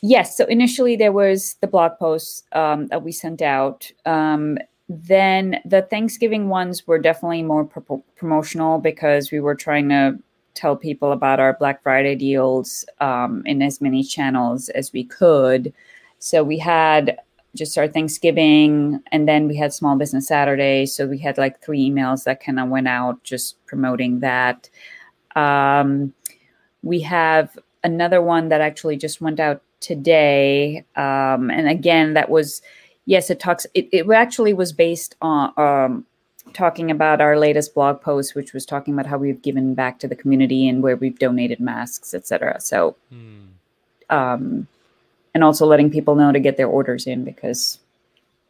yes, 0.00 0.36
so 0.36 0.44
initially 0.46 0.96
there 0.96 1.12
was 1.12 1.56
the 1.60 1.66
blog 1.66 1.98
posts 1.98 2.44
um, 2.52 2.86
that 2.88 3.02
we 3.02 3.12
sent 3.12 3.42
out. 3.42 3.90
Um, 4.06 4.58
then 4.88 5.60
the 5.64 5.82
Thanksgiving 5.82 6.48
ones 6.48 6.86
were 6.86 6.98
definitely 6.98 7.42
more 7.42 7.64
pro- 7.64 8.04
promotional 8.16 8.78
because 8.78 9.30
we 9.30 9.40
were 9.40 9.54
trying 9.54 9.88
to 9.88 10.18
tell 10.54 10.76
people 10.76 11.12
about 11.12 11.40
our 11.40 11.54
Black 11.54 11.82
Friday 11.82 12.14
deals 12.14 12.84
um, 13.00 13.42
in 13.46 13.62
as 13.62 13.80
many 13.80 14.04
channels 14.04 14.68
as 14.70 14.92
we 14.92 15.04
could. 15.04 15.72
So 16.18 16.44
we 16.44 16.58
had 16.58 17.18
just 17.54 17.78
our 17.78 17.88
Thanksgiving, 17.88 19.00
and 19.12 19.28
then 19.28 19.46
we 19.46 19.56
had 19.56 19.72
Small 19.72 19.96
Business 19.96 20.26
Saturday. 20.26 20.86
So 20.86 21.06
we 21.06 21.18
had 21.18 21.38
like 21.38 21.60
three 21.62 21.88
emails 21.88 22.24
that 22.24 22.42
kind 22.42 22.58
of 22.58 22.68
went 22.68 22.88
out 22.88 23.22
just 23.22 23.64
promoting 23.66 24.20
that. 24.20 24.68
Um, 25.36 26.12
we 26.82 27.00
have 27.00 27.56
another 27.84 28.20
one 28.20 28.48
that 28.48 28.60
actually 28.60 28.96
just 28.96 29.20
went 29.20 29.40
out 29.40 29.62
today, 29.80 30.84
um, 30.96 31.50
and 31.50 31.68
again, 31.68 32.14
that 32.14 32.30
was 32.30 32.62
yes, 33.06 33.30
it 33.30 33.40
talks. 33.40 33.66
It, 33.74 33.88
it 33.92 34.10
actually 34.10 34.52
was 34.52 34.72
based 34.72 35.16
on 35.20 35.52
um, 35.56 36.06
talking 36.52 36.90
about 36.90 37.20
our 37.20 37.38
latest 37.38 37.74
blog 37.74 38.00
post, 38.00 38.34
which 38.34 38.52
was 38.52 38.66
talking 38.66 38.94
about 38.94 39.06
how 39.06 39.18
we've 39.18 39.42
given 39.42 39.74
back 39.74 39.98
to 40.00 40.08
the 40.08 40.16
community 40.16 40.68
and 40.68 40.82
where 40.82 40.96
we've 40.96 41.18
donated 41.18 41.60
masks, 41.60 42.14
etc. 42.14 42.60
So. 42.60 42.96
Hmm. 43.10 43.44
Um, 44.10 44.68
and 45.34 45.42
also 45.42 45.66
letting 45.66 45.90
people 45.90 46.14
know 46.14 46.32
to 46.32 46.38
get 46.38 46.56
their 46.56 46.68
orders 46.68 47.06
in 47.06 47.24
because 47.24 47.78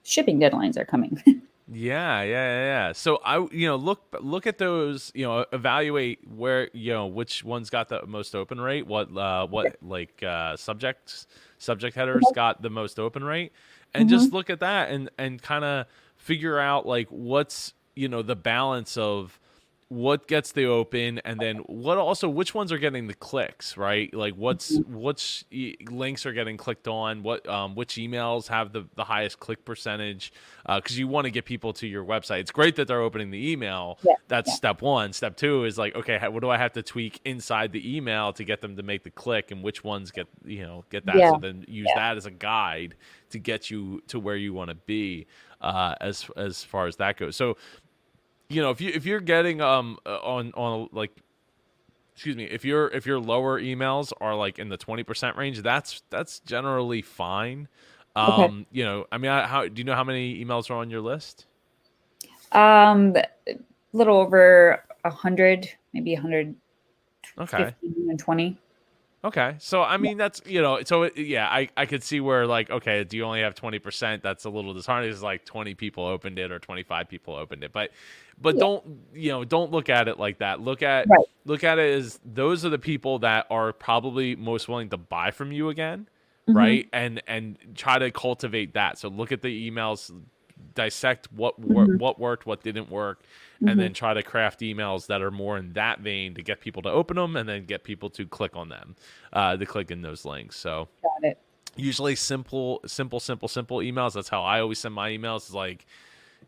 shipping 0.05 0.39
deadlines 0.39 0.77
are 0.77 0.85
coming. 0.85 1.23
yeah, 1.75 2.23
yeah, 2.23 2.63
yeah. 2.63 2.93
So 2.93 3.17
I, 3.25 3.47
you 3.51 3.67
know, 3.67 3.77
look 3.77 4.03
look 4.21 4.47
at 4.47 4.59
those. 4.59 5.11
You 5.15 5.25
know, 5.25 5.45
evaluate 5.53 6.21
where 6.29 6.71
you 6.73 6.93
know 6.93 7.07
which 7.07 7.45
ones 7.45 7.71
got 7.71 7.89
the 7.89 8.07
most 8.07 8.35
open 8.35 8.61
rate. 8.61 8.87
What 8.87 9.15
uh, 9.17 9.47
what 9.47 9.77
like 9.83 10.23
uh, 10.23 10.57
subjects 10.57 11.27
subject 11.59 11.97
headers 11.97 12.25
got 12.35 12.63
the 12.63 12.71
most 12.71 12.99
open 12.99 13.25
rate, 13.25 13.53
and 13.93 14.09
mm-hmm. 14.09 14.17
just 14.17 14.33
look 14.33 14.51
at 14.51 14.61
that 14.61 14.91
and 14.91 15.11
and 15.19 15.43
kind 15.43 15.65
of 15.65 15.87
figure 16.17 16.59
out 16.59 16.87
like 16.87 17.09
what's 17.09 17.75
you 17.97 18.09
know 18.09 18.23
the 18.23 18.37
balance 18.37 18.97
of 18.97 19.39
what 19.95 20.27
gets 20.27 20.51
the 20.51 20.65
open 20.65 21.21
and 21.25 21.39
then 21.39 21.59
what 21.59 21.97
also 21.99 22.29
which 22.29 22.53
ones 22.53 22.73
are 22.73 22.79
getting 22.79 23.07
the 23.07 23.15
clicks 23.15 23.77
right? 23.77 24.13
Like 24.13 24.35
what's 24.35 24.77
mm-hmm. 24.77 24.99
which 24.99 25.45
links 25.89 26.27
are 26.27 26.33
getting 26.33 26.57
clicked 26.57 26.89
on? 26.89 27.23
What 27.23 27.49
um, 27.49 27.77
which 27.77 27.95
emails 27.95 28.49
have 28.49 28.73
the, 28.73 28.87
the 28.97 29.05
highest 29.05 29.39
click 29.39 29.65
percentage? 29.65 30.33
Because 30.67 30.97
uh, 30.97 30.99
you 30.99 31.07
want 31.07 31.27
to 31.27 31.31
get 31.31 31.45
people 31.45 31.73
to 31.75 31.87
your 31.87 32.05
website. 32.05 32.41
It's 32.41 32.51
great 32.51 32.75
that 32.77 32.89
they're 32.89 33.01
opening 33.01 33.31
the 33.31 33.53
email. 33.53 33.99
Yeah, 34.03 34.15
that's 34.27 34.51
yeah. 34.51 34.57
step 34.57 34.83
one. 34.83 35.13
Step 35.13 35.37
two 35.37 35.65
is 35.65 35.79
like 35.79 35.95
okay 35.95 36.19
what 36.29 36.41
do 36.41 36.51
i 36.51 36.57
have 36.57 36.73
to 36.73 36.83
tweak 36.83 37.21
inside 37.25 37.71
the 37.71 37.97
email 37.97 38.33
to 38.33 38.43
get 38.43 38.61
them 38.61 38.77
to 38.77 38.83
make 38.83 39.05
the 39.05 39.11
click 39.11 39.53
and 39.53 39.63
which 39.63 39.85
ones 39.85 40.11
get 40.11 40.27
you 40.45 40.63
know 40.63 40.85
get 40.91 41.07
that? 41.07 41.17
Yeah. 41.17 41.31
so 41.31 41.39
then 41.39 41.65
use 41.69 41.89
that 41.95 42.17
as 42.17 42.27
a 42.27 42.33
guide 42.33 42.97
to 43.31 43.39
get 43.39 43.71
you 43.71 44.03
to 44.09 44.19
where 44.19 44.37
you 44.37 44.53
want 44.53 44.71
to 44.71 44.75
be 44.75 45.27
uh, 45.61 45.95
as 46.01 46.29
as 46.37 46.65
far 46.65 46.87
as 46.87 46.97
that 46.97 47.17
goes. 47.17 47.37
So 47.37 47.57
you 48.49 48.63
know 48.63 48.71
if 48.71 48.81
you 48.81 48.91
if 48.95 49.07
you're 49.07 49.21
getting 49.21 49.61
um 49.61 49.99
uh, 50.07 50.19
on 50.19 50.53
on 50.55 50.89
like 50.93 51.11
excuse 52.15 52.37
me 52.37 52.45
if 52.45 52.65
your 52.65 52.89
if 52.89 53.07
your 53.07 53.19
lower 53.19 53.61
emails 53.61 54.13
are 54.21 54.35
like 54.35 54.59
in 54.59 54.69
the 54.69 54.79
20% 54.79 55.37
range 55.37 55.63
that's 55.63 56.03
that's 56.11 56.41
generally 56.41 57.03
fine. 57.03 57.69
Um 58.17 58.33
okay. 58.33 58.67
you 58.71 58.85
know 58.85 59.07
i 59.11 59.19
mean 59.19 59.31
how 59.31 59.67
do 59.67 59.81
you 59.81 59.85
know 59.85 59.95
how 59.95 60.05
many 60.05 60.45
emails 60.45 60.71
are 60.71 60.75
on 60.75 60.91
your 60.91 61.01
list? 61.01 61.47
Um 62.53 63.17
a 63.17 63.57
little 63.93 64.19
over 64.19 64.85
a 65.05 65.11
hundred 65.11 65.69
maybe 65.93 66.15
a 66.15 66.21
hundred 66.21 66.55
okay. 67.39 67.75
and 67.83 68.19
20 68.19 68.57
Okay. 69.25 69.55
So 69.59 69.83
I 69.83 69.97
mean 69.97 70.19
that's 70.19 70.43
you 70.45 70.61
know 70.61 70.81
so 70.85 71.05
it, 71.05 71.17
yeah 71.17 71.49
I 71.49 71.69
I 71.79 71.87
could 71.87 72.03
see 72.03 72.21
where 72.21 72.47
like 72.47 72.69
okay 72.71 73.05
do 73.05 73.17
you 73.17 73.25
only 73.25 73.41
have 73.41 73.55
20% 73.55 74.21
that's 74.21 74.45
a 74.45 74.51
little 74.51 74.75
disheartening 74.75 75.11
it's 75.11 75.23
like 75.23 75.47
20 75.47 75.75
people 75.75 76.05
opened 76.05 76.39
it 76.39 76.53
or 76.53 76.59
25 76.59 77.09
people 77.09 77.35
opened 77.35 77.65
it 77.65 77.73
but 77.73 77.91
but 78.41 78.55
yeah. 78.55 78.61
don't 78.61 78.85
you 79.15 79.31
know 79.31 79.43
don't 79.43 79.73
look 79.73 79.89
at 79.89 80.09
it 80.09 80.19
like 80.19 80.39
that 80.39 80.61
look 80.61 80.83
at 80.83 81.09
right. 81.09 81.27
look 81.47 81.65
at 81.65 81.79
it 81.79 81.95
as 81.95 82.21
those 82.25 82.67
are 82.67 82.69
the 82.69 82.79
people 82.79 83.19
that 83.21 83.47
are 83.49 83.73
probably 83.73 84.37
most 84.37 84.69
willing 84.69 84.91
to 84.91 84.99
buy 84.99 85.31
from 85.31 85.53
you 85.53 85.71
again 85.71 86.07
mm-hmm. 86.47 86.57
right 86.59 86.89
and 86.93 87.23
and 87.27 87.57
try 87.75 87.99
to 87.99 88.11
cultivate 88.11 88.75
that 88.75 88.99
so 88.99 89.09
look 89.09 89.33
at 89.33 89.41
the 89.41 89.71
emails 89.71 90.13
dissect 90.75 91.29
what 91.33 91.59
wor- 91.59 91.87
mm-hmm. 91.87 91.99
what 91.99 92.19
worked 92.19 92.47
what 92.47 92.63
didn't 92.63 92.91
work 92.91 93.23
mm-hmm. 93.23 93.69
and 93.69 93.81
then 93.81 93.93
try 93.93 94.15
to 94.15 94.23
craft 94.23 94.61
emails 94.61 95.07
that 95.07 95.23
are 95.23 95.31
more 95.31 95.57
in 95.57 95.73
that 95.73 96.01
vein 96.01 96.35
to 96.35 96.43
get 96.43 96.61
people 96.61 96.83
to 96.83 96.89
open 96.89 97.17
them 97.17 97.37
and 97.37 97.49
then 97.49 97.65
get 97.65 97.85
people 97.85 98.11
to 98.11 98.27
click 98.27 98.57
on 98.57 98.69
them 98.69 98.97
uh, 99.33 99.57
to 99.57 99.67
click 99.67 99.91
in 99.91 100.03
those 100.03 100.25
links 100.25 100.57
so 100.57 100.89
usually 101.77 102.15
simple 102.15 102.81
simple 102.87 103.21
simple 103.21 103.49
simple 103.49 103.79
emails 103.79 104.13
that's 104.13 104.29
how 104.29 104.43
i 104.43 104.61
always 104.61 104.79
send 104.79 104.95
my 104.95 105.11
emails 105.11 105.49
is 105.49 105.55
like 105.55 105.87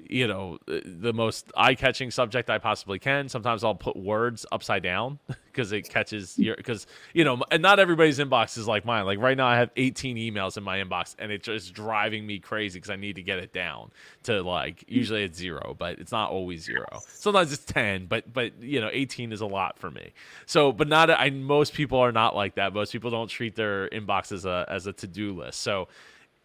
you 0.09 0.27
know 0.27 0.59
the 0.67 1.13
most 1.13 1.51
eye-catching 1.57 2.11
subject 2.11 2.51
i 2.51 2.59
possibly 2.59 2.99
can. 2.99 3.29
Sometimes 3.29 3.65
i'll 3.65 3.75
put 3.75 3.97
words 3.97 4.47
upside 4.53 4.83
down 4.83 5.19
because 5.47 5.73
it 5.73 5.89
catches 5.89 6.39
your 6.39 6.57
because 6.57 6.87
you 7.13 7.25
know 7.25 7.43
and 7.51 7.63
not 7.63 7.79
everybody's 7.79 8.19
inbox 8.19 8.59
is 8.59 8.67
like 8.67 8.85
mine. 8.85 9.05
Like 9.05 9.19
right 9.19 9.37
now 9.37 9.47
i 9.47 9.57
have 9.57 9.71
18 9.77 10.17
emails 10.17 10.57
in 10.57 10.63
my 10.63 10.83
inbox 10.83 11.15
and 11.19 11.33
it's 11.33 11.47
just 11.47 11.75
driving 11.75 12.27
me 12.27 12.39
crazy 12.39 12.79
because 12.79 12.91
i 12.91 12.97
need 12.97 13.17
to 13.17 13.23
get 13.23 13.39
it 13.39 13.53
down 13.53 13.91
to 14.25 14.43
like 14.43 14.85
usually 14.89 15.25
it's 15.25 15.39
zero 15.39 15.75
but 15.79 15.99
it's 15.99 16.13
not 16.13 16.31
always 16.31 16.63
zero. 16.63 16.87
Sometimes 17.07 17.53
it's 17.53 17.65
10 17.65 18.07
but 18.07 18.33
but 18.33 18.61
you 18.63 18.81
know 18.81 18.91
18 18.93 19.33
is 19.33 19.41
a 19.41 19.47
lot 19.47 19.79
for 19.79 19.91
me. 19.91 20.13
So 20.47 20.73
but 20.73 20.89
not 20.89 21.11
i 21.11 21.31
most 21.31 21.75
people 21.75 21.99
are 21.99 22.13
not 22.13 22.35
like 22.35 22.55
that. 22.57 22.73
Most 22.73 22.93
people 22.93 23.11
don't 23.11 23.29
treat 23.29 23.57
their 23.57 23.89
inbox 23.91 24.33
as 24.33 24.45
a 24.45 24.65
as 24.69 24.87
a 24.87 24.93
to-do 24.93 25.33
list. 25.33 25.61
So 25.61 25.89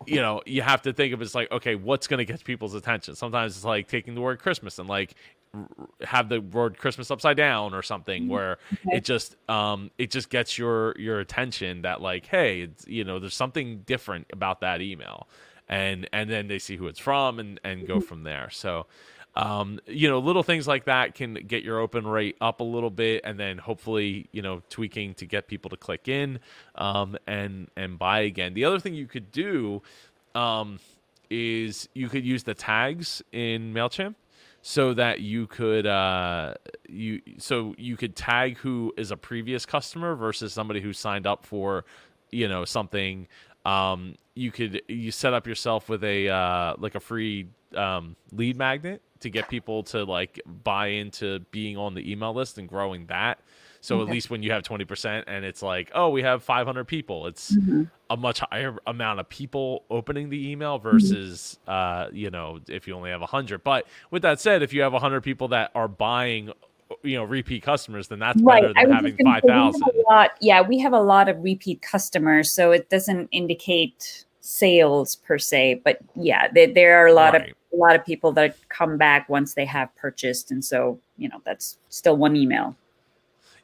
you 0.07 0.21
know, 0.21 0.41
you 0.45 0.61
have 0.61 0.81
to 0.83 0.93
think 0.93 1.13
of 1.13 1.21
it 1.21 1.25
as 1.25 1.35
like, 1.35 1.51
okay, 1.51 1.75
what's 1.75 2.07
going 2.07 2.19
to 2.19 2.25
get 2.25 2.43
people's 2.43 2.73
attention? 2.73 3.15
Sometimes 3.15 3.55
it's 3.55 3.65
like 3.65 3.87
taking 3.87 4.15
the 4.15 4.21
word 4.21 4.39
Christmas 4.39 4.79
and 4.79 4.87
like 4.89 5.15
have 6.01 6.29
the 6.29 6.39
word 6.39 6.77
Christmas 6.77 7.11
upside 7.11 7.37
down 7.37 7.73
or 7.73 7.81
something 7.81 8.23
mm-hmm. 8.23 8.31
where 8.31 8.57
it 8.85 9.03
just 9.03 9.35
um 9.49 9.91
it 9.97 10.09
just 10.09 10.29
gets 10.29 10.57
your 10.57 10.95
your 10.97 11.19
attention 11.19 11.81
that 11.81 12.01
like, 12.01 12.25
hey, 12.27 12.61
it's, 12.61 12.87
you 12.87 13.03
know, 13.03 13.19
there's 13.19 13.35
something 13.35 13.79
different 13.79 14.27
about 14.31 14.61
that 14.61 14.81
email. 14.81 15.27
And 15.67 16.09
and 16.13 16.29
then 16.29 16.47
they 16.47 16.59
see 16.59 16.75
who 16.77 16.87
it's 16.87 16.99
from 16.99 17.39
and 17.39 17.59
and 17.63 17.87
go 17.87 17.97
mm-hmm. 17.97 18.05
from 18.05 18.23
there. 18.23 18.49
So 18.49 18.87
um, 19.35 19.79
you 19.87 20.09
know, 20.09 20.19
little 20.19 20.43
things 20.43 20.67
like 20.67 20.85
that 20.85 21.15
can 21.15 21.33
get 21.33 21.63
your 21.63 21.79
open 21.79 22.05
rate 22.05 22.35
up 22.41 22.59
a 22.59 22.63
little 22.63 22.89
bit, 22.89 23.21
and 23.23 23.39
then 23.39 23.57
hopefully, 23.57 24.27
you 24.31 24.41
know, 24.41 24.61
tweaking 24.69 25.13
to 25.15 25.25
get 25.25 25.47
people 25.47 25.69
to 25.69 25.77
click 25.77 26.07
in 26.07 26.39
um, 26.75 27.17
and 27.27 27.69
and 27.77 27.97
buy 27.97 28.21
again. 28.21 28.53
The 28.53 28.65
other 28.65 28.79
thing 28.79 28.93
you 28.93 29.07
could 29.07 29.31
do 29.31 29.81
um, 30.35 30.79
is 31.29 31.87
you 31.93 32.09
could 32.09 32.25
use 32.25 32.43
the 32.43 32.53
tags 32.53 33.21
in 33.31 33.73
Mailchimp 33.73 34.15
so 34.61 34.93
that 34.93 35.21
you 35.21 35.47
could 35.47 35.87
uh, 35.87 36.53
you 36.89 37.21
so 37.37 37.73
you 37.77 37.95
could 37.95 38.15
tag 38.15 38.57
who 38.57 38.93
is 38.97 39.11
a 39.11 39.17
previous 39.17 39.65
customer 39.65 40.13
versus 40.15 40.53
somebody 40.53 40.81
who 40.81 40.93
signed 40.93 41.25
up 41.25 41.45
for 41.45 41.85
you 42.31 42.47
know 42.47 42.65
something 42.65 43.27
um, 43.65 44.15
you 44.35 44.51
could 44.51 44.81
you 44.87 45.11
set 45.11 45.33
up 45.33 45.47
yourself 45.47 45.89
with 45.89 46.03
a 46.03 46.29
uh, 46.29 46.75
like 46.77 46.95
a 46.95 46.99
free 46.99 47.47
um, 47.75 48.15
lead 48.33 48.57
magnet 48.57 49.01
to 49.21 49.29
get 49.29 49.47
people 49.49 49.83
to 49.83 50.03
like 50.03 50.41
buy 50.63 50.87
into 50.87 51.39
being 51.51 51.77
on 51.77 51.93
the 51.93 52.11
email 52.11 52.33
list 52.33 52.57
and 52.57 52.67
growing 52.67 53.05
that. 53.07 53.39
So 53.81 53.95
okay. 53.95 54.03
at 54.03 54.13
least 54.13 54.29
when 54.29 54.43
you 54.43 54.51
have 54.51 54.61
20% 54.61 55.23
and 55.25 55.43
it's 55.43 55.63
like, 55.63 55.91
oh, 55.95 56.09
we 56.09 56.21
have 56.21 56.43
500 56.43 56.85
people, 56.85 57.25
it's 57.25 57.55
mm-hmm. 57.55 57.83
a 58.11 58.17
much 58.17 58.39
higher 58.39 58.77
amount 58.85 59.19
of 59.19 59.27
people 59.27 59.85
opening 59.89 60.29
the 60.29 60.51
email 60.51 60.77
mm-hmm. 60.77 60.89
versus, 60.89 61.57
mm-hmm. 61.67 61.71
uh, 61.71 62.11
you 62.11 62.29
know, 62.29 62.59
if 62.67 62.87
you 62.87 62.93
only 62.93 63.09
have 63.09 63.21
100. 63.21 63.63
But 63.63 63.87
with 64.11 64.21
that 64.21 64.39
said, 64.39 64.61
if 64.61 64.71
you 64.71 64.81
have 64.81 64.93
100 64.93 65.21
people 65.21 65.47
that 65.49 65.71
are 65.73 65.87
buying, 65.87 66.51
you 67.01 67.15
know, 67.15 67.23
repeat 67.23 67.63
customers, 67.63 68.07
then 68.07 68.19
that's 68.19 68.39
right. 68.43 68.61
better 68.61 68.73
than 68.75 68.91
having 68.91 69.17
5,000. 69.17 69.81
Yeah, 70.41 70.61
we 70.61 70.77
have 70.77 70.93
a 70.93 71.01
lot 71.01 71.27
of 71.27 71.43
repeat 71.43 71.81
customers. 71.81 72.51
So 72.51 72.71
it 72.71 72.89
doesn't 72.89 73.29
indicate 73.31 74.25
sales 74.41 75.15
per 75.15 75.39
se, 75.39 75.81
but 75.83 75.99
yeah, 76.15 76.49
there, 76.53 76.71
there 76.71 77.03
are 77.03 77.07
a 77.07 77.13
lot 77.13 77.33
right. 77.33 77.49
of 77.49 77.55
a 77.73 77.75
lot 77.75 77.95
of 77.95 78.05
people 78.05 78.31
that 78.33 78.55
come 78.69 78.97
back 78.97 79.29
once 79.29 79.53
they 79.53 79.65
have 79.65 79.93
purchased, 79.95 80.51
and 80.51 80.63
so 80.63 80.99
you 81.17 81.29
know 81.29 81.41
that's 81.45 81.77
still 81.89 82.17
one 82.17 82.35
email. 82.35 82.75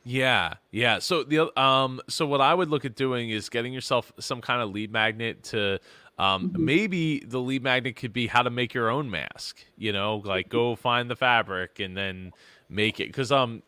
Yeah, 0.03 0.53
yeah. 0.71 0.99
So 0.99 1.23
the 1.23 1.59
um, 1.59 1.99
so 2.07 2.25
what 2.25 2.39
I 2.39 2.53
would 2.53 2.69
look 2.69 2.85
at 2.85 2.95
doing 2.95 3.29
is 3.29 3.49
getting 3.49 3.73
yourself 3.73 4.11
some 4.19 4.39
kind 4.39 4.61
of 4.61 4.71
lead 4.71 4.91
magnet 4.91 5.43
to 5.45 5.79
um, 6.17 6.49
mm-hmm. 6.49 6.65
maybe 6.65 7.19
the 7.19 7.39
lead 7.39 7.61
magnet 7.61 7.95
could 7.95 8.13
be 8.13 8.27
how 8.27 8.41
to 8.41 8.49
make 8.49 8.73
your 8.73 8.89
own 8.89 9.09
mask. 9.09 9.57
You 9.77 9.91
know, 9.91 10.21
like 10.23 10.49
go 10.49 10.75
find 10.75 11.09
the 11.09 11.15
fabric 11.15 11.79
and 11.79 11.95
then 11.95 12.31
make 12.69 12.99
it. 12.99 13.07
Because 13.07 13.31
um, 13.31 13.61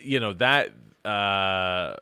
you 0.00 0.18
know 0.18 0.32
that 0.34 0.70
uh, 1.04 1.96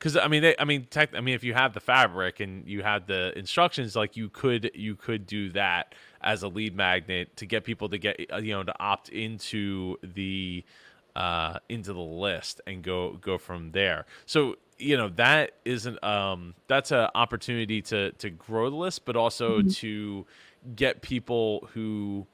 because 0.00 0.16
I 0.16 0.28
mean, 0.28 0.40
they, 0.40 0.56
I 0.58 0.64
mean, 0.64 0.86
tech, 0.88 1.10
I 1.14 1.20
mean, 1.20 1.34
if 1.34 1.44
you 1.44 1.52
have 1.52 1.74
the 1.74 1.80
fabric 1.80 2.40
and 2.40 2.66
you 2.66 2.82
have 2.82 3.06
the 3.06 3.38
instructions, 3.38 3.94
like 3.94 4.16
you 4.16 4.30
could, 4.30 4.70
you 4.74 4.96
could 4.96 5.26
do 5.26 5.50
that 5.50 5.94
as 6.22 6.42
a 6.42 6.48
lead 6.48 6.74
magnet 6.74 7.36
to 7.36 7.44
get 7.44 7.64
people 7.64 7.90
to 7.90 7.98
get, 7.98 8.18
uh, 8.32 8.38
you 8.38 8.54
know, 8.54 8.62
to 8.62 8.74
opt 8.80 9.10
into 9.10 9.98
the, 10.02 10.64
uh, 11.14 11.58
into 11.68 11.92
the 11.92 12.00
list 12.00 12.62
and 12.66 12.82
go 12.82 13.18
go 13.20 13.36
from 13.36 13.72
there. 13.72 14.06
So 14.24 14.56
you 14.78 14.96
know 14.96 15.10
that 15.16 15.52
isn't 15.64 16.02
um, 16.02 16.54
that's 16.66 16.92
an 16.92 17.08
opportunity 17.14 17.82
to 17.82 18.12
to 18.12 18.30
grow 18.30 18.70
the 18.70 18.76
list, 18.76 19.04
but 19.04 19.16
also 19.16 19.58
mm-hmm. 19.58 19.68
to 19.68 20.26
get 20.74 21.02
people 21.02 21.68
who 21.74 22.26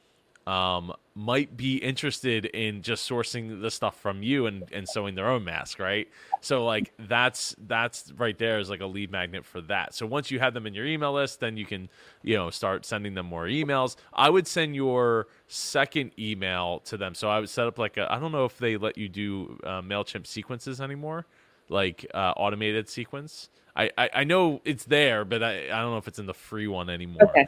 um, 0.47 0.93
might 1.19 1.57
be 1.57 1.77
interested 1.77 2.45
in 2.45 2.83
just 2.83 3.09
sourcing 3.09 3.63
the 3.63 3.71
stuff 3.71 3.99
from 3.99 4.23
you 4.23 4.45
and, 4.45 4.71
and 4.71 4.87
sewing 4.87 5.15
their 5.15 5.31
own 5.31 5.43
mask, 5.43 5.79
right? 5.79 6.09
So 6.43 6.63
like 6.67 6.93
that's 6.99 7.57
that's 7.67 8.13
right 8.19 8.39
there 8.39 8.59
is 8.59 8.69
like 8.69 8.83
a 8.83 8.87
lead 8.87 9.11
magnet 9.11 9.47
for 9.47 9.63
that. 9.63 9.95
So 9.95 10.05
once 10.05 10.31
you 10.31 10.39
have 10.41 10.53
them 10.53 10.67
in 10.67 10.75
your 10.75 10.85
email 10.85 11.15
list, 11.15 11.41
then 11.41 11.57
you 11.57 11.65
can 11.65 11.89
you 12.23 12.37
know 12.37 12.51
start 12.51 12.85
sending 12.85 13.15
them 13.15 13.25
more 13.25 13.47
emails. 13.47 13.97
I 14.13 14.29
would 14.29 14.47
send 14.47 14.77
your 14.77 15.29
second 15.49 16.13
email 16.19 16.81
to 16.81 16.99
them. 16.99 17.15
So 17.15 17.31
I 17.31 17.41
would 17.41 17.49
set 17.49 17.67
up 17.67 17.79
like 17.79 17.97
a 17.97 18.13
I 18.13 18.21
don't 18.21 18.31
know 18.31 18.45
if 18.45 18.59
they 18.59 18.77
let 18.77 18.99
you 18.99 19.09
do 19.09 19.59
uh, 19.65 19.81
Mailchimp 19.81 20.27
sequences 20.27 20.83
anymore, 20.83 21.25
like 21.71 22.05
uh, 22.13 22.35
automated 22.37 22.91
sequence. 22.91 23.49
I, 23.75 23.91
I, 24.15 24.25
know 24.25 24.63
it's 24.65 24.85
there, 24.85 25.27
but 25.27 25.43
I, 25.43 25.67
I 25.67 25.83
don't 25.83 25.91
know 25.91 25.99
if 25.99 26.09
it's 26.09 26.19
in 26.19 26.25
the 26.25 26.33
free 26.33 26.67
one 26.67 26.89
anymore. 26.89 27.25
Okay. 27.25 27.47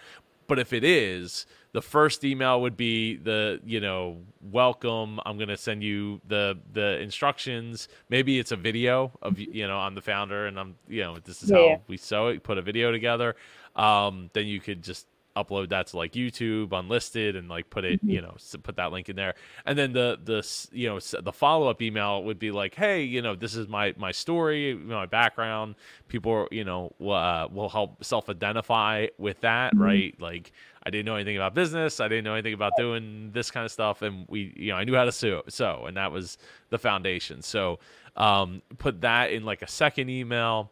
But 0.48 0.58
if 0.58 0.72
it 0.72 0.82
is, 0.82 1.46
the 1.72 1.82
first 1.82 2.24
email 2.24 2.60
would 2.62 2.76
be 2.76 3.16
the 3.16 3.60
you 3.64 3.80
know 3.80 4.18
welcome 4.40 5.20
i'm 5.26 5.36
going 5.36 5.48
to 5.48 5.56
send 5.56 5.82
you 5.82 6.20
the 6.26 6.58
the 6.72 6.98
instructions 7.00 7.88
maybe 8.08 8.38
it's 8.38 8.52
a 8.52 8.56
video 8.56 9.12
of 9.22 9.38
you 9.38 9.66
know 9.66 9.78
i'm 9.78 9.94
the 9.94 10.00
founder 10.00 10.46
and 10.46 10.58
i'm 10.58 10.74
you 10.88 11.02
know 11.02 11.18
this 11.24 11.42
is 11.42 11.50
yeah. 11.50 11.56
how 11.56 11.80
we 11.86 11.96
sew 11.96 12.28
it 12.28 12.42
put 12.42 12.58
a 12.58 12.62
video 12.62 12.90
together 12.90 13.36
um, 13.76 14.28
then 14.32 14.46
you 14.46 14.60
could 14.60 14.82
just 14.82 15.06
upload 15.42 15.70
that 15.70 15.88
to 15.88 15.96
like 15.96 16.12
YouTube 16.12 16.72
unlisted 16.72 17.36
and 17.36 17.48
like 17.48 17.70
put 17.70 17.84
it, 17.84 18.00
mm-hmm. 18.00 18.10
you 18.10 18.20
know, 18.20 18.36
put 18.62 18.76
that 18.76 18.92
link 18.92 19.08
in 19.08 19.16
there. 19.16 19.34
And 19.66 19.78
then 19.78 19.92
the 19.92 20.18
the 20.22 20.46
you 20.72 20.88
know 20.88 20.98
the 20.98 21.32
follow 21.32 21.68
up 21.68 21.80
email 21.82 22.24
would 22.24 22.38
be 22.38 22.50
like, 22.50 22.74
hey, 22.74 23.02
you 23.02 23.22
know, 23.22 23.34
this 23.34 23.54
is 23.54 23.68
my 23.68 23.94
my 23.96 24.12
story, 24.12 24.74
my 24.74 25.06
background. 25.06 25.74
People, 26.08 26.48
you 26.50 26.64
know, 26.64 26.92
uh, 27.00 27.48
will 27.50 27.68
help 27.68 28.04
self 28.04 28.28
identify 28.28 29.06
with 29.18 29.40
that, 29.40 29.74
mm-hmm. 29.74 29.82
right? 29.82 30.20
Like. 30.20 30.52
I 30.82 30.90
didn't 30.90 31.06
know 31.06 31.16
anything 31.16 31.36
about 31.36 31.54
business. 31.54 32.00
I 32.00 32.08
didn't 32.08 32.24
know 32.24 32.34
anything 32.34 32.54
about 32.54 32.72
doing 32.76 33.30
this 33.32 33.50
kind 33.50 33.64
of 33.64 33.72
stuff, 33.72 34.02
and 34.02 34.26
we, 34.28 34.52
you 34.56 34.68
know, 34.68 34.76
I 34.76 34.84
knew 34.84 34.94
how 34.94 35.04
to 35.04 35.12
sew, 35.12 35.42
sew, 35.48 35.84
and 35.86 35.96
that 35.96 36.12
was 36.12 36.38
the 36.70 36.78
foundation. 36.78 37.42
So, 37.42 37.78
um, 38.16 38.62
put 38.78 39.00
that 39.02 39.32
in 39.32 39.44
like 39.44 39.62
a 39.62 39.68
second 39.68 40.08
email, 40.10 40.70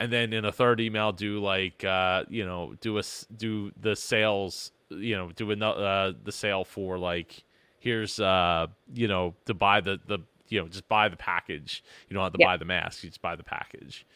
and 0.00 0.12
then 0.12 0.32
in 0.32 0.44
a 0.44 0.52
third 0.52 0.80
email 0.80 1.12
do 1.12 1.40
like 1.40 1.84
uh, 1.84 2.24
you 2.28 2.44
know 2.44 2.74
do 2.80 2.98
a 2.98 3.02
do 3.36 3.72
the 3.80 3.96
sales 3.96 4.72
you 4.90 5.16
know 5.16 5.30
do 5.32 5.50
another 5.50 5.84
uh, 5.84 6.12
the 6.24 6.32
sale 6.32 6.64
for 6.64 6.98
like 6.98 7.44
here's 7.80 8.18
uh 8.20 8.66
you 8.94 9.08
know 9.08 9.34
to 9.46 9.54
buy 9.54 9.80
the 9.80 10.00
the 10.06 10.18
you 10.48 10.60
know 10.60 10.68
just 10.68 10.88
buy 10.88 11.08
the 11.08 11.16
package 11.16 11.84
you 12.08 12.14
don't 12.14 12.22
have 12.22 12.32
to 12.32 12.38
yeah. 12.40 12.46
buy 12.46 12.56
the 12.56 12.64
mask 12.64 13.04
you 13.04 13.10
just 13.10 13.22
buy 13.22 13.36
the 13.36 13.44
package 13.44 14.06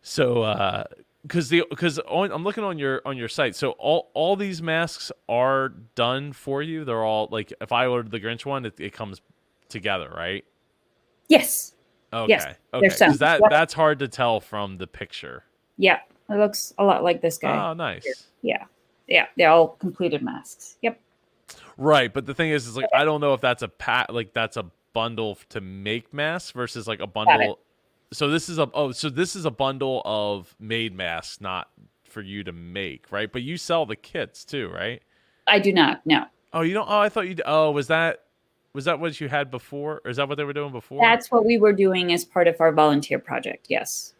so 0.00 0.42
uh 0.42 0.84
because 1.22 1.48
the 1.48 1.64
because 1.70 2.00
i'm 2.10 2.44
looking 2.44 2.64
on 2.64 2.78
your 2.78 3.00
on 3.04 3.16
your 3.16 3.28
site 3.28 3.54
so 3.54 3.70
all 3.72 4.10
all 4.14 4.36
these 4.36 4.60
masks 4.60 5.12
are 5.28 5.70
done 5.94 6.32
for 6.32 6.62
you 6.62 6.84
they're 6.84 7.04
all 7.04 7.28
like 7.30 7.52
if 7.60 7.72
i 7.72 7.86
ordered 7.86 8.10
the 8.10 8.20
grinch 8.20 8.44
one 8.44 8.64
it, 8.64 8.78
it 8.78 8.92
comes 8.92 9.20
together 9.68 10.12
right 10.16 10.44
yes 11.28 11.72
Okay. 12.12 12.28
Yes, 12.28 12.56
okay. 12.74 12.88
Because 12.88 13.18
that 13.18 13.40
that's 13.48 13.72
hard 13.72 13.98
to 14.00 14.08
tell 14.08 14.40
from 14.40 14.76
the 14.76 14.86
picture. 14.86 15.44
Yeah, 15.78 16.00
it 16.28 16.34
looks 16.34 16.74
a 16.78 16.84
lot 16.84 17.02
like 17.02 17.22
this 17.22 17.38
guy. 17.38 17.70
Oh, 17.70 17.72
nice. 17.72 18.28
Yeah, 18.42 18.64
yeah, 19.06 19.26
they're 19.36 19.48
all 19.48 19.68
completed 19.68 20.22
masks. 20.22 20.76
Yep. 20.82 21.00
Right, 21.78 22.12
but 22.12 22.26
the 22.26 22.34
thing 22.34 22.50
is, 22.50 22.66
is 22.66 22.76
like 22.76 22.86
I 22.94 23.04
don't 23.04 23.20
know 23.20 23.32
if 23.32 23.40
that's 23.40 23.62
a 23.62 23.68
pat 23.68 24.12
like 24.12 24.34
that's 24.34 24.58
a 24.58 24.66
bundle 24.92 25.38
to 25.48 25.62
make 25.62 26.12
masks 26.12 26.50
versus 26.50 26.86
like 26.86 27.00
a 27.00 27.06
bundle. 27.06 27.58
So 28.12 28.28
this 28.28 28.48
is 28.48 28.58
a 28.58 28.70
oh, 28.74 28.92
so 28.92 29.08
this 29.08 29.34
is 29.34 29.44
a 29.44 29.50
bundle 29.50 30.02
of 30.04 30.54
made 30.60 30.94
masks, 30.94 31.40
not 31.40 31.70
for 32.04 32.20
you 32.20 32.44
to 32.44 32.52
make, 32.52 33.10
right? 33.10 33.32
But 33.32 33.42
you 33.42 33.56
sell 33.56 33.86
the 33.86 33.96
kits 33.96 34.44
too, 34.44 34.68
right? 34.68 35.02
I 35.46 35.58
do 35.58 35.72
not. 35.72 36.04
No. 36.06 36.26
Oh, 36.52 36.60
you 36.60 36.74
don't. 36.74 36.88
Oh, 36.88 36.98
I 36.98 37.08
thought 37.08 37.28
you. 37.28 37.36
Oh, 37.46 37.70
was 37.70 37.88
that 37.88 38.24
was 38.74 38.84
that 38.84 39.00
what 39.00 39.20
you 39.20 39.28
had 39.28 39.50
before, 39.50 40.00
or 40.04 40.10
is 40.10 40.18
that 40.18 40.28
what 40.28 40.36
they 40.36 40.44
were 40.44 40.52
doing 40.52 40.72
before? 40.72 41.00
That's 41.02 41.30
what 41.30 41.44
we 41.44 41.58
were 41.58 41.72
doing 41.72 42.12
as 42.12 42.24
part 42.24 42.48
of 42.48 42.60
our 42.60 42.72
volunteer 42.72 43.18
project. 43.18 43.66
Yes. 43.68 44.14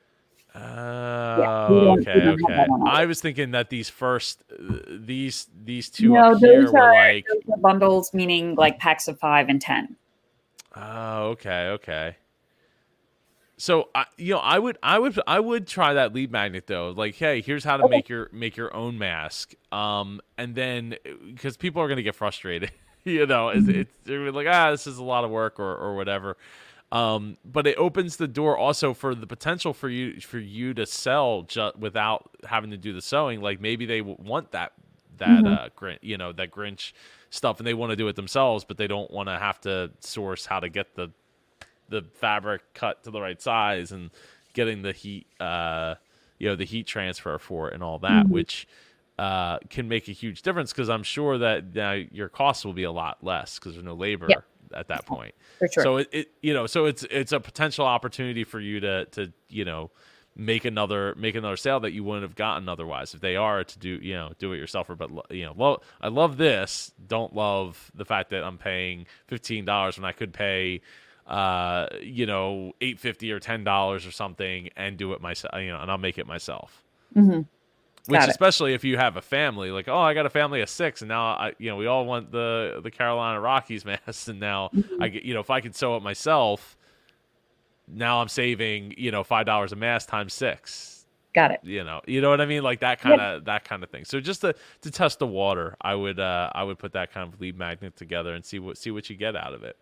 Oh, 0.55 0.61
uh, 0.61 1.69
yeah, 1.71 2.11
okay, 2.11 2.29
okay. 2.29 2.67
I 2.85 3.07
was 3.07 3.23
thinking 3.23 3.53
that 3.53 3.71
these 3.71 3.89
first, 3.89 4.43
uh, 4.53 4.77
these 4.87 5.47
these 5.65 5.89
two 5.89 6.11
no, 6.11 6.39
those 6.39 6.75
are, 6.75 6.93
like 6.93 7.25
those 7.27 7.55
are 7.55 7.59
bundles, 7.59 8.13
meaning 8.13 8.55
like 8.55 8.79
packs 8.79 9.09
of 9.09 9.19
five 9.19 9.49
and 9.49 9.61
ten. 9.61 9.97
Oh, 10.77 11.29
okay, 11.29 11.69
okay. 11.69 12.17
So 13.63 13.91
I, 13.95 14.07
you 14.17 14.35
know, 14.35 14.41
I 14.41 14.59
would, 14.59 14.77
I 14.83 14.99
would, 14.99 15.21
I 15.25 15.39
would 15.39 15.69
try 15.69 15.95
that 15.95 16.13
lead 16.13 16.33
magnet 16.33 16.67
though. 16.67 16.91
Like, 16.91 17.15
hey, 17.15 17.41
here's 17.41 17.63
how 17.63 17.77
to 17.77 17.89
make 17.89 18.09
your 18.09 18.29
make 18.33 18.57
your 18.57 18.75
own 18.75 18.99
mask. 18.99 19.55
Um, 19.71 20.21
and 20.37 20.57
then 20.57 20.97
because 21.29 21.57
people 21.57 21.81
are 21.81 21.87
gonna 21.87 22.03
get 22.03 22.17
frustrated. 22.17 22.73
you 23.05 23.25
know, 23.25 23.51
it's, 23.51 23.69
mm-hmm. 23.69 23.83
it's 23.83 23.95
they're 24.03 24.33
like, 24.33 24.49
ah, 24.51 24.73
this 24.73 24.89
is 24.89 24.99
a 24.99 25.05
lot 25.05 25.23
of 25.23 25.31
work 25.31 25.61
or, 25.61 25.77
or 25.77 25.95
whatever. 25.95 26.37
Um, 26.91 27.37
but 27.45 27.69
it 27.69 27.77
opens 27.79 28.17
the 28.17 28.27
door 28.27 28.59
also 28.59 28.95
for 28.95 29.15
the 29.15 29.29
potential 29.29 29.73
for 29.73 29.89
you 29.89 30.21
for 30.21 30.41
you 30.41 30.75
to 30.75 30.85
sell 30.85 31.43
just 31.43 31.77
without 31.77 32.31
having 32.45 32.73
to 32.73 32.77
do 32.77 32.93
the 32.93 33.01
sewing. 33.01 33.41
Like 33.41 33.61
maybe 33.61 33.87
they 33.87 34.01
want 34.01 34.51
that 34.51 34.73
that 35.19 35.29
mm-hmm. 35.29 35.47
uh 35.47 35.69
Grinch, 35.79 35.99
you 36.03 36.19
know, 36.19 36.33
that 36.33 36.51
Grinch 36.51 36.95
stuff, 37.31 37.61
and 37.61 37.67
they 37.69 37.75
want 37.75 37.91
to 37.91 37.97
do 37.97 38.09
it 38.09 38.17
themselves, 38.17 38.65
but 38.65 38.77
they 38.77 38.89
don't 38.89 39.13
want 39.13 39.29
to 39.29 39.39
have 39.39 39.61
to 39.61 39.93
source 40.01 40.47
how 40.47 40.59
to 40.59 40.69
get 40.69 40.97
the 40.97 41.13
the 41.93 42.03
fabric 42.15 42.63
cut 42.75 43.05
to 43.05 43.11
the 43.11 43.21
right 43.21 43.41
size 43.41 43.93
and 43.93 44.11
getting 44.55 44.83
the 44.83 44.93
heat, 44.93 45.27
uh, 45.39 45.95
you 46.39 46.49
know, 46.49 46.57
the 46.57 46.65
heat 46.65 46.87
transfer 46.87 47.39
for 47.39 47.69
it 47.69 47.75
and 47.75 47.83
all 47.83 47.99
that, 48.01 48.25
mm-hmm. 48.25 48.33
which 48.33 48.67
uh, 49.19 49.59
can 49.71 49.89
make 49.89 50.09
a 50.09 50.13
huge 50.13 50.43
difference 50.43 50.73
because 50.73 50.89
I'm 50.89 51.03
sure 51.03 51.39
that 51.39 51.75
now 51.75 51.93
your 51.93 52.29
costs 52.29 52.65
will 52.65 52.73
be 52.73 52.85
a 52.85 52.91
lot 52.91 53.23
less 53.23 53.59
because 53.59 53.75
there's 53.75 53.85
no 53.85 53.95
labor 53.95 54.29
at 54.75 54.89
that 54.89 55.07
point. 55.07 55.35
Sure. 55.71 55.85
So 55.85 55.97
it, 55.99 56.09
it, 56.13 56.31
you 56.41 56.55
know, 56.55 56.67
so 56.67 56.87
it's 56.87 57.05
it's 57.05 57.33
a 57.33 57.39
potential 57.39 57.87
opportunity 57.87 58.43
for 58.43 58.59
you 58.59 58.81
to 58.81 59.05
to 59.07 59.33
you 59.49 59.65
know 59.65 59.91
make 60.35 60.65
another 60.65 61.15
make 61.17 61.35
another 61.35 61.57
sale 61.57 61.81
that 61.81 61.93
you 61.93 62.03
wouldn't 62.03 62.23
have 62.23 62.35
gotten 62.35 62.69
otherwise 62.69 63.13
if 63.13 63.21
they 63.21 63.37
are 63.37 63.63
to 63.63 63.79
do 63.79 64.01
you 64.03 64.15
know 64.15 64.33
do 64.39 64.53
it 64.53 64.57
yourself 64.57 64.89
or 64.89 64.97
but 64.97 65.11
you 65.31 65.45
know 65.45 65.53
well 65.55 65.83
I 66.01 66.09
love 66.09 66.39
this 66.39 66.93
don't 67.07 67.35
love 67.35 67.91
the 67.95 68.07
fact 68.07 68.31
that 68.31 68.43
I'm 68.43 68.57
paying 68.57 69.07
fifteen 69.27 69.67
dollars 69.67 69.99
when 69.99 70.07
I 70.07 70.13
could 70.13 70.33
pay 70.33 70.81
uh 71.27 71.87
you 72.03 72.27
know 72.27 72.73
eight 72.81 72.99
fifty 72.99 73.31
or 73.31 73.39
ten 73.39 73.63
dollars 73.63 74.07
or 74.07 74.11
something 74.11 74.69
and 74.77 74.97
do 74.97 75.13
it 75.13 75.21
myself 75.21 75.55
you 75.57 75.69
know 75.69 75.81
and 75.81 75.91
I'll 75.91 75.99
make 75.99 76.19
it 76.19 76.27
myself. 76.27 76.83
Mm-hmm. 77.17 77.43
Which, 78.09 78.21
especially 78.21 78.75
if 78.75 78.83
you 78.83 78.97
have 78.97 79.17
a 79.17 79.23
family, 79.23 79.71
like, 79.71 79.87
oh, 79.87 79.97
I 79.97 80.13
got 80.13 80.27
a 80.27 80.31
family 80.31 80.61
of 80.61 80.69
six, 80.69 81.03
and 81.03 81.09
now 81.09 81.23
I, 81.35 81.53
you 81.59 81.71
know, 81.71 81.77
we 81.77 81.87
all 81.87 82.05
want 82.05 82.33
the 82.33 82.81
the 82.83 82.91
Carolina 82.91 83.41
Rockies 83.41 83.85
mask, 84.07 84.27
and 84.27 84.41
now 84.41 84.71
mm-hmm. 84.75 85.01
I 85.01 85.09
get, 85.09 85.23
you 85.23 85.35
know, 85.35 85.41
if 85.41 85.51
I 85.51 85.61
could 85.61 85.77
sew 85.77 85.97
it 85.97 86.03
myself, 86.03 86.77
now 87.87 88.21
I'm 88.21 88.29
saving, 88.29 88.95
you 88.97 89.13
know, 89.13 89.23
five 89.23 89.47
dollars 89.47 89.71
a 89.73 89.77
mask 89.77 90.09
times 90.09 90.35
six. 90.35 91.07
Got 91.33 91.53
it. 91.53 91.61
You 91.63 91.85
know, 91.85 92.01
you 92.07 92.21
know 92.21 92.29
what 92.29 92.41
I 92.41 92.47
mean, 92.47 92.63
like 92.63 92.81
that 92.81 93.01
kind 93.01 93.21
of 93.21 93.45
that 93.45 93.65
kind 93.65 93.85
of 93.85 93.91
thing. 93.91 94.05
So 94.05 94.19
just 94.21 94.41
to 94.41 94.55
to 94.83 94.91
test 94.91 95.21
the 95.21 95.27
water, 95.27 95.77
I 95.81 95.95
would 95.95 96.19
uh 96.19 96.51
I 96.55 96.65
would 96.65 96.79
put 96.79 96.93
that 96.95 97.13
kind 97.13 97.33
of 97.33 97.41
lead 97.41 97.57
magnet 97.57 97.97
together 97.97 98.35
and 98.35 98.45
see 98.45 98.59
what 98.59 98.79
see 98.79 98.91
what 98.91 99.09
you 99.09 99.17
get 99.17 99.37
out 99.37 99.55
of 99.55 99.63
it. 99.63 99.77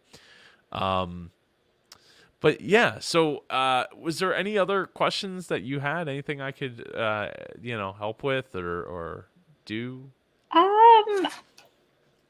Um, 0.72 1.30
but 2.40 2.62
yeah, 2.62 2.98
so 3.00 3.44
uh, 3.50 3.84
was 3.98 4.18
there 4.18 4.34
any 4.34 4.56
other 4.56 4.86
questions 4.86 5.48
that 5.48 5.62
you 5.62 5.80
had? 5.80 6.08
Anything 6.08 6.40
I 6.40 6.52
could, 6.52 6.90
uh, 6.94 7.28
you 7.60 7.76
know, 7.76 7.92
help 7.92 8.22
with 8.22 8.54
or 8.54 8.82
or 8.82 9.26
do? 9.66 10.10
Um, 10.52 11.28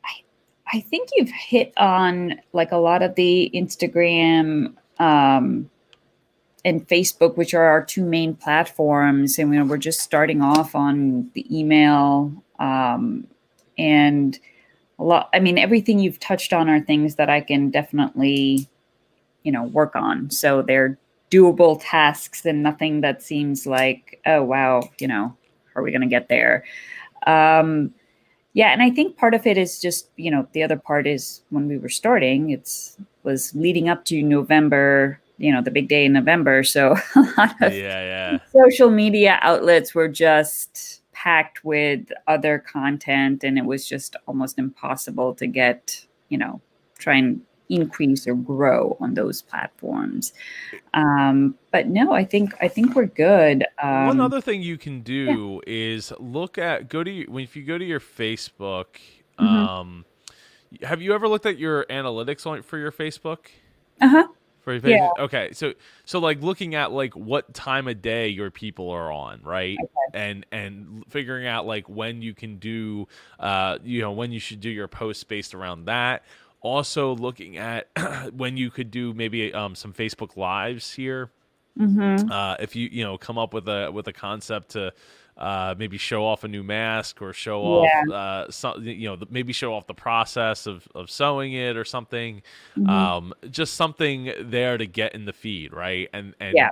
I 0.04 0.22
I 0.72 0.80
think 0.80 1.10
you've 1.16 1.30
hit 1.30 1.72
on 1.76 2.40
like 2.52 2.72
a 2.72 2.76
lot 2.76 3.02
of 3.02 3.14
the 3.14 3.50
Instagram 3.54 4.74
um, 4.98 5.70
and 6.64 6.86
Facebook, 6.88 7.36
which 7.36 7.54
are 7.54 7.64
our 7.64 7.84
two 7.84 8.04
main 8.04 8.34
platforms, 8.34 9.38
and 9.38 9.52
you 9.52 9.60
know, 9.60 9.64
we're 9.64 9.76
just 9.76 10.00
starting 10.00 10.42
off 10.42 10.74
on 10.74 11.30
the 11.34 11.46
email 11.56 12.32
um, 12.58 13.28
and 13.78 14.40
a 15.00 15.02
lot. 15.02 15.28
I 15.32 15.40
mean, 15.40 15.58
everything 15.58 15.98
you've 15.98 16.20
touched 16.20 16.52
on 16.52 16.68
are 16.68 16.80
things 16.80 17.16
that 17.16 17.28
I 17.28 17.40
can 17.40 17.70
definitely 17.70 18.68
you 19.42 19.52
know 19.52 19.64
work 19.64 19.96
on 19.96 20.30
so 20.30 20.62
they're 20.62 20.98
doable 21.30 21.80
tasks 21.82 22.44
and 22.44 22.62
nothing 22.62 23.00
that 23.00 23.22
seems 23.22 23.66
like 23.66 24.20
oh 24.26 24.42
wow 24.42 24.82
you 24.98 25.06
know 25.06 25.34
are 25.74 25.82
we 25.82 25.90
going 25.90 26.00
to 26.00 26.06
get 26.06 26.28
there 26.28 26.64
um 27.26 27.92
yeah 28.52 28.72
and 28.72 28.82
i 28.82 28.90
think 28.90 29.16
part 29.16 29.34
of 29.34 29.46
it 29.46 29.56
is 29.56 29.80
just 29.80 30.08
you 30.16 30.30
know 30.30 30.46
the 30.52 30.62
other 30.62 30.76
part 30.76 31.06
is 31.06 31.42
when 31.50 31.68
we 31.68 31.78
were 31.78 31.88
starting 31.88 32.50
it's 32.50 32.96
was 33.22 33.54
leading 33.54 33.88
up 33.88 34.04
to 34.04 34.22
november 34.22 35.20
you 35.38 35.52
know 35.52 35.62
the 35.62 35.70
big 35.70 35.88
day 35.88 36.04
in 36.04 36.12
november 36.12 36.62
so 36.64 36.96
a 37.16 37.20
lot 37.38 37.54
of 37.62 37.72
yeah, 37.72 38.32
yeah. 38.32 38.38
social 38.52 38.90
media 38.90 39.38
outlets 39.42 39.94
were 39.94 40.08
just 40.08 40.99
packed 41.22 41.62
with 41.64 42.10
other 42.26 42.58
content 42.58 43.44
and 43.44 43.58
it 43.58 43.64
was 43.64 43.86
just 43.86 44.16
almost 44.26 44.58
impossible 44.58 45.34
to 45.34 45.46
get 45.46 46.06
you 46.30 46.38
know 46.38 46.60
try 46.98 47.16
and 47.16 47.42
increase 47.68 48.26
or 48.26 48.34
grow 48.34 48.96
on 49.00 49.14
those 49.14 49.42
platforms. 49.42 50.32
Um, 50.94 51.54
but 51.70 51.88
no, 51.88 52.12
I 52.12 52.24
think 52.24 52.54
I 52.60 52.68
think 52.68 52.96
we're 52.96 53.04
good. 53.06 53.66
Um, 53.82 54.06
One 54.06 54.20
other 54.20 54.40
thing 54.40 54.62
you 54.62 54.78
can 54.78 55.02
do 55.02 55.60
yeah. 55.66 55.72
is 55.72 56.12
look 56.18 56.56
at 56.56 56.88
go 56.88 57.04
to 57.04 57.24
when 57.26 57.44
if 57.44 57.54
you 57.54 57.64
go 57.64 57.76
to 57.76 57.84
your 57.84 58.00
Facebook. 58.00 58.86
Mm-hmm. 59.38 59.46
Um, 59.46 60.04
have 60.82 61.02
you 61.02 61.12
ever 61.14 61.28
looked 61.28 61.46
at 61.46 61.58
your 61.58 61.84
analytics 61.86 62.46
on 62.46 62.62
for 62.62 62.78
your 62.78 62.92
Facebook? 62.92 63.46
Uh 64.00 64.24
huh. 64.60 64.64
For 64.64 64.72
your 64.72 64.80
Facebook? 64.80 65.12
Yeah. 65.16 65.24
Okay, 65.24 65.50
so 65.52 65.74
so 66.04 66.18
like 66.18 66.42
looking 66.42 66.74
at 66.74 66.92
like 66.92 67.14
what 67.14 67.52
time 67.54 67.88
of 67.88 68.02
day 68.02 68.28
your 68.28 68.50
people 68.50 68.90
are 68.90 69.10
on, 69.12 69.40
right? 69.42 69.76
Okay. 69.82 69.92
And 70.14 70.46
and 70.52 71.04
figuring 71.08 71.46
out 71.46 71.66
like 71.66 71.88
when 71.88 72.22
you 72.22 72.34
can 72.34 72.56
do, 72.56 73.08
uh, 73.38 73.78
you 73.82 74.00
know, 74.00 74.12
when 74.12 74.32
you 74.32 74.40
should 74.40 74.60
do 74.60 74.70
your 74.70 74.88
posts 74.88 75.24
based 75.24 75.54
around 75.54 75.86
that. 75.86 76.24
Also 76.62 77.16
looking 77.16 77.56
at 77.56 77.88
when 78.34 78.56
you 78.56 78.70
could 78.70 78.90
do 78.90 79.14
maybe 79.14 79.52
um, 79.54 79.74
some 79.74 79.92
Facebook 79.92 80.36
lives 80.36 80.92
here. 80.92 81.30
Mm-hmm. 81.78 82.30
Uh, 82.30 82.56
if 82.60 82.76
you 82.76 82.88
you 82.90 83.04
know 83.04 83.16
come 83.16 83.38
up 83.38 83.54
with 83.54 83.68
a 83.68 83.90
with 83.90 84.06
a 84.08 84.12
concept 84.12 84.70
to 84.70 84.92
uh, 85.40 85.74
maybe 85.78 85.96
show 85.96 86.26
off 86.26 86.44
a 86.44 86.48
new 86.48 86.62
mask 86.62 87.22
or 87.22 87.32
show 87.32 87.82
yeah. 87.82 88.02
off 88.06 88.12
uh, 88.12 88.50
some, 88.50 88.82
you 88.82 89.08
know 89.08 89.16
maybe 89.30 89.52
show 89.52 89.74
off 89.74 89.86
the 89.86 89.94
process 89.94 90.66
of, 90.66 90.86
of 90.94 91.10
sewing 91.10 91.54
it 91.54 91.76
or 91.76 91.84
something 91.84 92.42
mm-hmm. 92.76 92.88
um, 92.88 93.32
just 93.50 93.74
something 93.74 94.32
there 94.42 94.76
to 94.76 94.86
get 94.86 95.14
in 95.14 95.24
the 95.24 95.32
feed 95.32 95.72
right 95.72 96.08
and 96.12 96.34
and 96.40 96.54
yeah. 96.54 96.70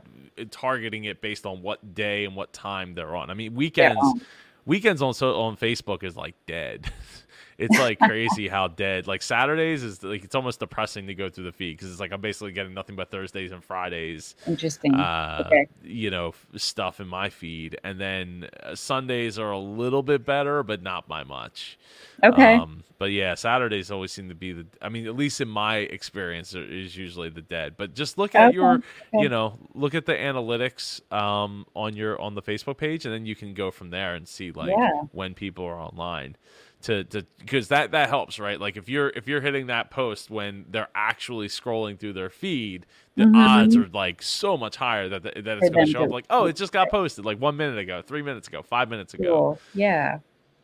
targeting 0.51 1.05
it 1.05 1.23
based 1.23 1.47
on 1.47 1.63
what 1.63 1.95
day 1.95 2.27
and 2.27 2.37
what 2.37 2.53
time 2.53 2.95
they're 2.95 3.17
on 3.17 3.31
i 3.31 3.35
mean 3.35 3.55
weekends 3.55 3.99
yeah. 4.03 4.23
weekends 4.67 5.01
on 5.01 5.15
so 5.15 5.41
on 5.41 5.57
facebook 5.57 6.03
is 6.03 6.15
like 6.15 6.35
dead 6.47 6.93
it's 7.59 7.79
like 7.79 7.99
crazy 7.99 8.49
how 8.49 8.69
dead. 8.69 9.07
Like 9.07 9.21
Saturdays 9.21 9.83
is 9.83 10.03
like 10.03 10.25
it's 10.25 10.35
almost 10.35 10.61
depressing 10.61 11.09
to 11.09 11.15
go 11.15 11.29
through 11.29 11.45
the 11.45 11.53
feed 11.53 11.77
because 11.77 11.91
it's 11.91 12.01
like 12.01 12.13
I'm 12.13 12.21
basically 12.21 12.53
getting 12.53 12.73
nothing 12.73 12.95
but 12.97 13.11
Thursdays 13.11 13.51
and 13.51 13.63
Fridays. 13.63 14.37
Interesting. 14.47 14.95
Uh, 14.95 15.45
okay. 15.47 15.67
You 15.83 16.11
know 16.11 16.35
stuff 16.57 17.01
in 17.01 17.09
my 17.09 17.29
feed, 17.29 17.79
and 17.83 18.01
then 18.01 18.49
uh, 18.63 18.75
Sundays 18.75 19.39
are 19.39 19.51
a 19.51 19.59
little 19.59 20.03
bit 20.03 20.25
better, 20.25 20.63
but 20.63 20.83
not 20.83 21.09
by 21.09 21.25
much. 21.25 21.79
Okay. 22.23 22.55
Um, 22.55 22.85
but 22.99 23.13
yeah, 23.13 23.35
Saturdays 23.35 23.91
always 23.91 24.11
seem 24.11 24.29
to 24.29 24.35
be 24.35 24.53
the. 24.53 24.67
I 24.83 24.89
mean, 24.89 25.07
at 25.07 25.17
least 25.17 25.41
in 25.41 25.49
my 25.49 25.77
experience, 25.77 26.55
is 26.55 26.97
usually 26.97 27.29
the 27.29 27.43
dead. 27.43 27.77
But 27.77 27.95
just 27.95 28.19
look 28.19 28.35
at 28.35 28.49
okay. 28.49 28.55
your, 28.55 28.75
okay. 28.75 28.83
you 29.15 29.29
know, 29.29 29.57
look 29.75 29.95
at 29.95 30.05
the 30.05 30.15
analytics 30.15 31.01
um, 31.13 31.65
on 31.77 31.95
your 31.95 32.21
on 32.21 32.35
the 32.35 32.43
Facebook 32.43 32.77
page, 32.77 33.05
and 33.05 33.15
then 33.15 33.25
you 33.25 33.37
can 33.37 33.55
go 33.55 33.71
from 33.71 33.91
there 33.91 34.15
and 34.15 34.27
see 34.27 34.51
like 34.51 34.71
yeah. 34.71 35.03
when 35.13 35.35
people 35.35 35.65
are 35.65 35.79
online 35.79 36.37
to 36.81 37.05
to 37.05 37.27
because 37.39 37.69
that 37.69 37.91
that 37.91 38.09
helps 38.09 38.39
right 38.39 38.61
like 38.61 38.77
if 38.77 38.89
you're 38.89 39.09
if 39.11 39.27
you're 39.27 39.41
hitting 39.41 39.67
that 39.67 39.91
post 39.91 40.31
when 40.31 40.65
they're 40.71 40.89
actually 40.95 41.49
scrolling 41.49 41.99
through 41.99 42.13
their 42.13 42.31
feed 42.31 42.87
the 43.17 43.25
mm-hmm. 43.25 43.35
odds 43.35 43.77
are 43.77 43.89
like 43.89 44.23
so 44.23 44.57
much 44.57 44.77
higher 44.77 45.09
that 45.09 45.25
that 45.25 45.37
it's 45.37 45.71
going 45.71 45.87
to 45.87 45.91
show 45.91 46.05
up 46.05 46.11
like 46.11 46.25
oh 46.31 46.47
it 46.47 46.55
just 46.55 46.73
got 46.73 46.89
posted 46.89 47.25
like 47.25 47.41
one 47.41 47.57
minute 47.57 47.79
ago 47.79 48.01
three 48.01 48.23
minutes 48.23 48.47
ago 48.47 48.63
five 48.63 48.89
minutes 48.89 49.13
ago 49.15 49.25
cool. 49.25 49.61
yeah 49.75 50.19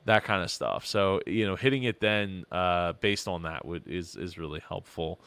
that 0.05 0.25
kind 0.25 0.43
of 0.43 0.51
stuff 0.51 0.87
so 0.87 1.21
you 1.27 1.47
know 1.47 1.57
hitting 1.57 1.85
it 1.85 2.01
then 2.01 2.45
uh 2.53 2.93
based 2.95 3.29
on 3.29 3.43
that 3.43 3.65
would 3.65 3.87
is 3.87 4.17
is 4.17 4.39
really 4.39 4.63
helpful 4.69 5.21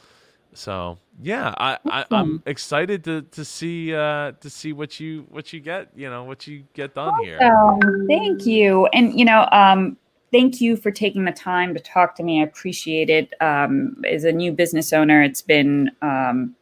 so 0.53 0.97
yeah 1.21 1.53
i, 1.57 1.78
I 1.86 2.05
i'm 2.11 2.41
excited 2.45 3.03
to 3.03 3.21
to 3.23 3.43
see 3.43 3.93
uh 3.93 4.32
to 4.34 4.49
see 4.49 4.73
what 4.73 4.99
you 4.99 5.25
what 5.30 5.51
you 5.51 5.59
get 5.59 5.89
you 5.95 6.09
know 6.09 6.23
what 6.23 6.47
you 6.47 6.63
get 6.73 6.95
done 6.95 7.13
awesome. 7.13 7.25
here 7.25 8.07
thank 8.07 8.45
you 8.45 8.86
and 8.88 9.17
you 9.17 9.25
know 9.25 9.47
um 9.51 9.97
thank 10.32 10.61
you 10.61 10.75
for 10.75 10.91
taking 10.91 11.25
the 11.25 11.32
time 11.32 11.73
to 11.73 11.80
talk 11.80 12.15
to 12.15 12.23
me. 12.23 12.41
I 12.41 12.43
appreciate 12.43 13.09
it. 13.09 13.34
Um, 13.41 14.03
as 14.09 14.23
a 14.23 14.32
new 14.32 14.51
business 14.51 14.93
owner, 14.93 15.21
it's 15.21 15.41
been 15.41 15.91
um, 16.01 16.55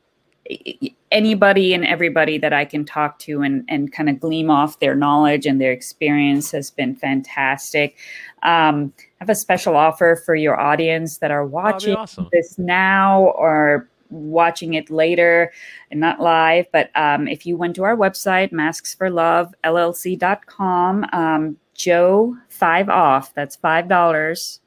anybody 1.15 1.73
and 1.73 1.83
everybody 1.85 2.37
that 2.37 2.51
I 2.51 2.65
can 2.65 2.83
talk 2.83 3.19
to 3.19 3.41
and, 3.41 3.63
and 3.69 3.93
kind 3.93 4.09
of 4.09 4.19
gleam 4.19 4.51
off 4.51 4.79
their 4.79 4.95
knowledge 4.95 5.45
and 5.45 5.61
their 5.61 5.71
experience 5.71 6.51
has 6.51 6.69
been 6.69 6.93
fantastic. 6.93 7.95
Um, 8.43 8.91
I 8.99 9.03
have 9.19 9.29
a 9.29 9.35
special 9.35 9.77
offer 9.77 10.21
for 10.25 10.35
your 10.35 10.59
audience 10.59 11.19
that 11.19 11.31
are 11.31 11.45
watching 11.45 11.95
awesome. 11.95 12.27
this 12.33 12.59
now 12.59 13.27
or 13.37 13.87
watching 14.09 14.73
it 14.73 14.89
later 14.89 15.53
and 15.89 16.01
not 16.01 16.19
live. 16.19 16.65
But 16.73 16.89
um, 16.95 17.29
if 17.29 17.45
you 17.45 17.55
went 17.55 17.77
to 17.77 17.83
our 17.83 17.95
website, 17.95 18.51
masksforlovellc.com, 18.51 21.05
um, 21.13 21.55
Joe 21.73 22.35
five 22.49 22.89
off. 22.89 23.33
That's 23.33 23.55
five 23.55 23.87
dollars 23.87 24.59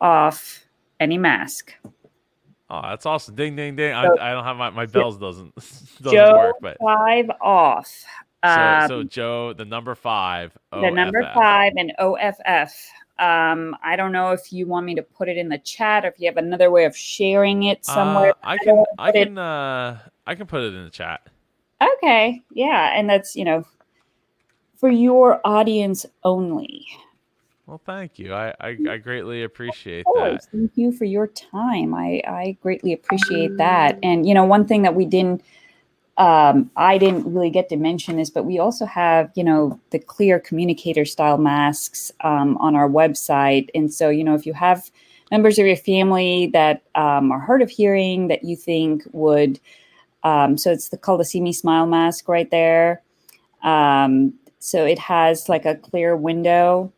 off 0.00 0.66
any 1.00 1.18
mask. 1.18 1.74
Oh, 2.68 2.82
that's 2.82 3.06
awesome! 3.06 3.36
Ding, 3.36 3.54
ding, 3.54 3.76
ding! 3.76 3.92
So, 3.92 4.18
I, 4.18 4.30
I, 4.30 4.32
don't 4.32 4.44
have 4.44 4.56
my 4.56 4.70
my 4.70 4.86
bells 4.86 5.18
doesn't 5.18 5.54
doesn't 6.02 6.12
Joe 6.12 6.36
work, 6.36 6.56
but 6.60 6.76
five 6.80 7.30
off. 7.40 8.04
So, 8.44 8.50
um, 8.50 8.88
so 8.88 9.02
Joe, 9.04 9.52
the 9.52 9.64
number 9.64 9.94
five, 9.94 10.56
O-F-F. 10.72 10.90
the 10.90 10.94
number 10.94 11.30
five, 11.32 11.72
and 11.76 11.92
OFF. 11.98 12.90
Um, 13.18 13.76
I 13.82 13.96
don't 13.96 14.12
know 14.12 14.32
if 14.32 14.52
you 14.52 14.66
want 14.66 14.84
me 14.84 14.94
to 14.96 15.02
put 15.02 15.28
it 15.28 15.38
in 15.38 15.48
the 15.48 15.58
chat 15.58 16.04
or 16.04 16.08
if 16.08 16.14
you 16.18 16.26
have 16.26 16.36
another 16.36 16.70
way 16.70 16.84
of 16.84 16.96
sharing 16.96 17.62
it 17.64 17.78
uh, 17.88 17.94
somewhere. 17.94 18.30
Uh, 18.42 18.48
I 18.48 18.58
can, 18.58 18.84
I 18.98 19.12
can, 19.12 19.38
uh, 19.38 19.98
I 20.26 20.34
can 20.34 20.46
put 20.46 20.62
it 20.62 20.74
in 20.74 20.84
the 20.84 20.90
chat. 20.90 21.26
Okay, 21.96 22.42
yeah, 22.52 22.98
and 22.98 23.08
that's 23.08 23.36
you 23.36 23.44
know 23.44 23.64
for 24.76 24.90
your 24.90 25.40
audience 25.44 26.04
only. 26.24 26.86
Well, 27.66 27.80
thank 27.84 28.20
you. 28.20 28.32
I, 28.32 28.54
I, 28.60 28.78
I 28.88 28.96
greatly 28.98 29.42
appreciate 29.42 30.06
that. 30.14 30.46
Thank 30.52 30.72
you 30.76 30.92
for 30.92 31.04
your 31.04 31.26
time. 31.26 31.94
I, 31.94 32.22
I 32.24 32.56
greatly 32.62 32.92
appreciate 32.92 33.56
that. 33.56 33.98
And, 34.04 34.24
you 34.24 34.34
know, 34.34 34.44
one 34.44 34.66
thing 34.66 34.82
that 34.82 34.94
we 34.94 35.04
didn't, 35.04 35.42
um, 36.16 36.70
I 36.76 36.96
didn't 36.96 37.26
really 37.26 37.50
get 37.50 37.68
to 37.70 37.76
mention 37.76 38.20
is, 38.20 38.30
but 38.30 38.44
we 38.44 38.60
also 38.60 38.86
have, 38.86 39.32
you 39.34 39.42
know, 39.42 39.80
the 39.90 39.98
clear 39.98 40.38
communicator 40.38 41.04
style 41.04 41.38
masks 41.38 42.12
um, 42.20 42.56
on 42.58 42.76
our 42.76 42.88
website. 42.88 43.68
And 43.74 43.92
so, 43.92 44.10
you 44.10 44.22
know, 44.22 44.36
if 44.36 44.46
you 44.46 44.52
have 44.52 44.88
members 45.32 45.58
of 45.58 45.66
your 45.66 45.74
family 45.74 46.46
that 46.52 46.84
um, 46.94 47.32
are 47.32 47.40
hard 47.40 47.62
of 47.62 47.70
hearing 47.70 48.28
that 48.28 48.44
you 48.44 48.54
think 48.54 49.02
would, 49.10 49.58
um, 50.22 50.56
so 50.56 50.70
it's 50.70 50.90
the, 50.90 50.98
called 50.98 51.18
the 51.18 51.24
See 51.24 51.40
Me 51.40 51.52
Smile 51.52 51.86
mask 51.86 52.28
right 52.28 52.50
there. 52.52 53.02
Um, 53.64 54.34
so 54.60 54.84
it 54.84 55.00
has 55.00 55.48
like 55.48 55.64
a 55.64 55.74
clear 55.74 56.16
window 56.16 56.92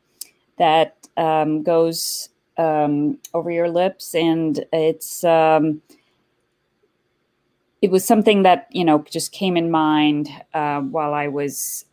that 0.59 0.97
um, 1.17 1.63
goes 1.63 2.29
um, 2.57 3.19
over 3.35 3.51
your 3.51 3.69
lips, 3.69 4.15
and 4.15 4.65
it's 4.73 5.25
um, 5.25 5.83
it 7.83 7.91
was 7.91 8.05
something 8.05 8.43
that 8.43 8.67
you 8.71 8.85
know 8.85 9.05
just 9.11 9.33
came 9.33 9.57
in 9.57 9.71
mind 9.71 10.29
uh, 10.55 10.81
while 10.81 11.15
I 11.15 11.29
was 11.29 11.85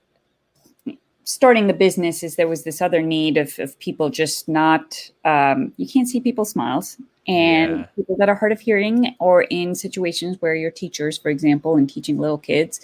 starting 1.23 1.67
the 1.67 1.73
business. 1.73 2.23
Is 2.23 2.35
there 2.35 2.47
was 2.47 2.63
this 2.63 2.81
other 2.81 3.01
need 3.01 3.37
of, 3.37 3.57
of 3.59 3.77
people 3.79 4.09
just 4.09 4.47
not 4.47 5.09
um, 5.23 5.73
you 5.77 5.87
can't 5.87 6.07
see 6.07 6.19
people's 6.19 6.51
smiles 6.51 6.97
and 7.27 7.79
yeah. 7.79 7.85
people 7.95 8.15
that 8.17 8.29
are 8.29 8.35
hard 8.35 8.51
of 8.51 8.59
hearing 8.59 9.15
or 9.19 9.43
in 9.43 9.73
situations 9.73 10.37
where 10.41 10.55
you're 10.55 10.71
teachers, 10.71 11.17
for 11.17 11.29
example, 11.29 11.75
and 11.75 11.89
teaching 11.89 12.19
little 12.19 12.37
kids. 12.37 12.81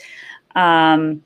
Um, 0.56 1.24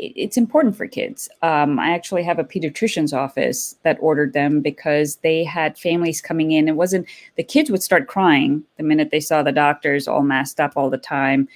it's 0.00 0.36
important 0.36 0.76
for 0.76 0.86
kids. 0.86 1.28
Um, 1.42 1.78
I 1.78 1.90
actually 1.90 2.22
have 2.22 2.38
a 2.38 2.44
pediatrician's 2.44 3.12
office 3.12 3.76
that 3.82 3.98
ordered 4.00 4.32
them 4.32 4.60
because 4.60 5.16
they 5.16 5.44
had 5.44 5.78
families 5.78 6.20
coming 6.20 6.52
in. 6.52 6.68
It 6.68 6.76
wasn't 6.76 7.06
the 7.36 7.42
kids 7.42 7.70
would 7.70 7.82
start 7.82 8.08
crying 8.08 8.64
the 8.76 8.82
minute 8.82 9.10
they 9.10 9.20
saw 9.20 9.42
the 9.42 9.52
doctors 9.52 10.08
all 10.08 10.22
masked 10.22 10.60
up 10.60 10.72
all 10.76 10.90
the 10.90 10.98
time, 10.98 11.48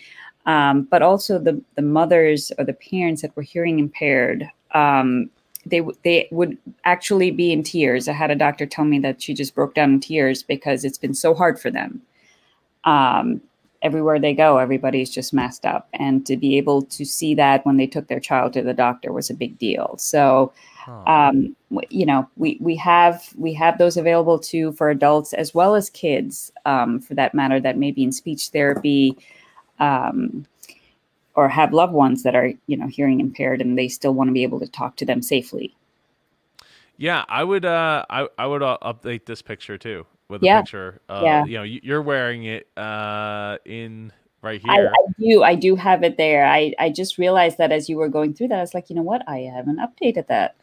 um, 0.46 0.82
but 0.82 1.02
also 1.02 1.38
the 1.38 1.60
the 1.74 1.82
mothers 1.82 2.52
or 2.58 2.64
the 2.64 2.74
parents 2.74 3.22
that 3.22 3.34
were 3.36 3.42
hearing 3.42 3.78
impaired. 3.78 4.48
Um, 4.72 5.30
they 5.66 5.80
they 6.02 6.28
would 6.30 6.58
actually 6.84 7.30
be 7.30 7.52
in 7.52 7.62
tears. 7.62 8.08
I 8.08 8.12
had 8.12 8.30
a 8.30 8.36
doctor 8.36 8.66
tell 8.66 8.84
me 8.84 8.98
that 9.00 9.22
she 9.22 9.34
just 9.34 9.54
broke 9.54 9.74
down 9.74 9.94
in 9.94 10.00
tears 10.00 10.42
because 10.42 10.84
it's 10.84 10.98
been 10.98 11.14
so 11.14 11.34
hard 11.34 11.58
for 11.58 11.70
them. 11.70 12.02
Um, 12.84 13.40
everywhere 13.84 14.18
they 14.18 14.34
go, 14.34 14.58
everybody's 14.58 15.10
just 15.10 15.32
messed 15.32 15.64
up. 15.64 15.88
And 15.92 16.26
to 16.26 16.36
be 16.36 16.56
able 16.56 16.82
to 16.82 17.04
see 17.04 17.34
that 17.34 17.64
when 17.64 17.76
they 17.76 17.86
took 17.86 18.08
their 18.08 18.18
child 18.18 18.54
to 18.54 18.62
the 18.62 18.74
doctor 18.74 19.12
was 19.12 19.30
a 19.30 19.34
big 19.34 19.58
deal. 19.58 19.94
So, 19.98 20.52
um, 21.06 21.54
you 21.90 22.06
know, 22.06 22.28
we, 22.36 22.58
we 22.60 22.74
have 22.76 23.32
we 23.36 23.52
have 23.54 23.78
those 23.78 23.96
available 23.96 24.38
too 24.38 24.72
for 24.72 24.90
adults 24.90 25.32
as 25.34 25.54
well 25.54 25.74
as 25.74 25.90
kids, 25.90 26.50
um, 26.64 26.98
for 26.98 27.14
that 27.14 27.34
matter, 27.34 27.60
that 27.60 27.78
may 27.78 27.92
be 27.92 28.02
in 28.02 28.12
speech 28.12 28.48
therapy. 28.48 29.16
Um, 29.78 30.46
or 31.36 31.48
have 31.48 31.72
loved 31.72 31.92
ones 31.92 32.22
that 32.22 32.36
are, 32.36 32.52
you 32.68 32.76
know, 32.76 32.86
hearing 32.86 33.18
impaired 33.18 33.60
and 33.60 33.76
they 33.76 33.88
still 33.88 34.14
want 34.14 34.28
to 34.28 34.32
be 34.32 34.44
able 34.44 34.60
to 34.60 34.68
talk 34.68 34.94
to 34.94 35.04
them 35.04 35.20
safely. 35.20 35.74
Yeah, 36.96 37.24
I 37.28 37.42
would. 37.42 37.64
Uh, 37.64 38.04
I 38.08 38.28
I 38.38 38.46
would 38.46 38.62
uh, 38.62 38.78
update 38.82 39.26
this 39.26 39.42
picture 39.42 39.76
too 39.76 40.06
with 40.28 40.42
a 40.42 40.46
yeah. 40.46 40.60
picture. 40.60 41.00
Uh, 41.08 41.20
yeah. 41.24 41.44
You 41.44 41.58
know, 41.58 41.62
you're 41.62 42.02
wearing 42.02 42.44
it 42.44 42.68
uh, 42.76 43.58
in 43.64 44.12
right 44.42 44.60
here. 44.60 44.92
I, 44.94 45.00
I, 45.00 45.12
do. 45.18 45.42
I 45.42 45.54
do 45.54 45.76
have 45.76 46.02
it 46.02 46.16
there. 46.16 46.46
I, 46.46 46.74
I 46.78 46.90
just 46.90 47.18
realized 47.18 47.58
that 47.58 47.72
as 47.72 47.88
you 47.88 47.96
were 47.96 48.08
going 48.08 48.34
through 48.34 48.48
that, 48.48 48.58
I 48.58 48.60
was 48.60 48.74
like, 48.74 48.90
you 48.90 48.96
know 48.96 49.02
what? 49.02 49.22
I 49.28 49.38
haven't 49.40 49.78
updated 49.78 50.28
that. 50.28 50.56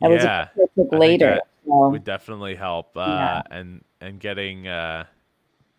That 0.00 0.10
yeah. 0.10 0.48
was 0.56 0.88
a 0.92 0.96
later. 0.96 1.40
So. 1.66 1.88
Would 1.90 2.04
definitely 2.04 2.54
help. 2.54 2.96
Uh, 2.96 3.00
yeah. 3.06 3.42
And 3.50 3.84
and 4.00 4.20
getting 4.20 4.68
uh, 4.68 5.04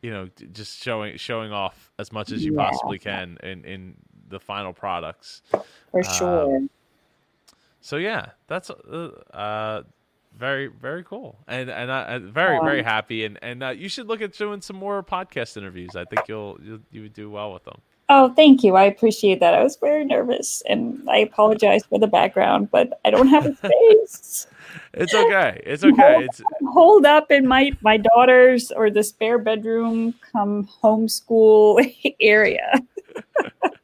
you 0.02 0.12
know, 0.12 0.30
just 0.52 0.84
showing 0.84 1.18
showing 1.18 1.52
off 1.52 1.92
as 2.00 2.12
much 2.12 2.32
as 2.32 2.44
you 2.44 2.56
yeah. 2.56 2.70
possibly 2.70 3.00
can 3.00 3.38
in 3.44 3.64
in 3.66 3.96
the 4.30 4.40
final 4.40 4.74
products. 4.74 5.42
For 5.92 6.04
sure. 6.04 6.58
Um, 6.58 6.70
so 7.82 7.98
yeah, 7.98 8.32
that's 8.48 8.70
uh, 8.70 9.12
uh, 9.34 9.84
very 10.38 10.68
very 10.68 11.04
cool, 11.04 11.40
and 11.48 11.70
and 11.70 11.92
I, 11.92 12.20
very 12.20 12.60
very 12.60 12.84
happy, 12.84 13.26
and 13.26 13.40
and 13.42 13.64
uh, 13.64 13.70
you 13.70 13.90
should 13.90 14.08
look 14.08 14.22
at 14.22 14.34
doing 14.34 14.62
some 14.62 14.76
more 14.76 15.04
podcast 15.04 15.58
interviews. 15.58 15.96
I 15.96 16.06
think 16.06 16.28
you'll, 16.28 16.58
you'll 16.62 16.80
you 16.92 17.02
would 17.04 17.14
do 17.14 17.30
well 17.30 17.54
with 17.54 17.64
them. 17.64 17.82
Oh, 18.10 18.34
thank 18.36 18.64
you. 18.64 18.76
I 18.76 18.84
appreciate 18.84 19.42
that. 19.42 19.54
I 19.54 19.62
was 19.62 19.76
very 19.76 20.06
nervous, 20.06 20.64
and 20.68 21.04
I 21.10 21.18
apologize 21.18 21.86
for 21.86 22.00
the 22.00 22.08
background, 22.08 22.72
but 22.72 23.00
I 23.04 23.10
don't 23.10 23.28
have 23.28 23.46
a 23.46 23.56
space. 23.58 24.48
it's 24.94 25.14
okay. 25.14 25.62
It's 25.66 25.84
okay. 25.84 26.24
It's 26.24 26.42
hold 26.68 27.06
up 27.06 27.32
in 27.32 27.48
my 27.48 27.72
my 27.82 27.98
daughter's 27.98 28.72
or 28.72 28.90
the 28.90 29.04
spare 29.04 29.38
bedroom 29.38 30.14
come 30.32 30.70
homeschool 30.82 31.94
area. 32.22 32.72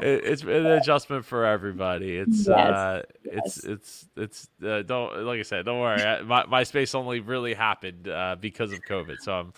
it, 0.00 0.24
it's 0.24 0.42
an 0.42 0.66
adjustment 0.66 1.24
for 1.24 1.44
everybody. 1.44 2.16
It's 2.16 2.46
yes, 2.46 2.56
uh, 2.56 3.02
yes. 3.24 3.34
it's 3.36 3.64
it's 3.64 4.08
it's 4.16 4.48
uh, 4.66 4.82
don't 4.82 5.24
like 5.24 5.40
I 5.40 5.42
said, 5.42 5.64
don't 5.64 5.80
worry. 5.80 6.24
my 6.24 6.44
my 6.46 6.62
space 6.62 6.94
only 6.94 7.20
really 7.20 7.54
happened 7.54 8.08
uh, 8.08 8.36
because 8.40 8.72
of 8.72 8.80
COVID, 8.88 9.16
so 9.20 9.32
I'm 9.32 9.52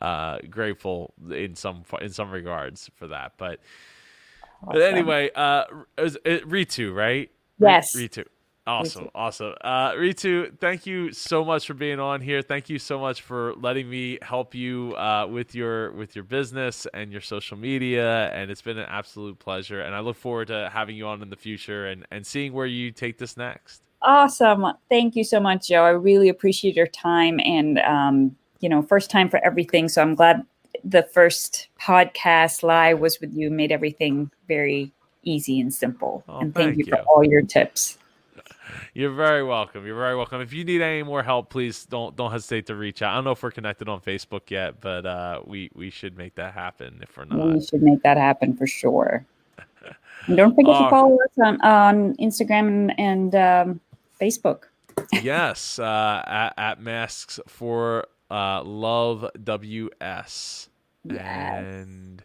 uh, 0.00 0.38
grateful 0.48 1.14
in 1.30 1.54
some 1.54 1.84
in 2.00 2.10
some 2.10 2.30
regards 2.30 2.90
for 2.96 3.08
that. 3.08 3.32
But 3.36 3.60
awesome. 4.62 4.72
but 4.72 4.82
anyway, 4.82 5.30
uh, 5.34 5.64
it, 5.98 6.48
Ritu, 6.48 6.94
right? 6.94 7.30
Yes, 7.58 7.96
Ritu. 7.96 8.24
Awesome, 8.66 9.08
awesome. 9.14 9.54
Uh, 9.62 9.92
Ritu, 9.92 10.56
thank 10.60 10.86
you 10.86 11.12
so 11.12 11.44
much 11.44 11.66
for 11.66 11.74
being 11.74 11.98
on 11.98 12.20
here. 12.20 12.42
Thank 12.42 12.68
you 12.68 12.78
so 12.78 12.98
much 12.98 13.22
for 13.22 13.54
letting 13.54 13.88
me 13.88 14.18
help 14.22 14.54
you 14.54 14.94
uh, 14.96 15.26
with 15.28 15.54
your 15.54 15.92
with 15.92 16.14
your 16.14 16.24
business 16.24 16.86
and 16.92 17.10
your 17.10 17.22
social 17.22 17.56
media. 17.56 18.30
And 18.32 18.50
it's 18.50 18.62
been 18.62 18.78
an 18.78 18.86
absolute 18.88 19.38
pleasure. 19.38 19.80
And 19.80 19.94
I 19.94 20.00
look 20.00 20.16
forward 20.16 20.48
to 20.48 20.70
having 20.72 20.94
you 20.94 21.06
on 21.06 21.22
in 21.22 21.30
the 21.30 21.36
future 21.36 21.86
and 21.86 22.06
and 22.10 22.24
seeing 22.24 22.52
where 22.52 22.66
you 22.66 22.92
take 22.92 23.18
this 23.18 23.36
next. 23.36 23.82
Awesome. 24.02 24.66
Thank 24.88 25.16
you 25.16 25.24
so 25.24 25.40
much, 25.40 25.68
Joe. 25.68 25.84
I 25.84 25.90
really 25.90 26.28
appreciate 26.28 26.76
your 26.76 26.86
time 26.86 27.40
and 27.44 27.78
um, 27.80 28.36
you 28.60 28.68
know, 28.68 28.82
first 28.82 29.10
time 29.10 29.28
for 29.28 29.44
everything. 29.44 29.88
So 29.88 30.02
I'm 30.02 30.14
glad 30.14 30.44
the 30.84 31.02
first 31.02 31.68
podcast 31.80 32.62
live 32.62 33.00
was 33.00 33.20
with 33.20 33.34
you, 33.34 33.50
made 33.50 33.72
everything 33.72 34.30
very 34.48 34.92
easy 35.22 35.60
and 35.60 35.72
simple. 35.72 36.24
Oh, 36.28 36.40
and 36.40 36.54
thank, 36.54 36.76
thank 36.76 36.78
you, 36.78 36.84
you 36.86 36.96
for 36.96 37.02
all 37.02 37.24
your 37.24 37.42
tips. 37.42 37.98
You're 38.94 39.12
very 39.12 39.42
welcome. 39.42 39.86
You're 39.86 39.96
very 39.96 40.16
welcome. 40.16 40.40
If 40.40 40.52
you 40.52 40.64
need 40.64 40.80
any 40.80 41.02
more 41.02 41.22
help, 41.22 41.50
please 41.50 41.84
don't 41.86 42.16
don't 42.16 42.30
hesitate 42.30 42.66
to 42.66 42.74
reach 42.74 43.02
out. 43.02 43.12
I 43.12 43.14
don't 43.16 43.24
know 43.24 43.32
if 43.32 43.42
we're 43.42 43.50
connected 43.50 43.88
on 43.88 44.00
Facebook 44.00 44.50
yet, 44.50 44.80
but 44.80 45.06
uh, 45.06 45.40
we 45.44 45.70
we 45.74 45.90
should 45.90 46.16
make 46.16 46.34
that 46.36 46.54
happen. 46.54 47.00
If 47.02 47.16
we're 47.16 47.24
not, 47.24 47.54
we 47.54 47.64
should 47.64 47.82
make 47.82 48.02
that 48.02 48.16
happen 48.16 48.56
for 48.56 48.66
sure. 48.66 49.24
and 50.26 50.36
don't 50.36 50.54
forget 50.54 50.74
uh, 50.74 50.84
to 50.84 50.90
follow 50.90 51.14
us 51.14 51.38
on 51.44 51.60
on 51.62 52.16
Instagram 52.16 52.68
and, 52.68 53.00
and 53.00 53.34
um, 53.34 53.80
Facebook. 54.20 54.64
yes, 55.22 55.78
uh, 55.78 56.22
at, 56.26 56.54
at 56.58 56.80
masks 56.80 57.40
for 57.46 58.06
uh, 58.30 58.62
love 58.62 59.28
ws 59.42 60.68
yes. 61.04 61.64
and 61.64 62.22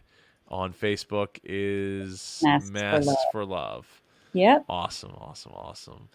on 0.48 0.72
Facebook 0.72 1.38
is 1.42 2.40
Masks, 2.42 2.70
Masks 2.70 3.06
for, 3.06 3.10
love. 3.10 3.18
for 3.32 3.44
Love. 3.44 4.02
Yep. 4.36 4.66
Awesome, 4.68 5.12
awesome, 5.18 5.52
awesome. 5.54 6.08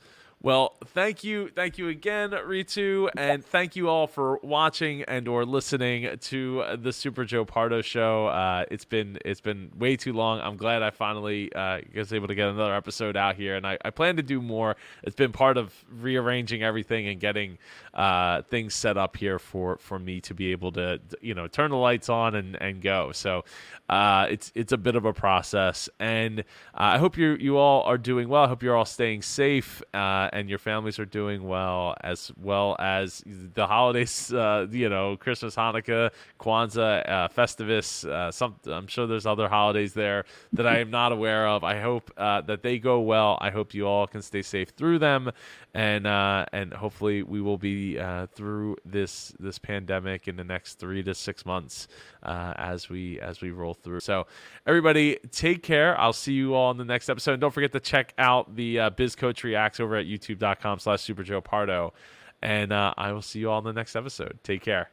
Well, 0.44 0.76
thank 0.88 1.24
you, 1.24 1.50
thank 1.50 1.78
you 1.78 1.88
again, 1.90 2.32
Ritu, 2.32 3.12
and 3.16 3.46
thank 3.46 3.76
you 3.76 3.90
all 3.90 4.08
for 4.08 4.40
watching 4.42 5.04
and 5.04 5.28
or 5.28 5.46
listening 5.46 6.18
to 6.18 6.64
the 6.82 6.92
Super 6.92 7.26
Joe 7.26 7.46
Pardo 7.46 7.84
show. 7.84 8.26
Uh, 8.26 8.66
it's 8.72 8.84
been 8.84 9.20
it's 9.24 9.40
been 9.40 9.72
way 9.78 9.96
too 9.98 10.14
long. 10.14 10.42
I'm 10.42 10.58
glad 10.58 10.82
I 10.82 10.90
finally 10.90 11.54
uh, 11.54 11.82
was 11.94 12.12
able 12.12 12.28
to 12.28 12.34
get 12.34 12.50
another 12.50 12.74
episode 12.74 13.16
out 13.16 13.36
here, 13.36 13.56
and 13.56 13.68
I, 13.68 13.78
I 13.86 13.92
plan 13.92 14.16
to 14.16 14.24
do 14.24 14.42
more. 14.42 14.78
It's 15.04 15.16
been 15.16 15.32
part 15.32 15.58
of 15.58 15.76
rearranging 15.92 16.64
everything 16.64 17.08
and 17.08 17.20
getting 17.20 17.60
uh, 17.94 18.42
things 18.42 18.74
set 18.74 18.98
up 18.98 19.18
here 19.18 19.38
for 19.38 19.78
for 19.78 20.00
me 20.00 20.22
to 20.22 20.34
be 20.34 20.52
able 20.54 20.72
to 20.72 21.00
you 21.22 21.36
know 21.36 21.46
turn 21.46 21.70
the 21.70 21.78
lights 21.78 22.10
on 22.10 22.34
and 22.34 22.60
and 22.60 22.82
go. 22.82 23.12
So 23.12 23.44
uh, 23.90 24.26
it's 24.32 24.52
it's 24.56 24.72
a 24.72 24.78
bit 24.80 24.96
of 24.96 25.06
a 25.06 25.14
process, 25.14 25.88
and 26.00 26.40
uh, 26.40 26.44
I 26.74 26.98
hope 26.98 27.16
you 27.16 27.38
you 27.40 27.58
all 27.58 27.84
are 27.84 28.00
doing 28.00 28.28
well. 28.28 28.46
I 28.46 28.48
hope 28.48 28.64
you're 28.64 28.76
all 28.76 28.86
staying 28.86 29.22
safe 29.22 29.84
uh, 29.94 30.30
and 30.32 30.50
your 30.50 30.60
families 30.60 31.00
are 31.00 31.06
doing 31.06 31.48
well, 31.48 31.96
as 32.02 32.32
well 32.42 32.76
as 32.80 33.24
the 33.26 33.68
holidays. 33.68 34.34
Uh, 34.42 34.66
you 34.72 34.90
know, 34.90 35.16
Christmas, 35.18 35.56
Hanukkah, 35.56 36.10
Kwanzaa, 36.40 37.08
uh, 37.08 37.28
Festivus. 37.28 38.06
Uh, 38.08 38.32
some 38.32 38.56
I'm 38.66 38.88
sure 38.88 39.06
there's 39.06 39.26
other 39.28 39.48
holidays 39.48 39.94
there 39.94 40.26
that 40.54 40.66
I 40.66 40.80
am 40.80 40.90
not 40.90 41.12
aware 41.12 41.48
of. 41.48 41.64
I 41.64 41.80
hope 41.80 42.12
that 42.16 42.64
they 42.64 42.80
go 42.80 43.02
well. 43.02 43.38
I 43.40 43.52
hope 43.52 43.74
you 43.74 43.88
all 43.88 44.08
can 44.08 44.22
stay 44.22 44.42
safe 44.42 44.70
through 44.70 45.00
them, 45.00 45.32
and 45.74 46.08
and 46.08 46.74
hopefully 46.74 47.24
we 47.24 47.40
will 47.42 47.58
be 47.58 48.00
through 48.34 48.78
this 48.84 49.34
this 49.40 49.60
pandemic 49.60 50.28
in 50.28 50.38
the 50.38 50.44
next 50.44 50.76
three 50.76 51.04
to 51.04 51.14
six 51.14 51.46
months 51.46 51.88
as 52.24 52.90
we 52.90 53.20
as 53.20 53.42
we 53.42 53.52
roll 53.52 53.74
through. 53.74 54.00
So, 54.00 54.28
everybody, 54.66 55.18
take 55.32 55.64
care. 55.64 56.00
I'll 56.00 56.14
see 56.14 56.34
you 56.34 56.54
all 56.56 56.72
in 56.72 56.78
the 56.78 56.86
next 56.86 57.10
episode. 57.10 57.34
And 57.34 57.42
don't 57.42 57.54
forget 57.54 57.72
to 57.74 57.80
check 57.80 58.14
out 58.18 58.56
the 58.56 58.80
uh, 58.80 58.90
Biz 58.92 59.16
Coach 59.16 59.44
Reacts 59.44 59.80
over 59.80 59.96
at 59.96 60.06
youtube.com 60.06 60.80
slash 60.80 61.02
Super 61.02 61.24
Joe 61.24 61.42
Pardo. 61.42 61.94
And 62.42 62.72
uh, 62.72 62.94
I 62.98 63.12
will 63.12 63.22
see 63.22 63.40
you 63.40 63.52
all 63.52 63.60
in 63.60 63.66
the 63.66 63.74
next 63.74 63.96
episode. 63.96 64.40
Take 64.44 64.64
care. 64.64 64.90